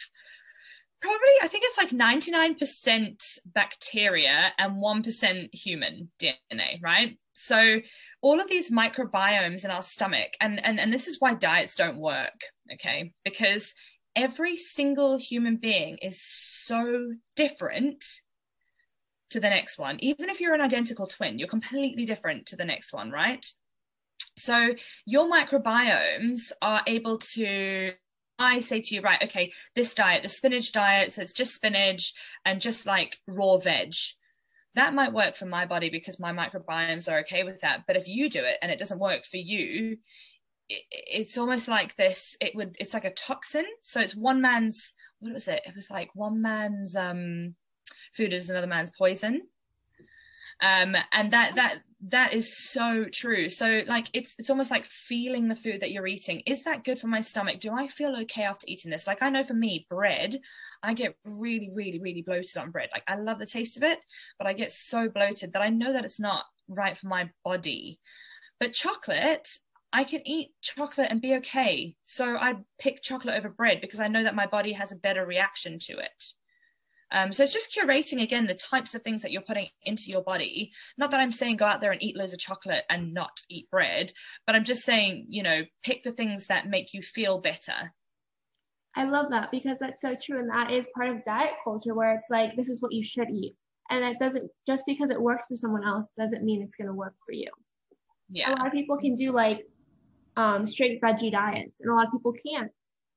probably 1.03 1.35
i 1.43 1.49
think 1.49 1.65
it's 1.67 1.77
like 1.77 1.91
99% 1.91 3.39
bacteria 3.47 4.53
and 4.59 4.81
1% 4.81 5.55
human 5.55 6.11
dna 6.21 6.81
right? 6.83 7.19
So 7.33 7.81
all 8.21 8.41
of 8.41 8.49
these 8.49 8.71
microbiomes 8.71 9.65
in 9.65 9.71
our 9.71 9.83
stomach 9.83 10.37
and, 10.41 10.65
and 10.65 10.79
and 10.79 10.93
this 10.93 11.09
is 11.09 11.17
why 11.21 11.35
diets 11.35 11.75
don't 11.75 11.99
work 11.99 12.41
okay? 12.73 13.13
Because 13.25 13.75
every 14.15 14.57
single 14.57 15.17
human 15.17 15.57
being 15.57 15.99
is 16.03 16.23
so 16.23 17.13
different 17.37 18.05
to 19.31 19.41
the 19.41 19.49
next 19.49 19.79
one. 19.79 19.97
Even 20.01 20.29
if 20.29 20.41
you're 20.41 20.55
an 20.55 20.63
identical 20.63 21.07
twin 21.07 21.39
you're 21.39 21.49
completely 21.49 22.05
different 22.05 22.47
to 22.47 22.57
the 22.57 22.65
next 22.65 22.93
one 22.93 23.11
right? 23.11 23.45
So 24.37 24.75
your 25.07 25.31
microbiomes 25.31 26.53
are 26.63 26.83
able 26.87 27.19
to 27.19 27.93
I 28.43 28.61
say 28.61 28.81
to 28.81 28.95
you, 28.95 29.01
right, 29.01 29.23
okay, 29.23 29.53
this 29.75 29.95
diet, 29.95 30.23
the 30.23 30.29
spinach 30.29 30.73
diet, 30.73 31.13
so 31.13 31.23
it's 31.23 31.33
just 31.33 31.55
spinach 31.55 32.13
and 32.45 32.61
just 32.61 32.87
like 32.87 33.19
raw 33.27 33.57
veg. 33.59 33.95
that 34.75 34.95
might 34.95 35.13
work 35.13 35.37
for 35.37 35.47
my 35.47 35.67
body 35.67 35.91
because 35.91 36.19
my 36.19 36.33
microbiomes 36.33 37.11
are 37.11 37.21
okay 37.21 37.45
with 37.45 37.61
that 37.61 37.83
but 37.87 37.97
if 37.97 38.09
you 38.09 38.29
do 38.31 38.43
it 38.43 38.57
and 38.63 38.73
it 38.73 38.79
doesn't 38.79 38.99
work 38.99 39.23
for 39.25 39.37
you 39.37 39.97
it, 40.69 40.83
it's 40.91 41.37
almost 41.39 41.69
like 41.69 41.97
this 41.97 42.37
it 42.41 42.55
would 42.55 42.77
it's 42.79 42.95
like 42.95 43.05
a 43.05 43.13
toxin. 43.13 43.65
So 43.83 44.01
it's 44.01 44.17
one 44.17 44.41
man's 44.41 44.95
what 45.21 45.35
was 45.35 45.49
it? 45.49 45.61
It 45.67 45.75
was 45.75 45.91
like 45.91 46.11
one 46.15 46.43
man's 46.43 46.97
um 46.97 47.55
food 48.15 48.33
is 48.33 48.51
another 48.51 48.67
man's 48.67 48.91
poison 48.97 49.43
um 50.63 50.97
and 51.13 51.33
that 51.33 51.55
that 51.57 51.79
that 52.09 52.33
is 52.33 52.57
so 52.57 53.05
true. 53.13 53.49
So 53.49 53.83
like 53.87 54.09
it's 54.13 54.35
it's 54.39 54.51
almost 54.51 54.71
like 54.71 54.85
feeling 54.85 55.47
the 55.47 55.55
food 55.55 55.81
that 55.81 55.93
you're 55.93 56.07
eating. 56.07 56.41
Is 56.47 56.65
that 56.65 56.85
good 56.85 56.99
for 56.99 57.07
my 57.07 57.21
stomach? 57.21 57.61
Do 57.61 57.73
i 57.73 57.87
feel 57.87 58.17
okay 58.23 58.43
after 58.43 58.67
eating 58.69 58.91
this? 58.91 59.07
Like 59.07 59.23
i 59.23 59.31
know 59.31 59.45
for 59.45 59.55
me 59.55 59.87
bread 59.89 60.39
i 60.83 60.95
get 60.95 61.17
really 61.25 61.71
really 61.75 62.01
really 62.01 62.23
bloated 62.23 62.57
on 62.57 62.71
bread. 62.71 62.89
Like 62.93 63.05
i 63.07 63.15
love 63.15 63.39
the 63.39 63.47
taste 63.47 63.77
of 63.77 63.83
it 63.85 64.01
but 64.39 64.47
i 64.47 64.53
get 64.53 64.73
so 64.73 65.09
bloated 65.09 65.53
that 65.53 65.63
i 65.63 65.69
know 65.69 65.93
that 65.93 66.05
it's 66.05 66.21
not 66.21 66.45
right 66.69 66.99
for 66.99 67.07
my 67.07 67.31
body. 67.45 68.01
But 68.59 68.73
chocolate 68.73 69.49
I 69.93 70.05
can 70.05 70.27
eat 70.27 70.53
chocolate 70.63 71.09
and 71.11 71.21
be 71.21 71.35
okay. 71.35 71.97
So 72.07 72.37
I 72.37 72.57
pick 72.79 73.03
chocolate 73.03 73.37
over 73.37 73.51
bread 73.51 73.83
because 73.83 74.01
I 74.01 74.09
know 74.09 74.23
that 74.23 74.35
my 74.35 74.47
body 74.47 74.73
has 74.73 74.91
a 74.91 74.97
better 74.97 75.27
reaction 75.27 75.79
to 75.81 75.99
it. 75.99 76.33
Um, 77.13 77.33
so 77.33 77.43
it's 77.43 77.53
just 77.53 77.77
curating 77.77 78.23
again 78.23 78.47
the 78.47 78.55
types 78.55 78.95
of 78.95 79.03
things 79.03 79.23
that 79.23 79.31
you're 79.31 79.43
putting 79.43 79.69
into 79.85 80.05
your 80.07 80.23
body. 80.23 80.73
Not 80.99 81.11
that 81.11 81.21
I'm 81.21 81.31
saying 81.31 81.59
go 81.59 81.67
out 81.67 81.81
there 81.81 81.93
and 81.93 82.03
eat 82.03 82.17
loads 82.17 82.33
of 82.33 82.39
chocolate 82.39 82.85
and 82.91 83.15
not 83.15 83.43
eat 83.49 83.71
bread, 83.71 84.13
but 84.47 84.57
I'm 84.57 84.65
just 84.65 84.83
saying, 84.83 85.27
you 85.29 85.43
know, 85.43 85.63
pick 85.85 86.03
the 86.03 86.13
things 86.13 86.47
that 86.47 86.69
make 86.69 86.95
you 86.95 87.03
feel 87.03 87.39
better. 87.39 87.93
I 88.97 89.05
love 89.05 89.31
that 89.31 89.51
because 89.51 89.79
that's 89.79 90.03
so 90.03 90.15
true. 90.23 90.39
And 90.39 90.51
that 90.51 90.71
is 90.71 90.89
part 90.97 91.11
of 91.11 91.25
diet 91.25 91.53
culture 91.63 91.95
where 91.95 92.15
it's 92.15 92.29
like, 92.31 92.57
this 92.57 92.69
is 92.69 92.83
what 92.83 92.93
you 92.93 93.05
should 93.05 93.31
eat. 93.31 93.55
And 93.91 94.03
that 94.03 94.19
doesn't, 94.19 94.51
just 94.67 94.85
because 94.87 95.11
it 95.11 95.21
works 95.21 95.45
for 95.47 95.57
someone 95.57 95.87
else 95.87 96.09
doesn't 96.19 96.45
mean 96.45 96.63
it's 96.63 96.77
going 96.77 96.89
to 96.89 96.95
work 96.95 97.15
for 97.27 97.33
you. 97.33 97.51
Yeah. 98.31 98.51
A 98.51 98.57
lot 98.57 98.67
of 98.67 98.73
people 98.73 98.97
can 98.97 99.15
do 99.15 99.33
like 99.33 99.67
um, 100.37 100.67
straight 100.67 101.01
veggie 101.03 101.33
diets, 101.33 101.81
and 101.81 101.91
a 101.91 101.95
lot 101.95 102.07
of 102.07 102.13
people 102.13 102.33
can't. 102.33 102.71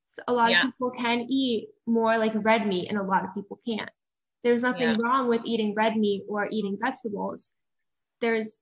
So 0.08 0.22
a 0.28 0.32
lot 0.32 0.50
yeah. 0.50 0.60
of 0.60 0.66
people 0.66 0.90
can 0.90 1.26
eat 1.28 1.68
more 1.86 2.18
like 2.18 2.32
red 2.36 2.66
meat, 2.66 2.88
and 2.88 2.98
a 2.98 3.02
lot 3.02 3.24
of 3.24 3.34
people 3.34 3.60
can't. 3.66 3.90
There's 4.44 4.62
nothing 4.62 4.90
yeah. 4.90 4.96
wrong 4.98 5.28
with 5.28 5.42
eating 5.44 5.74
red 5.74 5.96
meat 5.96 6.24
or 6.28 6.48
eating 6.50 6.78
vegetables. 6.80 7.50
There's 8.20 8.60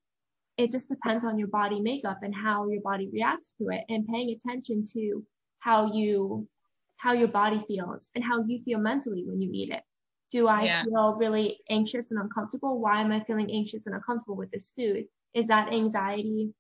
it 0.57 0.71
just 0.71 0.89
depends 0.89 1.25
on 1.25 1.39
your 1.39 1.49
body 1.49 1.81
makeup 1.81 2.19
and 2.23 2.35
how 2.35 2.69
your 2.69 2.81
body 2.81 3.11
reacts 3.13 3.55
to 3.59 3.69
it 3.71 3.83
and 3.89 4.07
paying 4.07 4.31
attention 4.31 4.85
to 4.93 5.25
how 5.59 5.93
you 5.93 6.49
how 6.97 7.13
your 7.13 7.29
body 7.29 7.63
feels 7.67 8.11
and 8.15 8.25
how 8.25 8.45
you 8.45 8.63
feel 8.63 8.79
mentally 8.79 9.25
when 9.27 9.43
you 9.43 9.51
eat 9.53 9.71
it. 9.71 9.83
Do 10.31 10.49
I 10.49 10.65
yeah. 10.65 10.85
feel 10.85 11.17
really 11.19 11.59
anxious 11.71 12.11
and 12.11 12.21
uncomfortable? 12.21 12.81
Why 12.81 13.01
am 13.01 13.13
I 13.13 13.23
feeling 13.25 13.51
anxious 13.51 13.87
and 13.87 13.95
uncomfortable 13.95 14.37
with 14.37 14.51
this 14.51 14.73
food? 14.77 15.05
Is 15.35 15.49
that 15.49 15.73
anxiety 15.73 16.55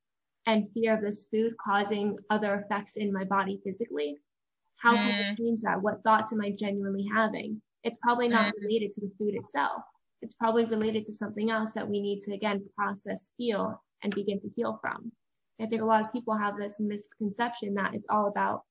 and 0.46 0.70
fear 0.72 0.94
of 0.94 1.02
this 1.02 1.26
food 1.30 1.54
causing 1.64 2.16
other 2.30 2.54
effects 2.54 2.96
in 2.96 3.12
my 3.12 3.24
body 3.24 3.60
physically. 3.64 4.18
How 4.84 4.94
mm. 4.94 4.96
can 4.96 5.10
I 5.10 5.32
mm. 5.32 5.38
change 5.38 5.62
that? 5.62 5.80
What 5.80 6.02
thoughts 6.02 6.32
am 6.32 6.42
I 6.42 6.50
genuinely 6.50 7.06
having? 7.12 7.60
It's 7.82 7.98
probably 8.02 8.28
not 8.28 8.54
mm. 8.54 8.62
related 8.62 8.92
to 8.92 9.00
the 9.00 9.10
food 9.18 9.34
itself. 9.34 9.82
It's 10.20 10.34
probably 10.34 10.66
related 10.66 11.06
to 11.06 11.12
something 11.12 11.50
else 11.50 11.72
that 11.72 11.88
we 11.88 12.00
need 12.00 12.20
to 12.22 12.34
again 12.34 12.64
process, 12.76 13.32
heal, 13.38 13.82
and 14.02 14.14
begin 14.14 14.38
to 14.40 14.48
heal 14.54 14.78
from. 14.80 15.10
I 15.60 15.66
think 15.66 15.82
a 15.82 15.86
lot 15.86 16.02
of 16.02 16.12
people 16.12 16.36
have 16.36 16.56
this 16.56 16.78
misconception 16.80 17.74
that 17.74 17.94
it's 17.94 18.06
all 18.10 18.28
about 18.28 18.62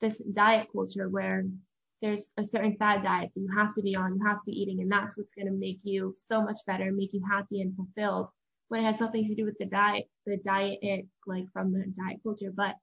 this 0.00 0.22
diet 0.32 0.68
culture 0.72 1.08
where 1.08 1.44
there's 2.00 2.30
a 2.38 2.44
certain 2.44 2.76
fad 2.76 3.02
diet 3.02 3.30
that 3.34 3.40
you 3.40 3.50
have 3.54 3.74
to 3.74 3.82
be 3.82 3.94
on, 3.94 4.14
you 4.16 4.24
have 4.24 4.38
to 4.38 4.46
be 4.46 4.52
eating, 4.52 4.80
and 4.80 4.90
that's 4.90 5.18
what's 5.18 5.34
going 5.34 5.46
to 5.46 5.52
make 5.52 5.80
you 5.82 6.14
so 6.16 6.40
much 6.40 6.58
better, 6.66 6.90
make 6.92 7.12
you 7.12 7.22
happy 7.30 7.60
and 7.60 7.76
fulfilled 7.76 8.28
when 8.68 8.80
it 8.80 8.86
has 8.86 8.98
something 8.98 9.24
to 9.24 9.34
do 9.34 9.44
with 9.44 9.58
the 9.58 9.66
diet, 9.66 10.04
the 10.24 10.38
diet 10.38 10.78
it 10.80 11.04
like 11.26 11.44
from 11.52 11.72
the 11.72 11.84
diet 11.98 12.20
culture, 12.22 12.52
but 12.54 12.76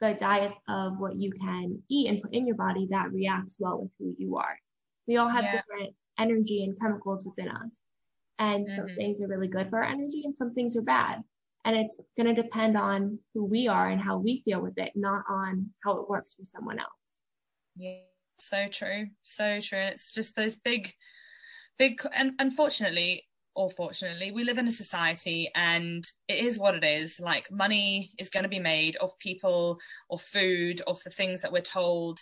the 0.00 0.14
diet 0.14 0.52
of 0.68 0.98
what 0.98 1.16
you 1.16 1.30
can 1.32 1.82
eat 1.88 2.08
and 2.08 2.22
put 2.22 2.32
in 2.32 2.46
your 2.46 2.56
body 2.56 2.88
that 2.90 3.12
reacts 3.12 3.56
well 3.58 3.82
with 3.82 3.90
who 3.98 4.14
you 4.18 4.36
are. 4.36 4.58
We 5.06 5.16
all 5.16 5.28
have 5.28 5.44
yeah. 5.44 5.50
different 5.52 5.94
energy 6.18 6.64
and 6.64 6.78
chemicals 6.80 7.24
within 7.24 7.48
us. 7.48 7.78
And 8.38 8.66
mm-hmm. 8.66 8.76
some 8.76 8.88
things 8.96 9.20
are 9.20 9.28
really 9.28 9.48
good 9.48 9.68
for 9.68 9.78
our 9.78 9.90
energy 9.90 10.22
and 10.24 10.34
some 10.34 10.54
things 10.54 10.76
are 10.76 10.82
bad. 10.82 11.22
And 11.64 11.76
it's 11.76 11.96
going 12.16 12.34
to 12.34 12.42
depend 12.42 12.78
on 12.78 13.18
who 13.34 13.44
we 13.44 13.68
are 13.68 13.88
and 13.88 14.00
how 14.00 14.16
we 14.16 14.40
feel 14.44 14.62
with 14.62 14.78
it, 14.78 14.92
not 14.94 15.24
on 15.28 15.70
how 15.84 15.98
it 15.98 16.08
works 16.08 16.34
for 16.34 16.46
someone 16.46 16.78
else. 16.78 17.18
Yeah, 17.76 17.96
so 18.38 18.68
true. 18.68 19.08
So 19.22 19.60
true. 19.60 19.78
It's 19.78 20.14
just 20.14 20.34
those 20.36 20.56
big, 20.56 20.94
big, 21.78 22.00
and 22.14 22.32
unfortunately, 22.38 23.24
or 23.54 23.70
fortunately, 23.70 24.30
we 24.30 24.44
live 24.44 24.58
in 24.58 24.68
a 24.68 24.72
society 24.72 25.50
and 25.54 26.04
it 26.28 26.44
is 26.44 26.58
what 26.58 26.74
it 26.74 26.84
is. 26.84 27.20
Like 27.20 27.50
money 27.50 28.12
is 28.18 28.30
going 28.30 28.44
to 28.44 28.48
be 28.48 28.60
made 28.60 28.96
of 28.96 29.18
people 29.18 29.80
or 30.08 30.18
food 30.18 30.82
of 30.86 31.02
the 31.02 31.10
things 31.10 31.42
that 31.42 31.52
we're 31.52 31.60
told. 31.60 32.20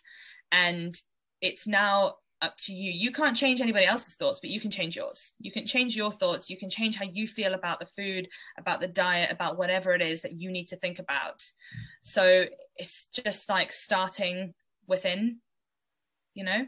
And 0.51 0.97
it's 1.41 1.67
now 1.67 2.15
up 2.41 2.57
to 2.57 2.73
you. 2.73 2.91
You 2.91 3.11
can't 3.13 3.37
change 3.37 3.61
anybody 3.61 3.85
else's 3.85 4.15
thoughts, 4.15 4.41
but 4.41 4.51
you 4.51 4.61
can 4.61 4.71
change 4.71 4.97
yours. 4.97 5.35
You 5.41 5.53
can 5.53 5.67
change 5.67 5.97
your 5.97 6.13
thoughts. 6.13 6.49
You 6.49 6.57
can 6.57 6.71
change 6.71 6.97
how 6.97 7.05
you 7.05 7.27
feel 7.27 7.55
about 7.55 7.81
the 7.81 7.87
food, 7.87 8.29
about 8.57 8.81
the 8.81 8.89
diet, 8.89 9.31
about 9.31 9.59
whatever 9.59 9.93
it 9.93 10.03
is 10.03 10.23
that 10.23 10.41
you 10.41 10.51
need 10.51 10.67
to 10.69 10.77
think 10.77 10.99
about. 10.99 11.43
So 12.03 12.47
it's 12.77 13.07
just 13.07 13.49
like 13.49 13.73
starting 13.73 14.55
within, 14.87 15.39
you 16.35 16.45
know? 16.45 16.67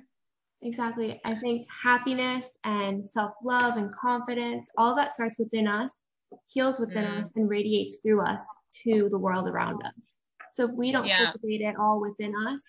Exactly. 0.63 1.21
I 1.25 1.35
think 1.35 1.67
happiness 1.83 2.57
and 2.65 3.07
self 3.07 3.33
love 3.43 3.77
and 3.77 3.91
confidence, 3.95 4.69
all 4.77 4.95
that 4.97 5.13
starts 5.13 5.39
within 5.39 5.67
us, 5.67 6.01
heals 6.49 6.79
within 6.79 7.05
mm. 7.05 7.21
us, 7.21 7.29
and 7.37 7.49
radiates 7.49 7.99
through 8.03 8.23
us 8.23 8.45
to 8.85 9.09
the 9.11 9.19
world 9.19 9.49
around 9.49 9.83
us. 9.85 10.15
So 10.51 10.69
if 10.69 10.73
we 10.73 10.93
don't 10.93 11.07
yeah. 11.07 11.27
cultivate 11.27 11.63
it 11.63 11.77
all 11.79 12.01
within 12.01 12.35
us, 12.49 12.65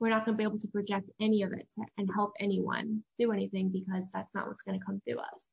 we're 0.00 0.10
not 0.10 0.24
going 0.24 0.36
to 0.36 0.38
be 0.38 0.44
able 0.44 0.58
to 0.58 0.68
project 0.68 1.08
any 1.20 1.42
of 1.42 1.52
it 1.52 1.70
to, 1.76 1.84
and 1.98 2.10
help 2.14 2.32
anyone 2.40 3.02
do 3.18 3.32
anything 3.32 3.70
because 3.70 4.06
that's 4.12 4.34
not 4.34 4.46
what's 4.46 4.62
going 4.62 4.78
to 4.78 4.84
come 4.84 5.00
through 5.06 5.18
us. 5.18 5.46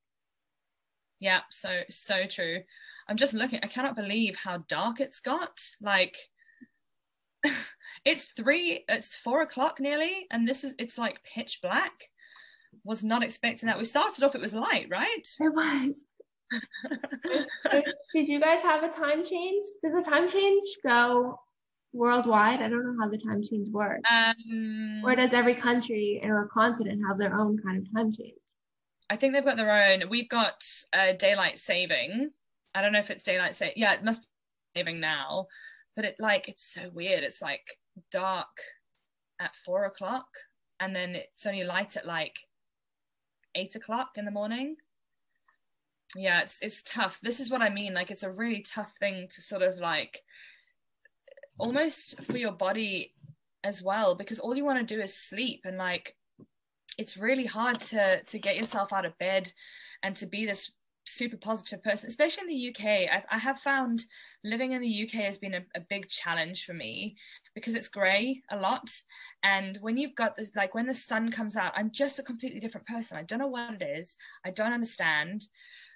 Yeah, 1.19 1.41
so 1.49 1.81
so 1.89 2.25
true. 2.27 2.61
I'm 3.07 3.17
just 3.17 3.33
looking. 3.33 3.59
I 3.63 3.67
cannot 3.67 3.95
believe 3.95 4.35
how 4.35 4.63
dark 4.69 4.99
it's 4.99 5.19
got. 5.19 5.59
Like 5.81 6.17
it's 8.05 8.25
three 8.35 8.83
it's 8.87 9.15
four 9.15 9.41
o'clock 9.41 9.79
nearly 9.79 10.27
and 10.31 10.47
this 10.47 10.63
is 10.63 10.75
it's 10.79 10.97
like 10.97 11.23
pitch 11.23 11.59
black. 11.61 12.09
Was 12.83 13.03
not 13.03 13.23
expecting 13.23 13.67
that. 13.67 13.77
We 13.77 13.85
started 13.85 14.23
off 14.23 14.35
it 14.35 14.41
was 14.41 14.53
light 14.53 14.87
right? 14.89 15.27
It 15.39 15.53
was. 15.53 16.03
Did 18.13 18.27
you 18.27 18.39
guys 18.39 18.61
have 18.61 18.83
a 18.83 18.89
time 18.89 19.25
change? 19.25 19.67
Did 19.83 19.93
the 19.93 20.09
time 20.09 20.29
change 20.29 20.63
go 20.85 21.39
worldwide? 21.91 22.61
I 22.61 22.69
don't 22.69 22.85
know 22.85 22.95
how 23.01 23.09
the 23.09 23.17
time 23.17 23.43
change 23.43 23.69
works. 23.69 24.09
Um, 24.09 25.01
or 25.03 25.15
does 25.15 25.33
every 25.33 25.55
country 25.55 26.21
or 26.23 26.49
continent 26.53 27.01
have 27.07 27.17
their 27.17 27.37
own 27.37 27.57
kind 27.57 27.77
of 27.77 27.93
time 27.93 28.13
change? 28.13 28.37
I 29.09 29.17
think 29.17 29.33
they've 29.33 29.43
got 29.43 29.57
their 29.57 29.91
own. 29.91 30.09
We've 30.09 30.29
got 30.29 30.65
uh, 30.93 31.13
daylight 31.13 31.57
saving. 31.59 32.29
I 32.73 32.81
don't 32.81 32.93
know 32.93 32.99
if 32.99 33.11
it's 33.11 33.23
daylight 33.23 33.55
saving 33.55 33.73
yeah 33.77 33.93
it 33.93 34.03
must 34.03 34.21
be 34.21 34.79
saving 34.79 34.99
now 34.99 35.47
but 35.97 36.05
it 36.05 36.15
like 36.19 36.47
it's 36.47 36.63
so 36.63 36.89
weird. 36.93 37.23
It's 37.23 37.41
like 37.41 37.75
dark 38.11 38.47
at 39.39 39.55
four 39.65 39.85
o'clock 39.85 40.27
and 40.79 40.95
then 40.95 41.15
it's 41.15 41.45
only 41.45 41.63
light 41.63 41.95
at 41.95 42.05
like 42.05 42.39
eight 43.55 43.75
o'clock 43.75 44.11
in 44.17 44.25
the 44.25 44.31
morning. 44.31 44.75
Yeah 46.15 46.41
it's 46.41 46.59
it's 46.61 46.81
tough. 46.81 47.19
This 47.21 47.39
is 47.39 47.49
what 47.49 47.61
i 47.61 47.69
mean 47.69 47.93
like 47.93 48.11
it's 48.11 48.23
a 48.23 48.31
really 48.31 48.61
tough 48.61 48.93
thing 48.99 49.27
to 49.35 49.41
sort 49.41 49.61
of 49.61 49.77
like 49.77 50.21
almost 51.57 52.21
for 52.23 52.37
your 52.37 52.51
body 52.51 53.13
as 53.63 53.81
well 53.81 54.15
because 54.15 54.39
all 54.39 54.55
you 54.55 54.63
want 54.63 54.79
to 54.79 54.95
do 54.95 55.01
is 55.01 55.17
sleep 55.17 55.61
and 55.65 55.77
like 55.77 56.15
it's 56.97 57.17
really 57.17 57.45
hard 57.45 57.79
to 57.79 58.23
to 58.23 58.39
get 58.39 58.55
yourself 58.55 58.93
out 58.93 59.05
of 59.05 59.17
bed 59.17 59.51
and 60.03 60.15
to 60.15 60.25
be 60.25 60.45
this 60.45 60.71
super 61.07 61.37
positive 61.37 61.83
person, 61.83 62.07
especially 62.07 62.43
in 62.43 62.49
the 62.49 62.69
UK. 62.69 63.09
I've, 63.11 63.25
I 63.31 63.37
have 63.37 63.59
found 63.59 64.05
living 64.43 64.73
in 64.73 64.81
the 64.81 65.03
UK 65.03 65.23
has 65.23 65.37
been 65.37 65.55
a, 65.55 65.61
a 65.75 65.81
big 65.89 66.09
challenge 66.09 66.65
for 66.65 66.73
me 66.73 67.15
because 67.55 67.75
it's 67.75 67.87
grey 67.87 68.41
a 68.51 68.57
lot. 68.57 68.89
And 69.43 69.77
when 69.81 69.97
you've 69.97 70.15
got 70.15 70.35
this, 70.35 70.51
like 70.55 70.75
when 70.75 70.87
the 70.87 70.93
sun 70.93 71.31
comes 71.31 71.55
out, 71.55 71.73
I'm 71.75 71.91
just 71.91 72.19
a 72.19 72.23
completely 72.23 72.59
different 72.59 72.87
person. 72.87 73.17
I 73.17 73.23
don't 73.23 73.39
know 73.39 73.47
what 73.47 73.81
it 73.81 73.81
is. 73.81 74.17
I 74.45 74.51
don't 74.51 74.73
understand, 74.73 75.45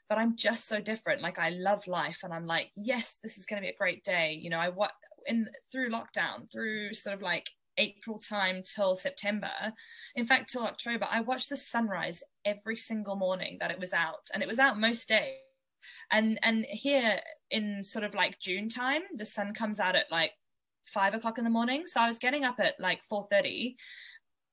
but 0.09 0.17
I'm 0.17 0.35
just 0.35 0.67
so 0.67 0.79
different. 0.79 1.21
Like 1.21 1.39
I 1.39 1.49
love 1.49 1.87
life 1.87 2.19
and 2.23 2.33
I'm 2.33 2.45
like, 2.45 2.71
yes, 2.75 3.19
this 3.21 3.37
is 3.37 3.45
going 3.45 3.61
to 3.61 3.65
be 3.65 3.73
a 3.73 3.77
great 3.77 4.03
day. 4.03 4.37
You 4.41 4.49
know, 4.49 4.59
I 4.59 4.69
what 4.69 4.91
in 5.27 5.47
through 5.71 5.91
lockdown, 5.91 6.51
through 6.51 6.93
sort 6.93 7.15
of 7.15 7.21
like 7.21 7.49
April 7.77 8.19
time 8.19 8.63
till 8.63 8.95
September, 8.95 9.51
in 10.15 10.25
fact, 10.25 10.51
till 10.51 10.63
October, 10.63 11.07
I 11.09 11.21
watched 11.21 11.49
the 11.49 11.57
sunrise 11.57 12.23
every 12.45 12.75
single 12.75 13.15
morning 13.15 13.57
that 13.59 13.71
it 13.71 13.79
was 13.79 13.93
out, 13.93 14.27
and 14.33 14.41
it 14.43 14.49
was 14.49 14.59
out 14.59 14.79
most 14.79 15.07
days. 15.07 15.37
And 16.11 16.39
and 16.43 16.65
here 16.69 17.19
in 17.49 17.83
sort 17.85 18.03
of 18.03 18.13
like 18.13 18.39
June 18.39 18.69
time, 18.69 19.01
the 19.15 19.25
sun 19.25 19.53
comes 19.53 19.79
out 19.79 19.95
at 19.95 20.11
like 20.11 20.31
five 20.87 21.13
o'clock 21.13 21.37
in 21.37 21.43
the 21.43 21.49
morning. 21.49 21.85
So 21.85 22.01
I 22.01 22.07
was 22.07 22.19
getting 22.19 22.43
up 22.43 22.59
at 22.59 22.79
like 22.79 23.01
four 23.09 23.27
thirty 23.31 23.77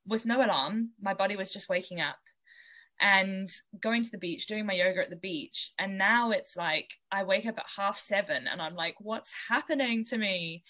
with 0.07 0.25
no 0.25 0.45
alarm. 0.45 0.91
My 1.01 1.15
body 1.15 1.37
was 1.37 1.53
just 1.53 1.69
waking 1.69 2.01
up, 2.01 2.19
and 3.01 3.49
going 3.81 4.05
to 4.05 4.11
the 4.11 4.19
beach, 4.19 4.47
doing 4.47 4.67
my 4.67 4.75
yoga 4.75 5.03
at 5.03 5.11
the 5.11 5.17
beach. 5.17 5.73
And 5.79 5.99
now 5.99 6.31
it's 6.31 6.57
like 6.57 6.91
I 7.11 7.25
wake 7.25 7.47
up 7.47 7.59
at 7.59 7.67
half 7.77 7.99
seven 7.99 8.47
and 8.47 8.61
I'm 8.61 8.75
like, 8.75 8.95
what's 8.99 9.33
happening 9.49 10.05
to 10.07 10.19
me? 10.19 10.65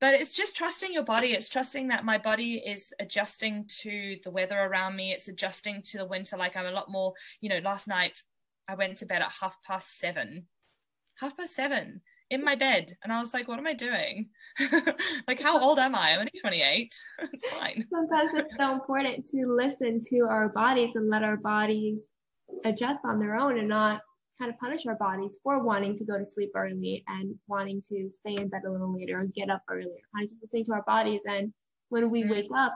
But 0.00 0.14
it's 0.14 0.34
just 0.34 0.56
trusting 0.56 0.92
your 0.92 1.04
body. 1.04 1.34
It's 1.34 1.48
trusting 1.48 1.88
that 1.88 2.04
my 2.04 2.16
body 2.16 2.54
is 2.54 2.94
adjusting 2.98 3.66
to 3.82 4.16
the 4.24 4.30
weather 4.30 4.58
around 4.58 4.96
me. 4.96 5.12
It's 5.12 5.28
adjusting 5.28 5.82
to 5.82 5.98
the 5.98 6.06
winter. 6.06 6.36
Like 6.36 6.56
I'm 6.56 6.66
a 6.66 6.72
lot 6.72 6.90
more, 6.90 7.12
you 7.40 7.50
know, 7.50 7.58
last 7.58 7.86
night 7.86 8.22
I 8.66 8.74
went 8.74 8.98
to 8.98 9.06
bed 9.06 9.22
at 9.22 9.32
half 9.40 9.56
past 9.62 9.98
seven. 9.98 10.46
Half 11.18 11.36
past 11.36 11.54
seven 11.54 12.00
in 12.30 12.44
my 12.44 12.54
bed 12.54 12.96
and 13.02 13.12
I 13.12 13.20
was 13.20 13.34
like, 13.34 13.48
what 13.48 13.58
am 13.58 13.66
I 13.66 13.74
doing? 13.74 14.28
like, 15.28 15.40
how 15.40 15.60
old 15.60 15.78
am 15.78 15.94
I? 15.94 16.12
I'm 16.12 16.20
only 16.20 16.32
28. 16.40 16.98
it's 17.32 17.46
fine. 17.48 17.86
Sometimes 17.92 18.34
it's 18.34 18.54
so 18.56 18.72
important 18.72 19.26
to 19.26 19.46
listen 19.46 20.00
to 20.10 20.20
our 20.20 20.48
bodies 20.48 20.94
and 20.94 21.10
let 21.10 21.24
our 21.24 21.36
bodies 21.36 22.06
adjust 22.64 23.00
on 23.04 23.18
their 23.18 23.36
own 23.36 23.58
and 23.58 23.68
not 23.68 24.00
kind 24.40 24.50
of 24.50 24.58
punish 24.58 24.86
our 24.86 24.96
bodies 24.96 25.38
for 25.42 25.62
wanting 25.62 25.94
to 25.96 26.04
go 26.04 26.18
to 26.18 26.24
sleep 26.24 26.50
early 26.56 27.04
and 27.08 27.34
wanting 27.46 27.82
to 27.90 28.10
stay 28.10 28.36
in 28.36 28.48
bed 28.48 28.62
a 28.66 28.70
little 28.70 28.96
later 28.96 29.20
or 29.20 29.24
get 29.26 29.50
up 29.50 29.62
earlier. 29.68 30.00
Kind 30.14 30.24
of 30.24 30.30
just 30.30 30.42
listening 30.42 30.64
to 30.64 30.72
our 30.72 30.82
bodies. 30.82 31.20
And 31.26 31.52
when 31.90 32.10
we 32.10 32.22
mm-hmm. 32.22 32.30
wake 32.30 32.48
up, 32.56 32.74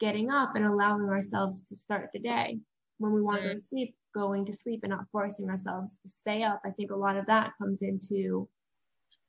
getting 0.00 0.30
up 0.30 0.56
and 0.56 0.66
allowing 0.66 1.08
ourselves 1.08 1.62
to 1.68 1.76
start 1.76 2.10
the 2.12 2.18
day. 2.18 2.58
When 2.98 3.12
we 3.12 3.22
want 3.22 3.40
mm-hmm. 3.40 3.48
to 3.48 3.54
go 3.54 3.60
to 3.60 3.66
sleep, 3.68 3.94
going 4.14 4.46
to 4.46 4.52
sleep 4.52 4.80
and 4.82 4.90
not 4.90 5.06
forcing 5.12 5.48
ourselves 5.48 5.98
to 6.02 6.08
stay 6.08 6.42
up. 6.42 6.60
I 6.64 6.70
think 6.70 6.90
a 6.90 6.96
lot 6.96 7.16
of 7.16 7.26
that 7.26 7.52
comes 7.58 7.82
into 7.82 8.48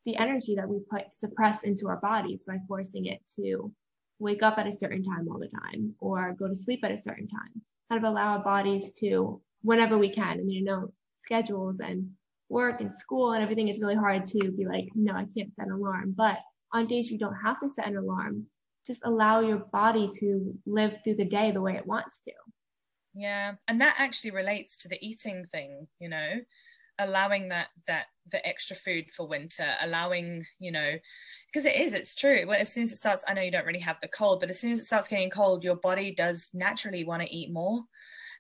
the 0.05 0.15
energy 0.15 0.55
that 0.55 0.67
we 0.67 0.79
put 0.89 1.03
suppress 1.13 1.63
into 1.63 1.87
our 1.89 1.97
bodies 1.97 2.45
by 2.45 2.57
forcing 2.67 3.07
it 3.07 3.19
to 3.35 3.71
wake 4.19 4.41
up 4.41 4.57
at 4.57 4.67
a 4.67 4.71
certain 4.71 5.03
time 5.03 5.27
all 5.29 5.37
the 5.37 5.49
time 5.49 5.93
or 5.99 6.33
go 6.39 6.47
to 6.47 6.55
sleep 6.55 6.79
at 6.83 6.91
a 6.91 6.97
certain 6.97 7.27
time. 7.27 7.61
Kind 7.89 8.03
of 8.03 8.09
allow 8.09 8.37
our 8.37 8.43
bodies 8.43 8.91
to 8.99 9.41
whenever 9.61 9.97
we 9.97 10.09
can. 10.09 10.39
I 10.39 10.43
mean, 10.43 10.67
I 10.67 10.71
know 10.71 10.93
schedules 11.27 11.79
and 11.81 12.09
work 12.49 12.79
and 12.79 12.93
school 12.93 13.33
and 13.33 13.43
everything, 13.43 13.67
it's 13.67 13.81
really 13.81 13.95
hard 13.95 14.25
to 14.25 14.51
be 14.51 14.65
like, 14.65 14.87
no, 14.95 15.13
I 15.13 15.25
can't 15.35 15.53
set 15.53 15.67
an 15.67 15.73
alarm. 15.73 16.13
But 16.15 16.37
on 16.73 16.87
days 16.87 17.11
you 17.11 17.17
don't 17.17 17.35
have 17.35 17.59
to 17.59 17.69
set 17.69 17.87
an 17.87 17.97
alarm, 17.97 18.45
just 18.85 19.03
allow 19.05 19.41
your 19.41 19.57
body 19.57 20.09
to 20.19 20.53
live 20.65 20.93
through 21.03 21.15
the 21.15 21.25
day 21.25 21.51
the 21.51 21.61
way 21.61 21.75
it 21.75 21.85
wants 21.85 22.21
to. 22.27 22.33
Yeah. 23.13 23.53
And 23.67 23.81
that 23.81 23.95
actually 23.97 24.31
relates 24.31 24.77
to 24.77 24.87
the 24.87 24.97
eating 25.05 25.45
thing, 25.51 25.87
you 25.99 26.07
know, 26.07 26.35
allowing 26.99 27.49
that 27.49 27.67
that 27.87 28.05
the 28.31 28.45
extra 28.47 28.75
food 28.75 29.05
for 29.15 29.27
winter 29.27 29.67
allowing 29.81 30.43
you 30.59 30.71
know 30.71 30.93
because 31.47 31.63
it 31.65 31.75
is 31.75 31.93
it's 31.93 32.15
true 32.15 32.43
well, 32.47 32.59
as 32.59 32.73
soon 32.73 32.81
as 32.83 32.91
it 32.91 32.97
starts 32.97 33.23
i 33.27 33.33
know 33.33 33.41
you 33.41 33.51
don't 33.51 33.67
really 33.67 33.79
have 33.79 33.97
the 34.01 34.07
cold 34.07 34.39
but 34.39 34.49
as 34.49 34.59
soon 34.59 34.71
as 34.71 34.79
it 34.79 34.85
starts 34.85 35.07
getting 35.07 35.29
cold 35.29 35.63
your 35.63 35.75
body 35.75 36.13
does 36.13 36.49
naturally 36.53 37.03
want 37.03 37.21
to 37.21 37.31
eat 37.31 37.53
more 37.53 37.83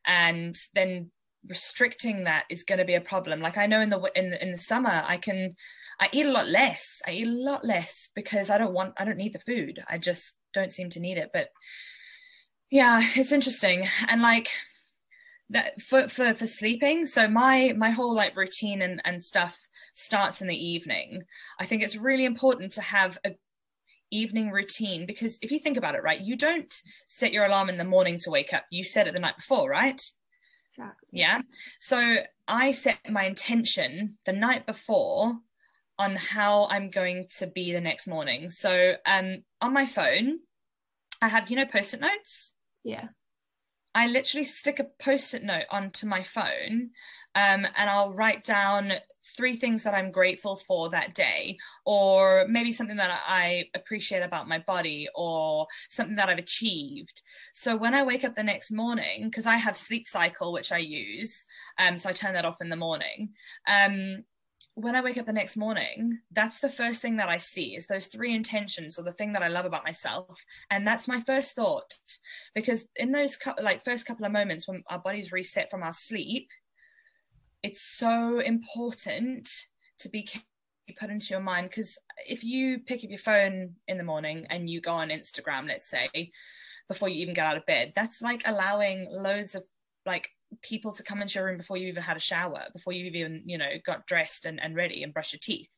and 0.07 0.57
then 0.73 1.11
restricting 1.47 2.23
that 2.23 2.45
is 2.49 2.63
going 2.63 2.79
to 2.79 2.85
be 2.85 2.95
a 2.95 3.01
problem. 3.01 3.41
Like 3.41 3.57
i 3.57 3.67
know 3.67 3.81
in 3.81 3.89
the 3.89 4.11
in, 4.15 4.33
in 4.33 4.51
the 4.51 4.57
summer 4.57 5.03
i 5.05 5.17
can 5.17 5.55
i 5.99 6.09
eat 6.11 6.25
a 6.25 6.31
lot 6.31 6.47
less. 6.47 7.01
I 7.07 7.11
eat 7.11 7.27
a 7.27 7.31
lot 7.31 7.65
less 7.65 8.09
because 8.15 8.49
i 8.49 8.57
don't 8.57 8.73
want 8.73 8.93
i 8.97 9.05
don't 9.05 9.17
need 9.17 9.33
the 9.33 9.39
food. 9.39 9.83
I 9.87 9.97
just 9.97 10.37
don't 10.53 10.71
seem 10.71 10.89
to 10.91 10.99
need 10.99 11.17
it. 11.17 11.29
But 11.33 11.49
yeah 12.69 13.01
it's 13.15 13.31
interesting. 13.31 13.87
And 14.07 14.21
like 14.21 14.49
that 15.49 15.81
for, 15.81 16.09
for 16.09 16.33
for 16.33 16.45
sleeping 16.45 17.05
so 17.05 17.27
my 17.27 17.73
my 17.77 17.89
whole 17.89 18.13
like 18.13 18.35
routine 18.35 18.81
and 18.81 19.01
and 19.05 19.23
stuff 19.23 19.57
starts 19.93 20.41
in 20.41 20.47
the 20.47 20.67
evening. 20.69 21.23
I 21.59 21.65
think 21.65 21.83
it's 21.83 21.95
really 21.95 22.25
important 22.25 22.73
to 22.73 22.81
have 22.81 23.17
a 23.25 23.31
evening 24.09 24.51
routine 24.51 25.05
because 25.05 25.37
if 25.41 25.51
you 25.51 25.59
think 25.59 25.75
about 25.75 25.93
it 25.93 26.01
right 26.01 26.21
you 26.21 26.37
don't 26.37 26.81
set 27.09 27.33
your 27.33 27.45
alarm 27.45 27.67
in 27.67 27.77
the 27.77 27.83
morning 27.83 28.17
to 28.19 28.29
wake 28.29 28.53
up. 28.53 28.65
You 28.69 28.83
set 28.83 29.07
it 29.07 29.13
the 29.13 29.19
night 29.19 29.35
before 29.37 29.69
right 29.69 30.01
exactly. 30.77 31.09
Yeah. 31.11 31.41
So 31.79 32.17
i 32.47 32.71
set 32.71 32.97
my 33.09 33.25
intention 33.25 34.17
the 34.25 34.33
night 34.33 34.65
before 34.65 35.37
on 35.99 36.15
how 36.15 36.67
i'm 36.69 36.89
going 36.89 37.25
to 37.37 37.47
be 37.47 37.73
the 37.73 37.81
next 37.81 38.07
morning. 38.07 38.49
So 38.49 38.93
um 39.05 39.43
on 39.61 39.73
my 39.73 39.85
phone 39.85 40.39
i 41.21 41.27
have 41.27 41.49
you 41.49 41.55
know 41.55 41.65
post-it 41.65 41.99
notes? 42.01 42.53
Yeah. 42.83 43.07
I 43.95 44.07
literally 44.07 44.45
stick 44.45 44.79
a 44.79 44.83
post 44.83 45.33
it 45.33 45.43
note 45.43 45.65
onto 45.71 46.05
my 46.05 46.21
phone 46.21 46.91
um, 47.37 47.67
and 47.75 47.87
I'll 47.87 48.15
write 48.15 48.43
down 48.43 48.93
three 49.37 49.57
things 49.57 49.83
that 49.83 49.93
I'm 49.93 50.09
grateful 50.09 50.55
for 50.55 50.89
that 50.89 51.13
day, 51.13 51.57
or 51.85 52.47
maybe 52.49 52.71
something 52.71 52.97
that 52.97 53.21
I 53.27 53.65
appreciate 53.75 54.23
about 54.23 54.47
my 54.47 54.57
body, 54.57 55.07
or 55.13 55.67
something 55.87 56.15
that 56.15 56.29
I've 56.29 56.39
achieved. 56.39 57.21
So 57.53 57.77
when 57.77 57.93
I 57.93 58.01
wake 58.01 58.23
up 58.23 58.35
the 58.35 58.43
next 58.43 58.71
morning, 58.71 59.25
because 59.25 59.45
I 59.45 59.57
have 59.57 59.77
sleep 59.77 60.07
cycle, 60.07 60.51
which 60.51 60.71
I 60.71 60.79
use, 60.79 61.45
um, 61.77 61.95
so 61.95 62.09
I 62.09 62.13
turn 62.13 62.33
that 62.33 62.45
off 62.45 62.59
in 62.59 62.69
the 62.69 62.75
morning. 62.75 63.29
Um, 63.67 64.23
when 64.73 64.95
I 64.95 65.01
wake 65.01 65.17
up 65.17 65.27
the 65.27 65.33
next 65.33 65.57
morning, 65.57 66.19
that's 66.31 66.59
the 66.59 66.69
first 66.69 67.03
thing 67.03 67.17
that 67.17 67.29
I 67.29 67.37
see 67.37 67.75
is 67.75 67.85
those 67.85 68.07
three 68.07 68.33
intentions 68.33 68.97
or 68.97 69.03
the 69.03 69.11
thing 69.11 69.33
that 69.33 69.43
I 69.43 69.47
love 69.47 69.65
about 69.65 69.83
myself. 69.83 70.39
And 70.71 70.87
that's 70.87 71.07
my 71.07 71.21
first 71.21 71.55
thought. 71.55 71.95
Because 72.55 72.85
in 72.95 73.11
those 73.11 73.37
like 73.61 73.83
first 73.83 74.07
couple 74.07 74.25
of 74.25 74.31
moments 74.31 74.67
when 74.67 74.83
our 74.89 74.99
bodies 74.99 75.31
reset 75.31 75.69
from 75.69 75.83
our 75.83 75.93
sleep, 75.93 76.49
it's 77.63 77.81
so 77.81 78.39
important 78.39 79.49
to 79.99 80.09
be 80.09 80.27
put 80.97 81.09
into 81.09 81.31
your 81.31 81.41
mind 81.41 81.69
because 81.69 81.97
if 82.27 82.43
you 82.43 82.79
pick 82.79 83.03
up 83.03 83.09
your 83.09 83.19
phone 83.19 83.75
in 83.87 83.97
the 83.97 84.03
morning 84.03 84.45
and 84.49 84.69
you 84.69 84.79
go 84.81 84.91
on 84.91 85.09
Instagram, 85.09 85.67
let's 85.67 85.89
say, 85.89 86.31
before 86.87 87.09
you 87.09 87.21
even 87.21 87.33
get 87.33 87.45
out 87.45 87.57
of 87.57 87.65
bed, 87.65 87.93
that's 87.95 88.21
like 88.21 88.43
allowing 88.45 89.07
loads 89.11 89.55
of 89.55 89.63
like 90.05 90.29
people 90.61 90.91
to 90.93 91.03
come 91.03 91.21
into 91.21 91.39
your 91.39 91.45
room 91.45 91.57
before 91.57 91.77
you 91.77 91.87
even 91.87 92.03
had 92.03 92.17
a 92.17 92.21
shower, 92.21 92.65
before 92.73 92.93
you 92.93 93.05
even, 93.05 93.43
you 93.45 93.57
know, 93.57 93.69
got 93.85 94.07
dressed 94.07 94.45
and, 94.45 94.61
and 94.61 94.75
ready 94.75 95.03
and 95.03 95.13
brushed 95.13 95.33
your 95.33 95.39
teeth. 95.41 95.69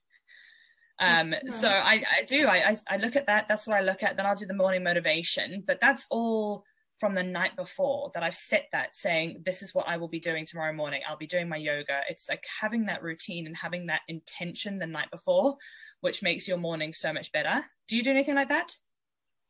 Um, 1.02 1.34
so 1.48 1.70
I, 1.70 2.04
I 2.20 2.24
do, 2.28 2.48
I, 2.48 2.76
I 2.90 2.98
look 2.98 3.16
at 3.16 3.28
that. 3.28 3.48
That's 3.48 3.66
what 3.66 3.78
I 3.78 3.82
look 3.82 4.04
at. 4.04 4.18
Then 4.18 4.26
I'll 4.26 4.36
do 4.36 4.46
the 4.46 4.54
morning 4.54 4.84
motivation, 4.84 5.64
but 5.66 5.80
that's 5.80 6.06
all 6.12 6.66
from 7.00 7.16
the 7.16 7.24
night 7.24 7.56
before 7.56 8.12
that 8.14 8.24
I've 8.24 8.36
set 8.36 8.68
that 8.72 8.96
saying, 8.96 9.44
this 9.46 9.62
is 9.62 9.74
what 9.74 9.88
I 9.88 9.98
will 9.98 10.08
be 10.08 10.20
doing 10.20 10.46
tomorrow 10.46 10.74
morning. 10.74 11.02
I'll 11.08 11.18
be 11.18 11.28
doing 11.28 11.48
my 11.48 11.58
yoga. 11.58 12.02
It's 12.10 12.28
like 12.28 12.44
having 12.62 12.86
that 12.88 13.02
routine 13.02 13.48
and 13.48 13.56
having 13.56 13.88
that 13.88 14.02
intention 14.08 14.80
the 14.80 14.88
night 14.88 15.10
before, 15.12 15.58
which 16.02 16.22
makes 16.22 16.48
your 16.48 16.58
morning 16.58 16.94
so 16.94 17.14
much 17.14 17.32
better. 17.32 17.64
Do 17.88 17.96
you 17.96 18.04
do 18.04 18.12
anything 18.12 18.36
like 18.36 18.50
that? 18.50 18.76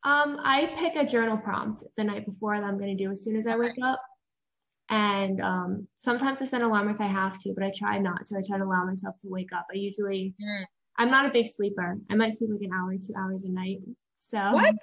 Um, 0.03 0.37
I 0.43 0.73
pick 0.77 0.95
a 0.95 1.05
journal 1.05 1.37
prompt 1.37 1.83
the 1.97 2.03
night 2.03 2.25
before 2.25 2.59
that 2.59 2.65
I'm 2.65 2.77
going 2.77 2.95
to 2.95 3.03
do 3.03 3.11
as 3.11 3.23
soon 3.23 3.35
as 3.35 3.47
I 3.47 3.57
wake 3.57 3.77
up. 3.83 4.01
And 4.89 5.41
um, 5.41 5.87
sometimes 5.97 6.41
I 6.41 6.45
set 6.45 6.61
an 6.61 6.67
alarm 6.67 6.89
if 6.89 7.01
I 7.01 7.07
have 7.07 7.37
to, 7.39 7.53
but 7.53 7.63
I 7.63 7.71
try 7.75 7.99
not 7.99 8.25
to. 8.27 8.37
I 8.37 8.41
try 8.47 8.57
to 8.57 8.63
allow 8.63 8.85
myself 8.85 9.15
to 9.21 9.27
wake 9.27 9.53
up. 9.53 9.67
I 9.71 9.75
usually, 9.75 10.33
mm. 10.41 10.63
I'm 10.97 11.11
not 11.11 11.25
a 11.25 11.31
big 11.31 11.47
sleeper. 11.47 11.97
I 12.09 12.15
might 12.15 12.35
sleep 12.35 12.49
like 12.51 12.61
an 12.61 12.71
hour, 12.73 12.93
two 12.95 13.13
hours 13.17 13.43
a 13.43 13.49
night. 13.49 13.79
So 14.17 14.39
what? 14.53 14.75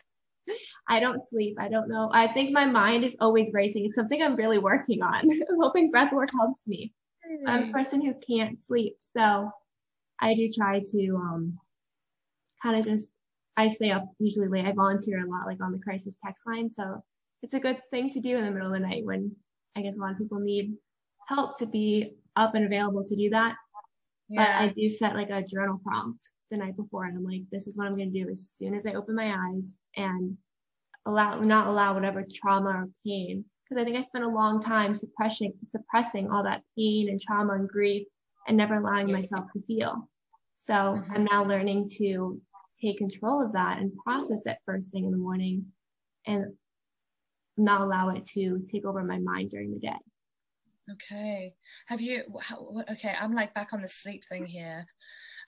I 0.89 1.01
don't 1.01 1.25
sleep. 1.25 1.57
I 1.61 1.69
don't 1.69 1.89
know. 1.89 2.11
I 2.13 2.33
think 2.33 2.53
my 2.53 2.67
mind 2.67 3.05
is 3.05 3.17
always 3.21 3.51
racing. 3.53 3.85
It's 3.85 3.95
something 3.95 4.23
I'm 4.23 4.37
really 4.37 4.59
working 4.59 5.03
on. 5.03 5.23
I'm 5.31 5.61
hoping 5.61 5.91
breath 5.91 6.13
work 6.13 6.31
helps 6.33 6.67
me. 6.67 6.93
I'm 7.47 7.71
a 7.71 7.73
person 7.73 8.01
who 8.01 8.15
can't 8.27 8.63
sleep. 8.63 8.97
So 9.01 9.51
I 10.21 10.35
do 10.35 10.47
try 10.55 10.81
to 10.81 11.17
um, 11.17 11.59
kind 12.63 12.79
of 12.79 12.85
just, 12.85 13.09
I 13.57 13.69
stay 13.69 13.91
up 13.91 14.05
usually 14.19 14.49
late. 14.49 14.65
I 14.65 14.73
volunteer 14.73 15.25
a 15.25 15.29
lot, 15.29 15.47
like 15.47 15.63
on 15.63 15.73
the 15.73 15.79
crisis 15.79 16.17
text 16.25 16.47
line. 16.47 16.71
So 16.71 17.03
it's 17.43 17.55
a 17.55 17.61
good 17.61 17.81
thing 17.91 18.11
to 18.11 18.21
do 18.21 18.37
in 18.37 18.45
the 18.45 18.51
middle 18.51 18.73
of 18.73 18.81
the 18.81 18.87
night 18.87 19.05
when 19.05 19.35
I 19.77 19.83
guess 19.83 19.97
a 19.97 20.01
lot 20.01 20.13
of 20.13 20.19
people 20.19 20.39
need 20.39 20.75
help 21.29 21.59
to 21.59 21.67
be 21.67 22.15
up 22.37 22.55
and 22.55 22.65
available 22.65 23.05
to 23.05 23.17
do 23.17 23.31
that. 23.31 23.57
Yeah. 24.29 24.45
But 24.45 24.65
I 24.65 24.73
do 24.73 24.89
set 24.89 25.15
like 25.15 25.31
a 25.31 25.43
journal 25.43 25.81
prompt 25.85 26.31
the 26.51 26.57
night 26.57 26.77
before, 26.77 27.05
and 27.05 27.17
I'm 27.17 27.25
like, 27.25 27.43
this 27.51 27.67
is 27.67 27.77
what 27.77 27.87
I'm 27.87 27.93
going 27.93 28.13
to 28.13 28.25
do 28.25 28.31
as 28.31 28.51
soon 28.55 28.75
as 28.75 28.87
I 28.87 28.95
open 28.95 29.15
my 29.15 29.35
eyes 29.35 29.79
and 29.97 30.37
allow 31.07 31.41
not 31.41 31.67
allow 31.67 31.95
whatever 31.95 32.25
trauma 32.33 32.71
or 32.71 32.89
pain 33.05 33.45
because 33.69 33.81
I 33.81 33.85
think 33.85 33.97
I 33.97 34.03
spent 34.03 34.25
a 34.25 34.29
long 34.29 34.63
time 34.63 34.95
suppressing 34.95 35.55
suppressing 35.65 36.31
all 36.31 36.43
that 36.45 36.63
pain 36.77 37.09
and 37.09 37.21
trauma 37.21 37.55
and 37.55 37.69
grief 37.69 38.07
and 38.47 38.57
never 38.57 38.77
allowing 38.77 39.11
myself 39.11 39.47
to 39.53 39.63
feel. 39.63 40.09
So 40.57 40.75
mm-hmm. 40.75 41.13
I'm 41.13 41.25
now 41.25 41.45
learning 41.45 41.89
to 41.99 42.41
take 42.81 42.99
control 42.99 43.45
of 43.45 43.53
that 43.53 43.79
and 43.79 43.93
process 43.97 44.43
it 44.47 44.59
first 44.65 44.93
thing 44.93 45.05
in 45.05 45.11
the 45.11 45.17
morning 45.17 45.67
and 46.27 46.55
not 47.57 47.81
allow 47.81 48.11
it 48.11 48.25
to 48.25 48.65
take 48.71 48.85
over 48.85 49.03
my 49.03 49.19
mind 49.19 49.51
during 49.51 49.73
the 49.73 49.81
day. 49.81 49.97
Okay. 50.93 51.55
Have 51.87 52.01
you, 52.01 52.23
how, 52.41 52.83
okay, 52.93 53.15
I'm 53.21 53.35
like 53.35 53.55
back 53.55 53.73
on 53.73 53.83
the 53.83 53.89
sleep 53.89 54.25
thing 54.29 54.47
here. 54.47 54.87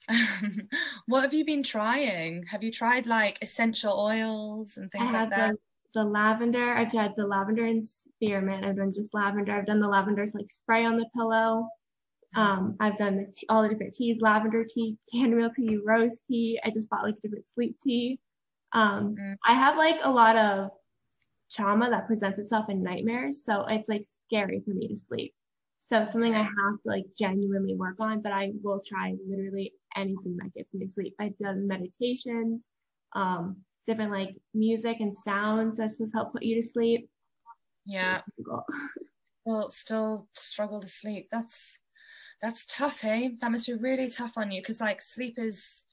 what 1.05 1.23
have 1.23 1.33
you 1.33 1.45
been 1.45 1.63
trying? 1.63 2.45
Have 2.47 2.63
you 2.63 2.71
tried 2.71 3.05
like 3.05 3.37
essential 3.41 3.93
oils 3.99 4.77
and 4.77 4.91
things 4.91 5.11
like 5.11 5.29
that? 5.29 5.51
The, 5.93 6.01
the 6.01 6.03
lavender, 6.03 6.73
I've 6.73 6.91
tried 6.91 7.13
the 7.15 7.25
lavender 7.25 7.65
and 7.65 7.85
spearmint. 7.85 8.65
I've 8.65 8.77
done 8.77 8.91
just 8.93 9.13
lavender. 9.13 9.53
I've 9.53 9.65
done 9.65 9.79
the 9.79 9.87
lavenders 9.87 10.33
like 10.33 10.51
spray 10.51 10.85
on 10.85 10.97
the 10.97 11.05
pillow. 11.15 11.67
Um, 12.35 12.75
I've 12.79 12.97
done 12.97 13.17
the 13.17 13.25
tea, 13.35 13.47
all 13.49 13.63
the 13.63 13.69
different 13.69 13.95
teas, 13.95 14.17
lavender 14.21 14.63
tea, 14.63 14.97
chamomile 15.13 15.51
tea, 15.55 15.79
rose 15.83 16.21
tea. 16.27 16.59
I 16.63 16.69
just 16.69 16.89
bought 16.89 17.03
like 17.03 17.15
a 17.17 17.21
different 17.21 17.49
sleep 17.49 17.77
tea. 17.81 18.19
Um, 18.71 19.15
mm. 19.19 19.35
I 19.45 19.53
have 19.53 19.77
like 19.77 19.97
a 20.03 20.11
lot 20.11 20.35
of 20.35 20.69
trauma 21.51 21.89
that 21.89 22.05
presents 22.05 22.37
itself 22.37 22.69
in 22.69 22.83
nightmares. 22.83 23.43
So 23.43 23.65
it's 23.67 23.89
like 23.89 24.05
scary 24.27 24.61
for 24.63 24.71
me 24.71 24.87
to 24.87 24.95
sleep. 24.95 25.33
So 25.79 26.03
it's 26.03 26.13
something 26.13 26.35
I 26.35 26.43
have 26.43 26.53
to 26.53 26.79
like 26.85 27.05
genuinely 27.17 27.75
work 27.75 27.95
on, 27.99 28.21
but 28.21 28.31
I 28.31 28.51
will 28.61 28.79
try 28.85 29.15
literally 29.27 29.73
anything 29.95 30.37
that 30.37 30.53
gets 30.53 30.73
me 30.73 30.85
to 30.85 30.91
sleep. 30.91 31.15
I've 31.19 31.37
done 31.37 31.67
meditations, 31.67 32.69
um, 33.15 33.57
different 33.85 34.11
like 34.11 34.35
music 34.53 34.97
and 34.99 35.15
sounds 35.15 35.77
that's 35.77 35.93
supposed 35.93 36.11
to 36.11 36.17
help 36.17 36.33
put 36.33 36.43
you 36.43 36.55
to 36.55 36.65
sleep. 36.65 37.09
Yeah. 37.85 38.21
well, 39.45 39.69
still 39.71 40.27
struggle 40.33 40.81
to 40.81 40.87
sleep. 40.87 41.27
That's 41.31 41.79
that's 42.41 42.65
tough, 42.65 43.01
hey? 43.01 43.35
That 43.41 43.51
must 43.51 43.67
be 43.67 43.73
really 43.73 44.09
tough 44.09 44.33
on 44.37 44.51
you 44.51 44.61
because 44.61 44.79
like 44.79 45.01
sleep 45.01 45.35
is 45.37 45.83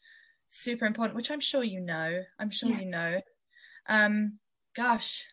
super 0.51 0.87
important, 0.87 1.17
which 1.17 1.31
I'm 1.31 1.41
sure 1.41 1.65
you 1.65 1.81
know. 1.81 2.23
I'm 2.39 2.51
sure 2.51 2.71
yeah. 2.71 2.81
you 2.81 2.87
know. 2.87 3.21
Um, 3.89 4.39
gosh, 4.77 5.25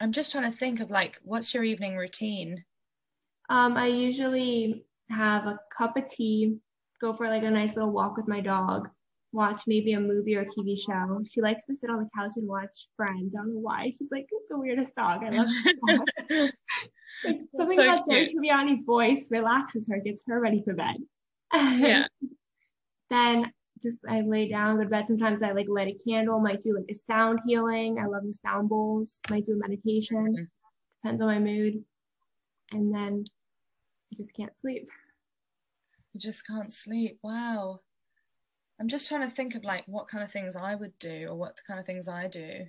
I'm 0.00 0.12
just 0.12 0.32
trying 0.32 0.50
to 0.50 0.56
think 0.56 0.80
of 0.80 0.90
like 0.90 1.20
what's 1.24 1.52
your 1.52 1.64
evening 1.64 1.96
routine? 1.96 2.64
Um, 3.50 3.76
I 3.76 3.86
usually 3.86 4.84
have 5.10 5.46
a 5.46 5.58
cup 5.76 5.96
of 5.96 6.08
tea, 6.08 6.56
go 7.02 7.12
for 7.12 7.28
like 7.28 7.42
a 7.42 7.50
nice 7.50 7.74
little 7.74 7.90
walk 7.90 8.16
with 8.16 8.28
my 8.28 8.40
dog, 8.40 8.88
watch 9.32 9.62
maybe 9.66 9.92
a 9.92 10.00
movie 10.00 10.36
or 10.36 10.42
a 10.42 10.46
TV 10.46 10.78
show. 10.78 11.20
She 11.30 11.42
likes 11.42 11.66
to 11.66 11.74
sit 11.74 11.90
on 11.90 11.98
the 11.98 12.08
couch 12.16 12.32
and 12.36 12.48
watch 12.48 12.88
Friends. 12.96 13.34
I 13.34 13.38
don't 13.38 13.54
know 13.54 13.60
why. 13.60 13.90
She's 13.90 14.10
like 14.10 14.26
the 14.48 14.58
weirdest 14.58 14.94
dog. 14.94 15.22
I 15.24 15.30
love 15.30 15.48
like, 17.24 17.40
something 17.54 17.76
so 17.76 17.82
about 17.82 18.08
Joey 18.08 18.34
Tribbiani's 18.34 18.84
voice 18.84 19.28
relaxes 19.30 19.86
her, 19.90 19.98
gets 19.98 20.22
her 20.28 20.40
ready 20.40 20.62
for 20.64 20.74
bed. 20.74 20.96
Yeah. 21.52 22.06
then 23.10 23.52
just 23.82 23.98
I 24.08 24.20
lay 24.20 24.48
down, 24.48 24.76
go 24.76 24.84
to 24.84 24.88
bed. 24.88 25.08
Sometimes 25.08 25.42
I 25.42 25.50
like 25.50 25.66
light 25.68 25.88
a 25.88 26.08
candle, 26.08 26.38
might 26.38 26.62
do 26.62 26.76
like 26.76 26.86
a 26.88 26.94
sound 26.94 27.40
healing. 27.44 27.98
I 27.98 28.06
love 28.06 28.22
the 28.22 28.32
sound 28.32 28.68
bowls, 28.68 29.20
might 29.28 29.44
do 29.44 29.54
a 29.54 29.56
meditation. 29.56 30.34
Mm-hmm. 30.34 30.44
Depends 31.02 31.20
on 31.20 31.28
my 31.28 31.40
mood. 31.40 31.82
And 32.70 32.94
then 32.94 33.24
I 34.12 34.16
just 34.16 34.32
can't 34.34 34.56
sleep. 34.58 34.88
You 36.12 36.20
just 36.20 36.46
can't 36.46 36.72
sleep. 36.72 37.18
Wow. 37.22 37.80
I'm 38.80 38.88
just 38.88 39.08
trying 39.08 39.28
to 39.28 39.34
think 39.34 39.54
of 39.54 39.64
like 39.64 39.84
what 39.86 40.08
kind 40.08 40.24
of 40.24 40.30
things 40.30 40.56
I 40.56 40.74
would 40.74 40.98
do 40.98 41.28
or 41.30 41.36
what 41.36 41.56
kind 41.66 41.78
of 41.80 41.86
things 41.86 42.08
I 42.08 42.28
do. 42.28 42.66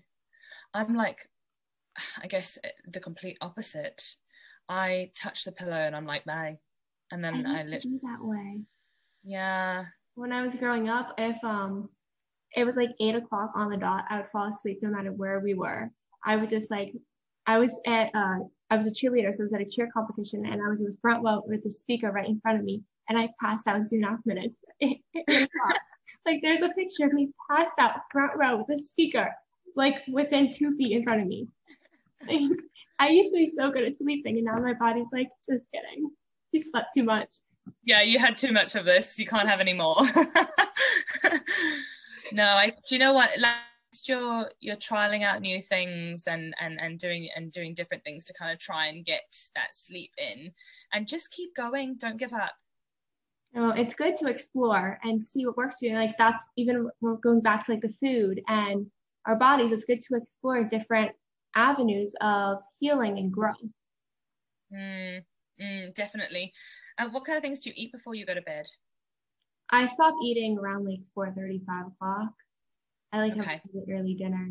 I'm 0.74 0.96
like, 0.96 1.28
I 2.22 2.28
guess 2.28 2.58
the 2.88 3.00
complete 3.00 3.38
opposite. 3.42 4.16
I 4.70 5.12
touch 5.16 5.44
the 5.44 5.52
pillow 5.52 5.74
and 5.74 5.96
I'm 5.96 6.06
like, 6.06 6.24
bye. 6.26 6.60
And 7.12 7.24
then 7.24 7.46
I, 7.46 7.62
I 7.62 7.64
literally 7.64 8.00
that 8.04 8.24
way. 8.24 8.62
Yeah. 9.24 9.86
When 10.16 10.32
I 10.32 10.42
was 10.42 10.56
growing 10.56 10.88
up, 10.88 11.14
if 11.18 11.44
um 11.44 11.90
it 12.56 12.66
was 12.66 12.76
like 12.78 12.92
eight 13.02 13.16
o'clock 13.16 13.52
on 13.56 13.70
the 13.70 13.78
dot, 13.78 14.06
I 14.10 14.18
would 14.18 14.30
fall 14.30 14.48
asleep 14.48 14.80
no 14.82 14.90
matter 14.90 15.12
where 15.12 15.40
we 15.40 15.54
were. 15.54 15.90
I 16.26 16.36
would 16.36 16.50
just 16.50 16.72
like 16.72 16.94
I 17.46 17.58
was 17.58 17.80
at 17.86 18.10
uh 18.16 18.40
I 18.70 18.78
was 18.78 18.88
a 18.88 18.92
cheerleader, 18.92 19.34
so 19.34 19.44
I 19.44 19.46
was 19.46 19.54
at 19.54 19.62
a 19.62 19.70
cheer 19.70 19.90
competition 19.94 20.46
and 20.46 20.62
I 20.62 20.70
was 20.70 20.80
in 20.80 20.88
the 20.88 20.98
front 21.02 21.24
row 21.24 21.44
with 21.46 21.64
the 21.64 21.72
speaker 21.72 22.12
right 22.12 22.28
in 22.28 22.40
front 22.40 22.60
of 22.60 22.64
me 22.64 22.84
and 23.10 23.18
I 23.18 23.30
passed 23.42 23.68
out 23.68 23.88
two 23.90 23.96
and 23.98 24.06
a 24.06 24.10
half 24.10 24.20
minutes. 24.26 24.60
like 26.26 26.42
there's 26.42 26.62
a 26.62 26.70
picture 26.70 27.06
of 27.06 27.14
me 27.14 27.30
passed 27.50 27.78
out 27.80 27.94
front 28.12 28.34
row 28.36 28.58
with 28.58 28.78
a 28.78 28.82
speaker, 28.82 29.34
like 29.76 29.98
within 30.08 30.50
two 30.52 30.76
feet 30.76 30.96
in 30.96 31.04
front 31.04 31.22
of 31.22 31.28
me. 31.28 31.48
I 33.00 33.10
used 33.10 33.32
to 33.32 33.38
be 33.38 33.46
so 33.46 33.72
good 33.72 33.84
at 33.84 33.98
sleeping, 33.98 34.38
and 34.38 34.46
now 34.46 34.58
my 34.60 34.74
body's 34.74 35.10
like, 35.12 35.28
just 35.50 35.68
kidding. 35.74 36.10
You 36.52 36.62
slept 36.62 36.94
too 36.96 37.04
much. 37.04 37.36
Yeah, 37.84 38.02
you 38.02 38.20
had 38.20 38.38
too 38.38 38.52
much 38.52 38.76
of 38.76 38.86
this. 38.86 39.18
You 39.18 39.26
can't 39.26 39.50
have 39.50 39.60
any 39.60 39.74
more. 39.74 39.96
no, 42.32 42.44
I. 42.44 42.70
Do 42.70 42.96
you 42.96 43.00
know 43.00 43.14
what? 43.14 43.32
Last 43.40 43.60
you're 44.08 44.50
you're 44.60 44.76
trialing 44.76 45.24
out 45.24 45.42
new 45.42 45.62
things 45.62 46.24
and 46.28 46.54
and 46.60 46.80
and 46.80 46.98
doing 47.00 47.30
and 47.36 47.52
doing 47.52 47.74
different 47.74 48.04
things 48.04 48.26
to 48.26 48.34
kind 48.34 48.52
of 48.52 48.60
try 48.60 48.88
and 48.88 49.06
get 49.06 49.22
that 49.56 49.76
sleep 49.76 50.12
in, 50.18 50.52
and 50.94 51.08
just 51.08 51.32
keep 51.32 51.56
going. 51.56 51.96
Don't 52.00 52.18
give 52.18 52.34
up. 52.34 52.54
No, 53.54 53.70
it's 53.70 53.94
good 53.94 54.16
to 54.16 54.28
explore 54.30 55.00
and 55.04 55.24
see 55.24 55.46
what 55.46 55.58
works 55.58 55.80
for 55.80 55.86
you. 55.86 55.96
Like 55.96 56.18
that's 56.18 56.42
even 56.58 56.90
going 57.22 57.42
back 57.42 57.66
to 57.66 57.74
like 57.74 57.82
the 57.82 57.94
food 58.02 58.42
and 58.48 58.88
our 59.28 59.36
bodies. 59.36 59.72
It's 59.72 59.86
good 59.86 60.02
to 60.04 60.16
explore 60.16 60.64
different 60.64 61.12
avenues 61.56 62.14
of 62.22 62.60
healing 62.80 63.20
and 63.20 63.32
growth. 63.32 63.56
Mm, 64.74 65.22
mm, 65.62 65.96
definitely. 65.96 66.52
Uh, 66.98 67.10
what 67.12 67.26
kind 67.26 67.38
of 67.38 67.44
things 67.44 67.60
do 67.60 67.70
you 67.70 67.76
eat 67.78 67.92
before 67.92 68.16
you 68.16 68.26
go 68.26 68.34
to 68.34 68.42
bed? 68.42 68.66
I 69.70 69.86
stop 69.86 70.16
eating 70.24 70.58
around 70.58 70.86
like 70.86 71.00
4 71.14 71.32
35 71.36 71.88
o'clock. 71.88 72.34
I 73.12 73.20
like 73.20 73.34
okay. 73.34 73.44
have 73.44 73.62
an 73.74 73.86
early 73.92 74.16
dinner. 74.16 74.50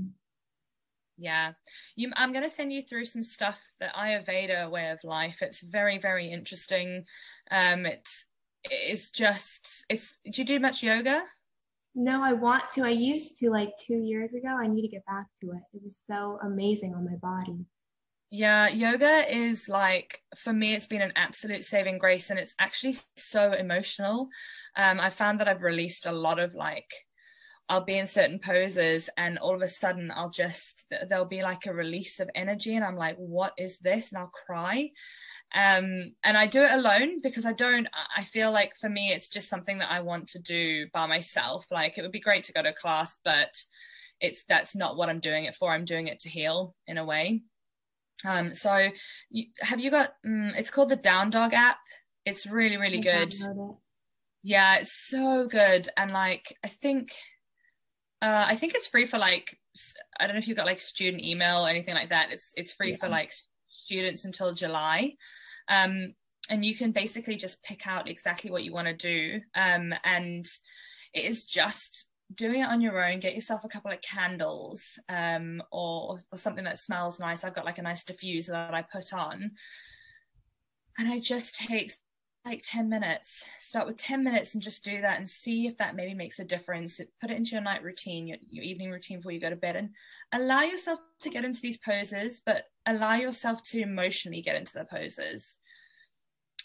Yeah, 1.19 1.53
you, 1.95 2.11
I'm 2.17 2.33
going 2.33 2.45
to 2.45 2.51
send 2.51 2.73
you 2.73 2.83
through 2.83 3.05
some 3.05 3.23
stuff 3.23 3.61
that 3.81 3.95
Ayurveda 3.95 4.71
way 4.71 4.91
of 4.91 5.05
life. 5.05 5.43
It's 5.43 5.61
very, 5.61 5.99
very 5.99 6.31
interesting. 6.31 7.05
Um, 7.51 7.85
it's 7.87 8.27
it's 8.65 9.11
just 9.11 9.85
it's. 9.89 10.15
Do 10.25 10.41
you 10.41 10.45
do 10.45 10.61
much 10.61 10.83
yoga? 10.83 11.23
No, 11.95 12.23
I 12.23 12.33
want 12.33 12.65
to. 12.73 12.85
I 12.85 12.91
used 12.91 13.37
to 13.39 13.51
like 13.51 13.73
two 13.81 13.99
years 13.99 14.33
ago. 14.33 14.49
I 14.49 14.67
need 14.67 14.83
to 14.83 14.89
get 14.89 15.05
back 15.07 15.27
to 15.41 15.51
it. 15.51 15.63
It 15.75 15.83
was 15.85 16.01
so 16.09 16.39
amazing 16.43 16.95
on 16.95 17.05
my 17.05 17.17
body. 17.17 17.67
Yeah, 18.31 18.69
yoga 18.69 19.31
is 19.31 19.69
like 19.69 20.23
for 20.39 20.55
me, 20.55 20.75
it's 20.75 20.87
been 20.87 21.03
an 21.03 21.13
absolute 21.17 21.65
saving 21.67 21.99
grace, 21.99 22.31
and 22.31 22.39
it's 22.39 22.55
actually 22.59 22.97
so 23.17 23.53
emotional. 23.53 24.29
Um, 24.75 25.01
I 25.01 25.11
found 25.11 25.41
that 25.41 25.49
I've 25.49 25.63
released 25.63 26.07
a 26.07 26.13
lot 26.13 26.39
of 26.39 26.55
like, 26.55 26.91
I'll 27.69 27.85
be 27.85 27.99
in 27.99 28.07
certain 28.07 28.39
poses, 28.39 29.11
and 29.19 29.39
all 29.39 29.55
of 29.55 29.61
a 29.61 29.69
sudden, 29.69 30.11
I'll 30.15 30.31
just 30.31 30.87
there'll 31.09 31.27
be 31.27 31.43
like 31.43 31.67
a 31.67 31.75
release 31.75 32.21
of 32.21 32.31
energy, 32.35 32.75
and 32.75 32.85
I'm 32.85 32.97
like, 32.97 33.17
what 33.17 33.53
is 33.59 33.77
this? 33.79 34.13
And 34.13 34.19
I'll 34.19 34.33
cry 34.47 34.93
um, 35.55 36.13
and 36.25 36.39
I 36.39 36.47
do 36.47 36.63
it 36.63 36.73
alone 36.73 37.21
because 37.23 37.45
I 37.45 37.53
don't. 37.53 37.87
I 38.17 38.25
feel 38.25 38.51
like 38.51 38.75
for 38.81 38.89
me, 38.89 39.11
it's 39.11 39.29
just 39.29 39.51
something 39.51 39.79
that 39.79 39.91
I 39.91 40.01
want 40.01 40.29
to 40.29 40.39
do 40.39 40.87
by 40.95 41.07
myself. 41.07 41.67
Like 41.71 41.99
it 41.99 42.03
would 42.03 42.13
be 42.13 42.21
great 42.21 42.45
to 42.45 42.53
go 42.53 42.63
to 42.63 42.73
class, 42.73 43.19
but 43.23 43.63
it's 44.21 44.45
that's 44.45 44.75
not 44.75 44.97
what 44.97 45.11
I'm 45.11 45.21
doing 45.21 45.45
it 45.45 45.55
for. 45.55 45.71
I'm 45.71 45.85
doing 45.85 46.07
it 46.07 46.21
to 46.21 46.31
heal 46.31 46.75
in 46.87 46.97
a 46.97 47.05
way. 47.05 47.43
Um, 48.25 48.55
so 48.55 48.89
you, 49.31 49.47
have 49.61 49.81
you 49.81 49.91
got? 49.91 50.15
Um, 50.25 50.53
it's 50.57 50.71
called 50.71 50.89
the 50.89 50.97
Down 50.97 51.29
Dog 51.29 51.53
app. 51.53 51.79
It's 52.25 52.47
really 52.47 52.79
really 52.79 53.01
good. 53.01 53.35
Yeah, 54.43 54.77
it's 54.77 55.09
so 55.09 55.47
good, 55.47 55.89
and 55.99 56.13
like 56.13 56.57
I 56.65 56.69
think, 56.69 57.13
uh, 58.23 58.47
I 58.49 58.57
think 58.57 58.75
it's 58.75 58.87
free 58.87 59.05
for 59.05 59.19
like 59.19 59.59
I 60.19 60.27
don't 60.27 60.35
know 60.35 60.39
if 60.39 60.49
you've 60.49 60.57
got 60.57 60.67
like 60.67 60.81
student 60.81 61.23
email 61.23 61.65
or 61.65 61.69
anything 61.69 61.95
like 61.95 62.09
that. 62.09 62.33
It's 62.33 62.55
it's 62.57 62.73
free 62.73 62.93
yeah. 62.93 62.97
for 62.97 63.09
like 63.11 63.33
students 63.69 64.25
until 64.25 64.55
July. 64.55 65.17
Um, 65.69 66.15
and 66.51 66.65
you 66.65 66.75
can 66.75 66.93
basically 66.93 67.37
just 67.37 67.63
pick 67.63 67.87
out 67.87 68.09
exactly 68.09 68.51
what 68.51 68.65
you 68.65 68.73
want 68.73 68.89
to 68.89 68.95
do. 68.95 69.41
Um, 69.55 69.95
and 70.05 70.45
it 71.15 71.25
is 71.25 71.45
just 71.45 72.09
doing 72.35 72.63
it 72.63 72.69
on 72.69 72.81
your 72.81 73.05
own. 73.05 73.21
Get 73.21 73.35
yourself 73.35 73.65
a 73.65 73.69
couple 73.69 73.91
of 73.91 74.01
candles 74.01 74.99
um, 75.09 75.63
or, 75.71 76.19
or 76.31 76.39
something 76.39 76.65
that 76.65 76.79
smells 76.79 77.21
nice. 77.21 77.45
I've 77.45 77.55
got 77.55 77.65
like 77.65 77.79
a 77.79 77.83
nice 77.83 78.05
diffuser 78.05 78.49
that 78.49 78.75
I 78.75 78.83
put 78.83 79.13
on. 79.13 79.53
And 80.99 81.09
I 81.09 81.21
just 81.21 81.55
take 81.55 81.93
like 82.45 82.63
10 82.65 82.89
minutes. 82.89 83.45
Start 83.61 83.87
with 83.87 83.97
10 83.97 84.25
minutes 84.25 84.55
and 84.55 84.63
just 84.63 84.85
do 84.85 85.01
that 85.01 85.19
and 85.19 85.29
see 85.29 85.67
if 85.67 85.77
that 85.79 85.95
maybe 85.95 86.15
makes 86.15 86.39
a 86.39 86.45
difference. 86.45 87.01
Put 87.21 87.31
it 87.31 87.37
into 87.37 87.53
your 87.53 87.61
night 87.61 87.83
routine 87.83 88.27
your, 88.27 88.39
your 88.51 88.65
evening 88.65 88.91
routine 88.91 89.19
before 89.19 89.33
you 89.33 89.41
go 89.41 89.51
to 89.51 89.57
bed 89.57 89.77
and 89.77 89.91
allow 90.33 90.63
yourself 90.63 90.99
to 91.21 91.31
get 91.31 91.45
into 91.45 91.61
these 91.61 91.79
poses 91.79 92.41
but 92.45 92.65
allow 92.87 93.15
yourself 93.15 93.63
to 93.65 93.81
emotionally 93.81 94.43
get 94.43 94.57
into 94.57 94.73
the 94.75 94.85
poses. 94.85 95.59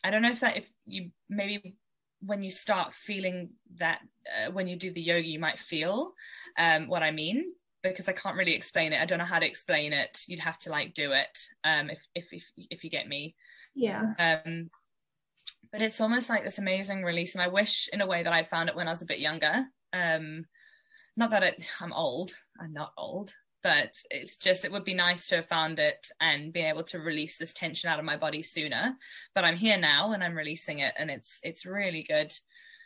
I 0.04 0.12
don't 0.12 0.22
know 0.22 0.32
if 0.32 0.40
that 0.40 0.58
if 0.58 0.72
you 0.86 1.12
maybe 1.30 1.76
when 2.22 2.42
you 2.42 2.50
start 2.50 2.96
feeling 2.96 3.50
that 3.76 4.00
uh, 4.26 4.52
when 4.52 4.68
you 4.68 4.76
do 4.76 4.92
the 4.92 5.02
yoga 5.02 5.28
you 5.28 5.40
might 5.40 5.60
feel 5.60 6.14
um, 6.58 6.88
what 6.88 7.04
i 7.04 7.12
mean 7.12 7.52
because 7.84 8.10
i 8.10 8.12
can't 8.12 8.36
really 8.36 8.56
explain 8.56 8.92
it. 8.92 9.02
I 9.02 9.06
don't 9.06 9.20
know 9.20 9.26
how 9.26 9.40
to 9.40 9.46
explain 9.46 9.94
it. 9.94 10.24
You'd 10.28 10.40
have 10.40 10.58
to 10.60 10.72
like 10.72 10.94
do 10.94 11.12
it 11.12 11.38
um, 11.64 11.90
if, 11.90 12.00
if 12.16 12.34
if 12.34 12.44
if 12.72 12.84
you 12.84 12.90
get 12.90 13.08
me. 13.08 13.36
Yeah. 13.76 14.14
Um 14.18 14.70
but 15.72 15.82
it's 15.82 16.02
almost 16.02 16.30
like 16.30 16.44
this 16.44 16.60
amazing 16.60 17.04
release 17.04 17.36
and 17.36 17.42
i 17.42 17.48
wish 17.48 17.90
in 17.94 18.02
a 18.02 18.08
way 18.08 18.24
that 18.24 18.34
i'd 18.34 18.50
found 18.50 18.70
it 18.70 18.76
when 18.76 18.88
i 18.88 18.92
was 18.92 19.02
a 19.02 19.08
bit 19.08 19.20
younger. 19.20 19.66
Um 19.94 20.46
not 21.16 21.32
that 21.32 21.44
it, 21.44 21.68
i'm 21.82 21.94
old 21.94 22.34
i'm 22.60 22.74
not 22.74 22.94
old 22.98 23.34
but 23.64 23.94
it's 24.12 24.38
just 24.38 24.64
it 24.64 24.72
would 24.72 24.86
be 24.86 24.94
nice 24.94 25.28
to 25.28 25.38
have 25.38 25.46
found 25.48 25.78
it 25.80 26.08
and 26.22 26.54
be 26.54 26.62
able 26.62 26.84
to 26.84 27.00
release 27.00 27.38
this 27.38 27.54
tension 27.54 27.90
out 27.90 28.00
of 28.00 28.06
my 28.06 28.16
body 28.16 28.42
sooner. 28.42 28.96
But 29.36 29.44
i'm 29.44 29.58
here 29.58 29.78
now 29.78 30.14
and 30.14 30.24
i'm 30.24 30.38
releasing 30.38 30.80
it 30.80 30.94
and 30.98 31.12
it's 31.12 31.40
it's 31.44 31.66
really 31.66 32.04
good. 32.04 32.32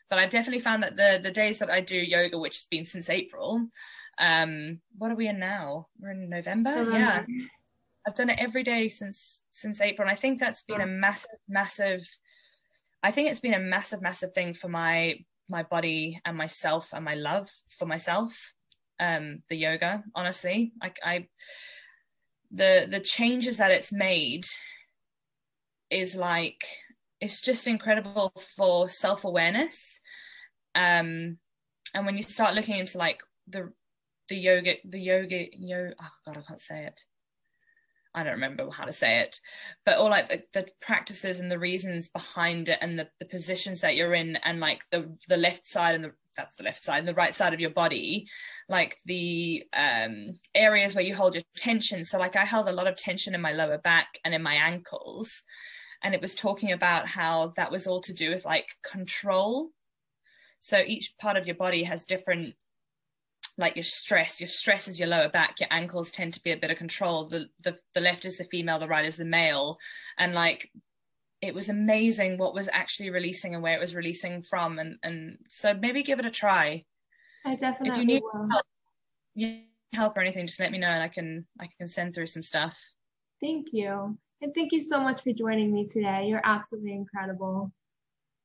But 0.09 0.19
i've 0.19 0.31
definitely 0.31 0.61
found 0.61 0.83
that 0.83 0.97
the 0.97 1.19
the 1.21 1.31
days 1.31 1.59
that 1.59 1.69
i 1.69 1.81
do 1.81 1.97
yoga 1.97 2.39
which 2.39 2.55
has 2.55 2.65
been 2.65 2.85
since 2.85 3.09
april 3.09 3.67
um 4.17 4.79
what 4.97 5.11
are 5.11 5.15
we 5.15 5.27
in 5.27 5.39
now? 5.39 5.87
We're 5.99 6.11
in 6.11 6.29
november? 6.29 6.89
Yeah. 6.91 7.25
I've 8.07 8.15
done 8.15 8.29
it 8.29 8.39
every 8.39 8.63
day 8.63 8.89
since 8.89 9.43
since 9.51 9.81
april 9.81 10.07
and 10.07 10.15
i 10.15 10.19
think 10.19 10.39
that's 10.39 10.63
been 10.63 10.81
a 10.81 10.87
massive 10.87 11.29
massive 11.47 12.09
I 13.03 13.11
think 13.11 13.29
it's 13.29 13.39
been 13.39 13.53
a 13.53 13.59
massive, 13.59 14.01
massive 14.01 14.33
thing 14.33 14.53
for 14.53 14.67
my 14.67 15.19
my 15.49 15.63
body 15.63 16.21
and 16.23 16.37
myself 16.37 16.89
and 16.93 17.03
my 17.03 17.15
love 17.15 17.49
for 17.77 17.85
myself. 17.85 18.53
Um, 18.99 19.39
the 19.49 19.55
yoga, 19.55 20.03
honestly, 20.15 20.73
like 20.81 20.99
I, 21.03 21.27
the 22.51 22.87
the 22.89 22.99
changes 22.99 23.57
that 23.57 23.71
it's 23.71 23.91
made 23.91 24.45
is 25.89 26.15
like 26.15 26.63
it's 27.19 27.41
just 27.41 27.67
incredible 27.67 28.33
for 28.55 28.89
self-awareness 28.89 29.99
um 30.75 31.37
and 31.93 32.05
when 32.05 32.17
you 32.17 32.23
start 32.23 32.55
looking 32.55 32.77
into 32.77 32.97
like 32.97 33.21
the 33.47 33.71
the 34.29 34.35
yoga 34.35 34.75
the 34.85 34.99
yoga 34.99 35.45
yo 35.53 35.91
oh 36.01 36.09
god 36.25 36.37
i 36.37 36.41
can't 36.41 36.61
say 36.61 36.85
it 36.85 37.01
I 38.13 38.23
don't 38.23 38.33
remember 38.33 38.69
how 38.69 38.85
to 38.85 38.93
say 38.93 39.19
it, 39.19 39.39
but 39.85 39.97
all 39.97 40.09
like 40.09 40.29
the, 40.29 40.43
the 40.53 40.67
practices 40.81 41.39
and 41.39 41.49
the 41.49 41.59
reasons 41.59 42.09
behind 42.09 42.67
it 42.69 42.77
and 42.81 42.99
the, 42.99 43.07
the 43.19 43.25
positions 43.25 43.81
that 43.81 43.95
you're 43.95 44.13
in 44.13 44.35
and 44.37 44.59
like 44.59 44.83
the 44.91 45.15
the 45.29 45.37
left 45.37 45.65
side 45.65 45.95
and 45.95 46.03
the 46.03 46.11
that's 46.37 46.55
the 46.55 46.63
left 46.63 46.81
side 46.81 46.99
and 46.99 47.07
the 47.07 47.13
right 47.13 47.35
side 47.35 47.53
of 47.53 47.59
your 47.59 47.71
body 47.71 48.25
like 48.69 48.97
the 49.05 49.63
um 49.73 50.31
areas 50.55 50.95
where 50.95 51.03
you 51.03 51.15
hold 51.15 51.35
your 51.35 51.43
tension. 51.55 52.03
So 52.03 52.17
like 52.17 52.35
i 52.35 52.45
held 52.45 52.67
a 52.67 52.73
lot 52.73 52.87
of 52.87 52.97
tension 52.97 53.35
in 53.35 53.41
my 53.41 53.53
lower 53.53 53.77
back 53.77 54.19
and 54.25 54.33
in 54.33 54.41
my 54.43 54.55
ankles 54.55 55.43
and 56.03 56.13
it 56.13 56.21
was 56.21 56.35
talking 56.35 56.71
about 56.71 57.07
how 57.07 57.53
that 57.55 57.71
was 57.71 57.87
all 57.87 58.01
to 58.01 58.13
do 58.13 58.31
with 58.31 58.45
like 58.45 58.75
control. 58.83 59.69
So 60.59 60.83
each 60.85 61.15
part 61.19 61.37
of 61.37 61.45
your 61.45 61.55
body 61.55 61.83
has 61.83 62.05
different 62.05 62.55
like 63.61 63.75
your 63.77 63.83
stress 63.83 64.41
your 64.41 64.47
stress 64.47 64.87
is 64.87 64.99
your 64.99 65.07
lower 65.07 65.29
back 65.29 65.59
your 65.59 65.69
ankles 65.71 66.11
tend 66.11 66.33
to 66.33 66.43
be 66.43 66.51
a 66.51 66.57
bit 66.57 66.71
of 66.71 66.77
control 66.77 67.25
the 67.27 67.47
the, 67.61 67.77
the 67.93 68.01
left 68.01 68.25
is 68.25 68.37
the 68.37 68.43
female 68.45 68.79
the 68.79 68.87
right 68.87 69.05
is 69.05 69.17
the 69.17 69.25
male. 69.25 69.77
And 70.17 70.33
like 70.33 70.69
it 71.41 71.55
was 71.55 71.69
amazing 71.69 72.37
what 72.37 72.53
was 72.53 72.69
actually 72.71 73.09
releasing 73.09 73.55
and 73.55 73.63
where 73.63 73.75
it 73.75 73.79
was 73.79 73.95
releasing 73.95 74.43
from. 74.43 74.79
And 74.79 74.97
and 75.03 75.37
so 75.47 75.73
maybe 75.73 76.03
give 76.03 76.19
it 76.19 76.25
a 76.25 76.31
try. 76.31 76.85
I 77.45 77.55
definitely 77.55 77.89
if 77.89 77.97
you 77.97 78.05
need 78.05 78.23
will. 78.33 78.49
help, 78.51 78.65
you 79.33 79.61
help 79.93 80.17
or 80.17 80.21
anything 80.21 80.47
just 80.47 80.59
let 80.59 80.71
me 80.71 80.77
know 80.77 80.87
and 80.87 81.03
i 81.03 81.09
can 81.09 81.45
i 81.59 81.67
can 81.77 81.85
send 81.85 82.13
through 82.13 82.27
some 82.27 82.43
stuff. 82.43 82.77
Thank 83.41 83.67
you. 83.71 84.17
And 84.41 84.53
thank 84.55 84.71
you 84.71 84.81
so 84.81 85.01
much 85.01 85.21
for 85.21 85.33
joining 85.33 85.73
me 85.73 85.85
today. 85.85 86.25
You're 86.27 86.41
absolutely 86.43 86.93
incredible. 86.93 87.71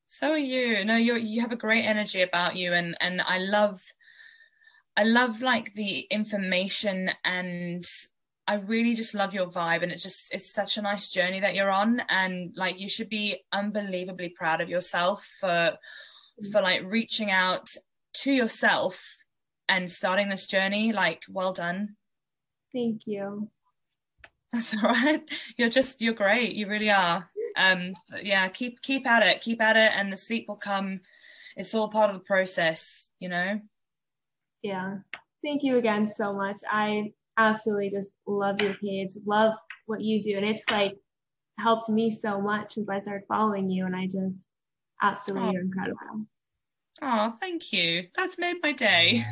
So 0.07 0.33
are 0.33 0.39
you. 0.39 0.85
No 0.85 0.97
you 0.97 1.17
you 1.17 1.41
have 1.41 1.53
a 1.53 1.57
great 1.57 1.85
energy 1.85 2.23
about 2.23 2.57
you 2.57 2.73
and 2.73 2.97
and 3.01 3.23
i 3.23 3.39
love 3.39 3.81
I 4.97 5.05
love 5.05 5.43
like 5.43 5.75
the 5.75 6.01
information 6.11 7.11
and 7.25 7.85
I 8.49 8.55
really 8.55 8.95
just 8.95 9.15
love 9.15 9.35
your 9.35 9.49
vibe 9.49 9.83
and 9.83 9.93
it 9.93 9.99
just 9.99 10.33
it's 10.33 10.51
such 10.51 10.77
a 10.77 10.83
nice 10.83 11.11
journey 11.11 11.41
that 11.41 11.55
you're 11.55 11.71
on 11.71 12.01
and 12.09 12.55
like 12.57 12.81
you 12.81 12.89
should 12.89 13.09
be 13.09 13.43
unbelievably 13.53 14.31
proud 14.31 14.63
of 14.63 14.69
yourself 14.69 15.29
for 15.41 15.77
for 16.53 16.63
like 16.63 16.91
reaching 16.91 17.31
out 17.31 17.69
to 18.15 18.33
yourself 18.33 19.05
and 19.69 19.91
starting 19.91 20.29
this 20.29 20.47
journey. 20.47 20.93
Like 20.93 21.25
well 21.29 21.53
done. 21.53 21.97
Thank 22.73 23.03
you. 23.07 23.51
That's 24.53 24.75
all 24.83 24.89
right. 24.89 25.23
You're 25.59 25.69
just 25.69 26.01
you're 26.01 26.15
great. 26.15 26.55
You 26.55 26.69
really 26.69 26.91
are. 26.91 27.29
Um 27.57 27.95
yeah 28.23 28.49
keep 28.49 28.81
keep 28.81 29.07
at 29.07 29.27
it. 29.27 29.43
Keep 29.43 29.61
at 29.61 29.77
it 29.77 29.93
and 29.95 30.11
the 30.11 30.17
sleep 30.17 30.47
will 30.49 30.57
come. 30.57 31.01
It's 31.57 31.75
all 31.75 31.89
part 31.89 32.11
of 32.11 32.17
the 32.17 32.25
process 32.25 33.11
you 33.19 33.29
know 33.29 33.61
yeah. 34.63 34.97
Thank 35.45 35.63
you 35.63 35.79
again 35.79 36.07
so 36.07 36.33
much. 36.33 36.61
I 36.71 37.13
absolutely 37.39 37.91
just 37.91 38.11
love 38.27 38.61
your 38.61 38.75
page, 38.75 39.11
love 39.25 39.55
what 39.87 40.01
you 40.01 40.23
do. 40.23 40.37
And 40.37 40.45
it's 40.45 40.65
like 40.71 40.95
helped 41.59 41.89
me 41.89 42.11
so 42.11 42.41
much 42.41 42.75
since 42.75 42.89
I 42.89 43.01
started 43.01 43.27
following 43.29 43.71
you. 43.71 43.87
And 43.87 43.95
I 43.95 44.07
just 44.07 44.47
absolutely 45.03 45.57
oh. 45.57 45.61
incredible. 45.61 46.27
Oh, 47.03 47.35
thank 47.41 47.73
you. 47.73 48.07
That's 48.17 48.39
made 48.39 48.57
my 48.63 48.73
day. 48.73 49.25